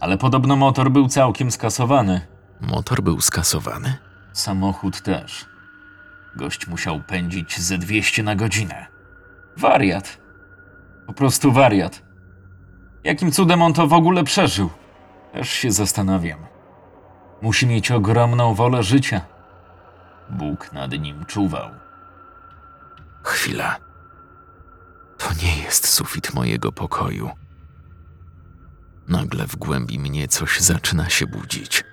Ale 0.00 0.18
podobno 0.18 0.56
motor 0.56 0.90
był 0.90 1.08
całkiem 1.08 1.50
skasowany. 1.50 2.20
Motor 2.60 3.02
był 3.02 3.20
skasowany? 3.20 3.94
Samochód 4.32 5.02
też. 5.02 5.46
Gość 6.36 6.66
musiał 6.66 7.00
pędzić 7.00 7.60
ze 7.60 7.78
200 7.78 8.22
na 8.22 8.36
godzinę. 8.36 8.86
Wariat. 9.56 10.18
Po 11.06 11.12
prostu 11.12 11.52
wariat. 11.52 12.02
Jakim 13.04 13.32
cudem 13.32 13.62
on 13.62 13.72
to 13.72 13.86
w 13.86 13.92
ogóle 13.92 14.24
przeżył? 14.24 14.70
Też 15.32 15.48
się 15.50 15.72
zastanawiam. 15.72 16.49
Musi 17.42 17.66
mieć 17.66 17.90
ogromną 17.90 18.54
wolę 18.54 18.82
życia. 18.82 19.20
Bóg 20.30 20.72
nad 20.72 20.92
nim 20.92 21.24
czuwał. 21.24 21.70
Chwila. 23.22 23.76
To 25.18 25.28
nie 25.42 25.62
jest 25.62 25.88
sufit 25.88 26.34
mojego 26.34 26.72
pokoju. 26.72 27.30
Nagle 29.08 29.46
w 29.46 29.56
głębi 29.56 29.98
mnie 29.98 30.28
coś 30.28 30.60
zaczyna 30.60 31.08
się 31.08 31.26
budzić. 31.26 31.84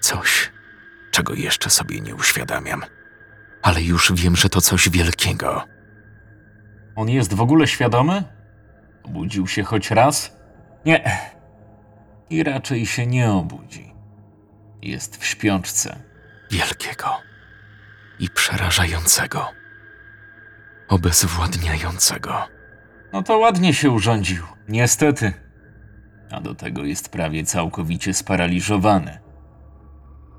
Coś, 0.00 0.52
czego 1.10 1.34
jeszcze 1.34 1.70
sobie 1.70 2.00
nie 2.00 2.14
uświadamiam. 2.14 2.82
Ale 3.62 3.82
już 3.82 4.12
wiem, 4.12 4.36
że 4.36 4.48
to 4.48 4.60
coś 4.60 4.88
wielkiego. 4.88 5.64
On 6.96 7.08
jest 7.08 7.34
w 7.34 7.40
ogóle 7.40 7.66
świadomy? 7.66 8.24
Obudził 9.02 9.46
się 9.46 9.62
choć 9.62 9.90
raz? 9.90 10.36
Nie. 10.84 11.20
I 12.30 12.42
raczej 12.42 12.86
się 12.86 13.06
nie 13.06 13.30
obudzi. 13.30 13.89
Jest 14.82 15.16
w 15.16 15.26
śpiączce. 15.26 15.98
Wielkiego 16.50 17.08
i 18.18 18.30
przerażającego. 18.30 19.48
Obezwładniającego. 20.88 22.48
No 23.12 23.22
to 23.22 23.38
ładnie 23.38 23.74
się 23.74 23.90
urządził, 23.90 24.44
niestety. 24.68 25.32
A 26.30 26.40
do 26.40 26.54
tego 26.54 26.84
jest 26.84 27.08
prawie 27.08 27.44
całkowicie 27.44 28.14
sparaliżowany. 28.14 29.18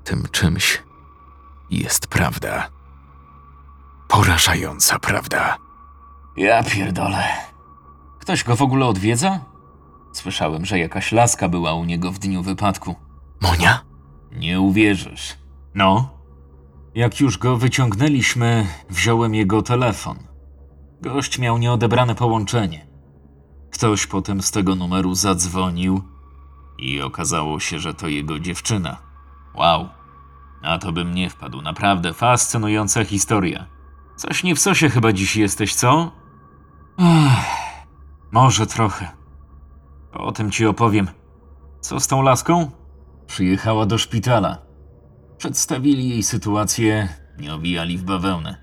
Tym 0.04 0.24
czymś 0.32 0.82
jest 1.70 2.06
prawda. 2.06 2.68
Porażająca 4.08 4.98
prawda. 4.98 5.56
Ja 6.36 6.62
pierdolę. 6.62 7.24
Ktoś 8.20 8.44
go 8.44 8.56
w 8.56 8.62
ogóle 8.62 8.86
odwiedza? 8.86 9.40
Słyszałem, 10.12 10.64
że 10.64 10.78
jakaś 10.78 11.12
laska 11.12 11.48
była 11.48 11.74
u 11.74 11.84
niego 11.84 12.12
w 12.12 12.18
dniu 12.18 12.42
wypadku. 12.42 12.94
Monia? 13.40 13.91
Nie 14.32 14.60
uwierzysz. 14.60 15.36
No? 15.74 16.18
Jak 16.94 17.20
już 17.20 17.38
go 17.38 17.56
wyciągnęliśmy, 17.56 18.66
wziąłem 18.90 19.34
jego 19.34 19.62
telefon. 19.62 20.18
Gość 21.00 21.38
miał 21.38 21.58
nieodebrane 21.58 22.14
połączenie. 22.14 22.86
Ktoś 23.72 24.06
potem 24.06 24.42
z 24.42 24.50
tego 24.50 24.74
numeru 24.74 25.14
zadzwonił 25.14 26.02
i 26.78 27.00
okazało 27.02 27.60
się, 27.60 27.78
że 27.78 27.94
to 27.94 28.08
jego 28.08 28.38
dziewczyna. 28.38 28.96
Wow. 29.54 29.88
Na 30.62 30.78
to 30.78 30.92
bym 30.92 31.14
nie 31.14 31.30
wpadł. 31.30 31.62
Naprawdę 31.62 32.12
fascynująca 32.12 33.04
historia. 33.04 33.66
Coś 34.16 34.44
nie 34.44 34.54
w 34.54 34.60
sosie 34.60 34.88
chyba 34.88 35.12
dziś 35.12 35.36
jesteś, 35.36 35.74
co? 35.74 36.12
Ach, 36.96 37.46
może 38.32 38.66
trochę. 38.66 39.08
O 40.12 40.32
tym 40.32 40.50
ci 40.50 40.66
opowiem. 40.66 41.08
Co 41.80 42.00
z 42.00 42.06
tą 42.06 42.22
laską? 42.22 42.70
Przyjechała 43.32 43.86
do 43.86 43.98
szpitala. 43.98 44.58
Przedstawili 45.38 46.08
jej 46.08 46.22
sytuację, 46.22 47.08
nie 47.38 47.54
owijali 47.54 47.98
w 47.98 48.04
bawełnę. 48.04 48.56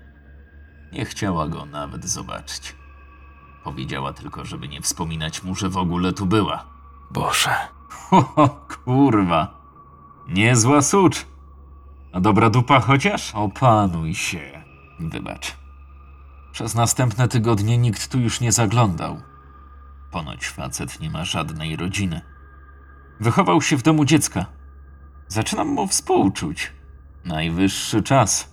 Nie 0.92 1.04
chciała 1.04 1.48
go 1.48 1.66
nawet 1.66 2.04
zobaczyć. 2.04 2.76
Powiedziała 3.64 4.12
tylko, 4.12 4.44
żeby 4.44 4.68
nie 4.68 4.80
wspominać 4.80 5.42
mu, 5.42 5.54
że 5.54 5.68
w 5.68 5.76
ogóle 5.76 6.12
tu 6.12 6.26
była. 6.26 6.66
Boże. 7.10 7.50
O, 8.36 8.48
kurwa. 8.84 9.60
Niezła 10.28 10.82
sucz. 10.82 11.26
A 12.12 12.20
dobra 12.20 12.50
dupa 12.50 12.80
chociaż? 12.80 13.34
Opanuj 13.34 14.14
się. 14.14 14.64
Wybacz. 15.00 15.56
Przez 16.52 16.74
następne 16.74 17.28
tygodnie 17.28 17.78
nikt 17.78 18.08
tu 18.08 18.18
już 18.18 18.40
nie 18.40 18.52
zaglądał. 18.52 19.20
Ponoć 20.10 20.48
facet 20.48 21.00
nie 21.00 21.10
ma 21.10 21.24
żadnej 21.24 21.76
rodziny. 21.76 22.20
Wychował 23.20 23.62
się 23.62 23.76
w 23.76 23.82
domu 23.82 24.04
dziecka. 24.04 24.59
Zaczynam 25.30 25.68
mu 25.68 25.86
współczuć. 25.86 26.72
Najwyższy 27.24 28.02
czas. 28.02 28.52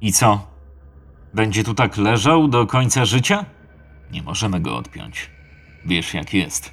I 0.00 0.12
co? 0.12 0.46
Będzie 1.34 1.64
tu 1.64 1.74
tak 1.74 1.96
leżał 1.96 2.48
do 2.48 2.66
końca 2.66 3.04
życia? 3.04 3.44
Nie 4.10 4.22
możemy 4.22 4.60
go 4.60 4.76
odpiąć. 4.76 5.30
Wiesz 5.84 6.14
jak 6.14 6.34
jest. 6.34 6.72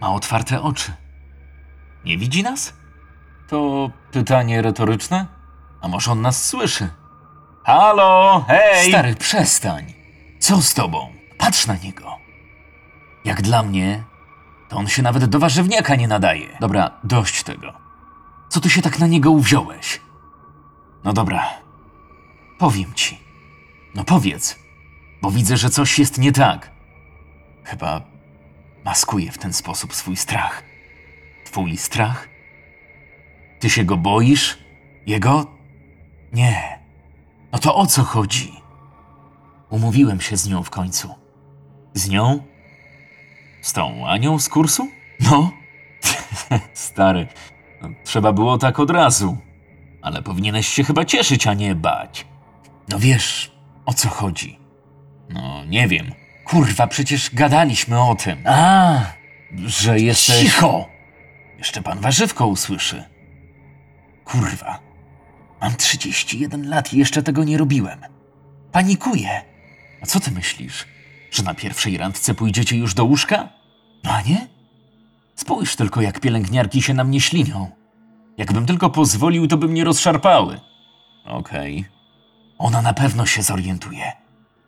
Ma 0.00 0.12
otwarte 0.12 0.62
oczy. 0.62 0.92
Nie 2.04 2.18
widzi 2.18 2.42
nas? 2.42 2.74
To 3.48 3.90
pytanie 4.12 4.62
retoryczne? 4.62 5.26
A 5.80 5.88
może 5.88 6.12
on 6.12 6.20
nas 6.20 6.44
słyszy? 6.44 6.88
Halo, 7.64 8.44
hej! 8.48 8.88
Stary, 8.88 9.14
przestań. 9.14 9.92
Co 10.38 10.62
z 10.62 10.74
tobą? 10.74 11.12
Patrz 11.38 11.66
na 11.66 11.76
niego. 11.76 12.16
Jak 13.24 13.42
dla 13.42 13.62
mnie, 13.62 14.04
to 14.68 14.76
on 14.76 14.88
się 14.88 15.02
nawet 15.02 15.24
do 15.24 15.38
warzywniaka 15.38 15.96
nie 15.96 16.08
nadaje. 16.08 16.56
Dobra, 16.60 16.90
dość 17.04 17.42
tego. 17.42 17.87
Co 18.48 18.60
ty 18.60 18.70
się 18.70 18.82
tak 18.82 18.98
na 18.98 19.06
niego 19.06 19.30
uwziąłeś? 19.30 20.00
No 21.04 21.12
dobra. 21.12 21.48
Powiem 22.58 22.94
ci. 22.94 23.20
No 23.94 24.04
powiedz, 24.04 24.58
bo 25.22 25.30
widzę, 25.30 25.56
że 25.56 25.70
coś 25.70 25.98
jest 25.98 26.18
nie 26.18 26.32
tak. 26.32 26.70
Chyba 27.64 28.00
maskuje 28.84 29.32
w 29.32 29.38
ten 29.38 29.52
sposób 29.52 29.94
swój 29.94 30.16
strach. 30.16 30.62
Twój 31.44 31.76
strach? 31.76 32.28
Ty 33.60 33.70
się 33.70 33.84
go 33.84 33.96
boisz? 33.96 34.58
Jego? 35.06 35.46
Nie. 36.32 36.78
No 37.52 37.58
to 37.58 37.74
o 37.76 37.86
co 37.86 38.02
chodzi? 38.02 38.52
Umówiłem 39.70 40.20
się 40.20 40.36
z 40.36 40.48
nią 40.48 40.62
w 40.62 40.70
końcu. 40.70 41.14
Z 41.94 42.08
nią? 42.08 42.42
Z 43.62 43.72
tą 43.72 44.06
Anią 44.08 44.38
z 44.38 44.48
kursu? 44.48 44.88
No. 45.20 45.52
Stary, 46.74 47.26
trzeba 48.04 48.32
było 48.32 48.58
tak 48.58 48.80
od 48.80 48.90
razu. 48.90 49.36
Ale 50.02 50.22
powinieneś 50.22 50.68
się 50.68 50.84
chyba 50.84 51.04
cieszyć, 51.04 51.46
a 51.46 51.54
nie 51.54 51.74
bać. 51.74 52.26
No 52.88 52.98
wiesz, 52.98 53.52
o 53.86 53.94
co 53.94 54.08
chodzi. 54.08 54.58
No, 55.30 55.64
nie 55.64 55.88
wiem. 55.88 56.12
Kurwa, 56.44 56.86
przecież 56.86 57.34
gadaliśmy 57.34 58.00
o 58.02 58.14
tym. 58.14 58.38
A, 58.46 59.00
że 59.66 60.00
jesteś... 60.00 60.40
Cicho! 60.40 60.88
Jeszcze 61.58 61.82
pan 61.82 62.00
warzywko 62.00 62.46
usłyszy. 62.46 63.04
Kurwa. 64.24 64.78
Mam 65.60 65.76
31 65.76 66.68
lat 66.68 66.92
i 66.92 66.98
jeszcze 66.98 67.22
tego 67.22 67.44
nie 67.44 67.58
robiłem. 67.58 68.00
Panikuję. 68.72 69.42
A 70.02 70.06
co 70.06 70.20
ty 70.20 70.30
myślisz? 70.30 70.86
Że 71.30 71.42
na 71.42 71.54
pierwszej 71.54 71.98
randce 71.98 72.34
pójdziecie 72.34 72.76
już 72.76 72.94
do 72.94 73.04
łóżka? 73.04 73.48
No 74.04 74.10
a 74.12 74.22
nie? 74.22 74.48
Spójrz 75.38 75.76
tylko, 75.76 76.00
jak 76.00 76.20
pielęgniarki 76.20 76.82
się 76.82 76.94
na 76.94 77.04
mnie 77.04 77.20
ślinią. 77.20 77.70
Jakbym 78.38 78.66
tylko 78.66 78.90
pozwolił, 78.90 79.48
to 79.48 79.56
by 79.56 79.68
mnie 79.68 79.84
rozszarpały. 79.84 80.60
Okej. 81.24 81.84
Ona 82.58 82.82
na 82.82 82.94
pewno 82.94 83.26
się 83.26 83.42
zorientuje. 83.42 84.12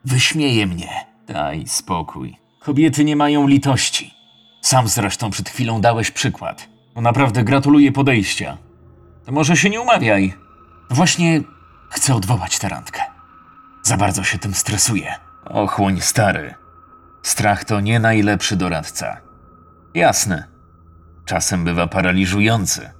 Wyśmieje 0.05 0.66
mnie. 0.66 0.88
Daj 1.26 1.66
spokój. 1.66 2.36
Kobiety 2.60 3.05
nie 3.05 3.16
mają 3.16 3.47
litości. 3.47 4.14
Sam 4.60 4.88
zresztą 4.88 5.30
przed 5.30 5.48
chwilą 5.48 5.80
dałeś 5.80 6.10
przykład. 6.10 6.68
No 6.97 7.01
naprawdę 7.02 7.44
gratuluję 7.44 7.92
podejścia. 7.92 8.59
To 9.24 9.32
może 9.32 9.56
się 9.56 9.70
nie 9.70 9.80
umawiaj. 9.80 10.34
Właśnie 10.90 11.40
chcę 11.88 12.14
odwołać 12.14 12.59
tę 12.59 12.68
randkę. 12.68 13.02
Za 13.82 13.97
bardzo 13.97 14.24
się 14.24 14.38
tym 14.38 14.55
stresuję. 14.55 15.14
Ochłoń, 15.44 16.01
stary. 16.01 16.55
Strach 17.22 17.64
to 17.64 17.80
nie 17.80 18.01
najlepszy 18.01 18.56
doradca. 18.56 19.16
Jasne. 19.94 20.49
Czasem 21.24 21.64
bywa 21.64 21.86
paraliżujący, 21.86 22.90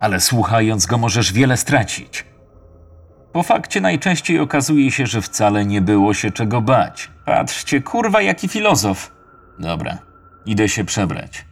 ale 0.00 0.20
słuchając 0.20 0.86
go 0.86 0.98
możesz 0.98 1.32
wiele 1.32 1.56
stracić. 1.56 2.24
Po 3.32 3.42
fakcie 3.42 3.80
najczęściej 3.80 4.40
okazuje 4.40 4.90
się, 4.90 5.06
że 5.06 5.22
wcale 5.22 5.66
nie 5.66 5.80
było 5.80 6.14
się 6.14 6.30
czego 6.30 6.60
bać. 6.60 7.10
Patrzcie, 7.24 7.80
kurwa, 7.80 8.22
jaki 8.22 8.48
filozof. 8.48 9.12
Dobra, 9.58 9.98
idę 10.46 10.68
się 10.68 10.84
przebrać. 10.84 11.44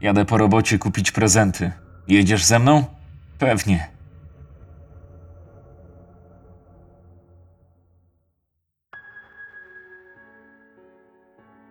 Jadę 0.00 0.24
po 0.24 0.38
robocie 0.38 0.78
kupić 0.78 1.12
prezenty. 1.12 1.72
Jedziesz 2.08 2.44
ze 2.44 2.58
mną? 2.58 2.84
Pewnie. 3.38 3.88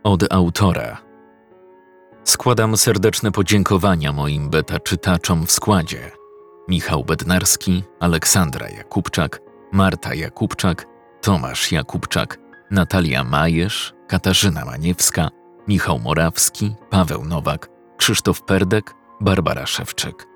Od 0.03 0.33
autora. 0.33 1.08
Składam 2.29 2.77
serdeczne 2.77 3.31
podziękowania 3.31 4.13
moim 4.13 4.49
beta 4.49 4.79
czytaczom 4.79 5.45
w 5.45 5.51
składzie. 5.51 6.11
Michał 6.67 7.03
Bednarski, 7.03 7.83
Aleksandra 7.99 8.69
Jakubczak, 8.69 9.41
Marta 9.71 10.13
Jakubczak, 10.13 10.85
Tomasz 11.21 11.71
Jakubczak, 11.71 12.37
Natalia 12.71 13.23
Majesz, 13.23 13.93
Katarzyna 14.07 14.65
Maniewska, 14.65 15.29
Michał 15.67 15.99
Morawski, 15.99 16.75
Paweł 16.89 17.25
Nowak, 17.25 17.69
Krzysztof 17.97 18.41
Perdek, 18.41 18.93
Barbara 19.21 19.65
Szewczyk. 19.65 20.27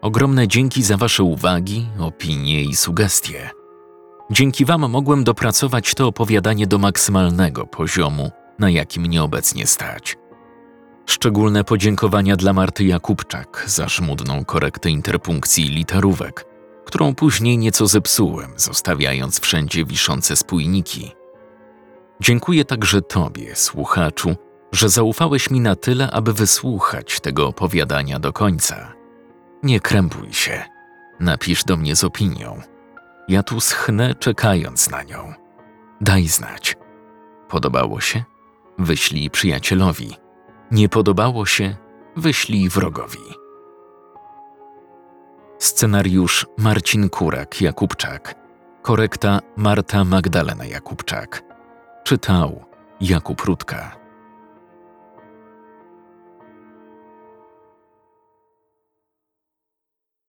Ogromne 0.00 0.48
dzięki 0.48 0.82
za 0.82 0.96
Wasze 0.96 1.22
uwagi, 1.22 1.88
opinie 1.98 2.62
i 2.62 2.76
sugestie. 2.76 3.50
Dzięki 4.30 4.64
Wam 4.64 4.90
mogłem 4.90 5.24
dopracować 5.24 5.94
to 5.94 6.06
opowiadanie 6.06 6.66
do 6.66 6.78
maksymalnego 6.78 7.66
poziomu, 7.66 8.30
na 8.58 8.70
jakim 8.70 9.02
mnie 9.02 9.22
obecnie 9.22 9.66
stać. 9.66 10.19
Szczególne 11.06 11.64
podziękowania 11.64 12.36
dla 12.36 12.52
Marty 12.52 12.84
Jakubczak 12.84 13.64
za 13.66 13.88
żmudną 13.88 14.44
korektę 14.44 14.90
interpunkcji 14.90 15.64
literówek, 15.68 16.44
którą 16.84 17.14
później 17.14 17.58
nieco 17.58 17.86
zepsułem, 17.86 18.52
zostawiając 18.56 19.40
wszędzie 19.40 19.84
wiszące 19.84 20.36
spójniki. 20.36 21.12
Dziękuję 22.20 22.64
także 22.64 23.02
Tobie, 23.02 23.56
słuchaczu, 23.56 24.36
że 24.72 24.88
zaufałeś 24.88 25.50
mi 25.50 25.60
na 25.60 25.76
tyle, 25.76 26.10
aby 26.10 26.32
wysłuchać 26.32 27.20
tego 27.20 27.48
opowiadania 27.48 28.18
do 28.18 28.32
końca. 28.32 28.92
Nie 29.62 29.80
krępuj 29.80 30.32
się. 30.32 30.62
Napisz 31.20 31.64
do 31.64 31.76
mnie 31.76 31.96
z 31.96 32.04
opinią. 32.04 32.60
Ja 33.28 33.42
tu 33.42 33.60
schnę, 33.60 34.14
czekając 34.14 34.90
na 34.90 35.02
nią. 35.02 35.34
Daj 36.00 36.28
znać. 36.28 36.76
Podobało 37.48 38.00
się? 38.00 38.24
Wyślij 38.78 39.30
przyjacielowi. 39.30 40.16
Nie 40.70 40.88
podobało 40.88 41.46
się? 41.46 41.76
Wyślij 42.16 42.68
wrogowi. 42.68 43.18
Scenariusz 45.58 46.46
Marcin 46.58 47.08
Kurak 47.08 47.60
Jakubczak. 47.60 48.34
Korekta 48.82 49.40
Marta 49.56 50.04
Magdalena 50.04 50.64
Jakubczak. 50.64 51.42
Czytał 52.04 52.64
Jakub 53.00 53.40
Rutka. 53.40 53.99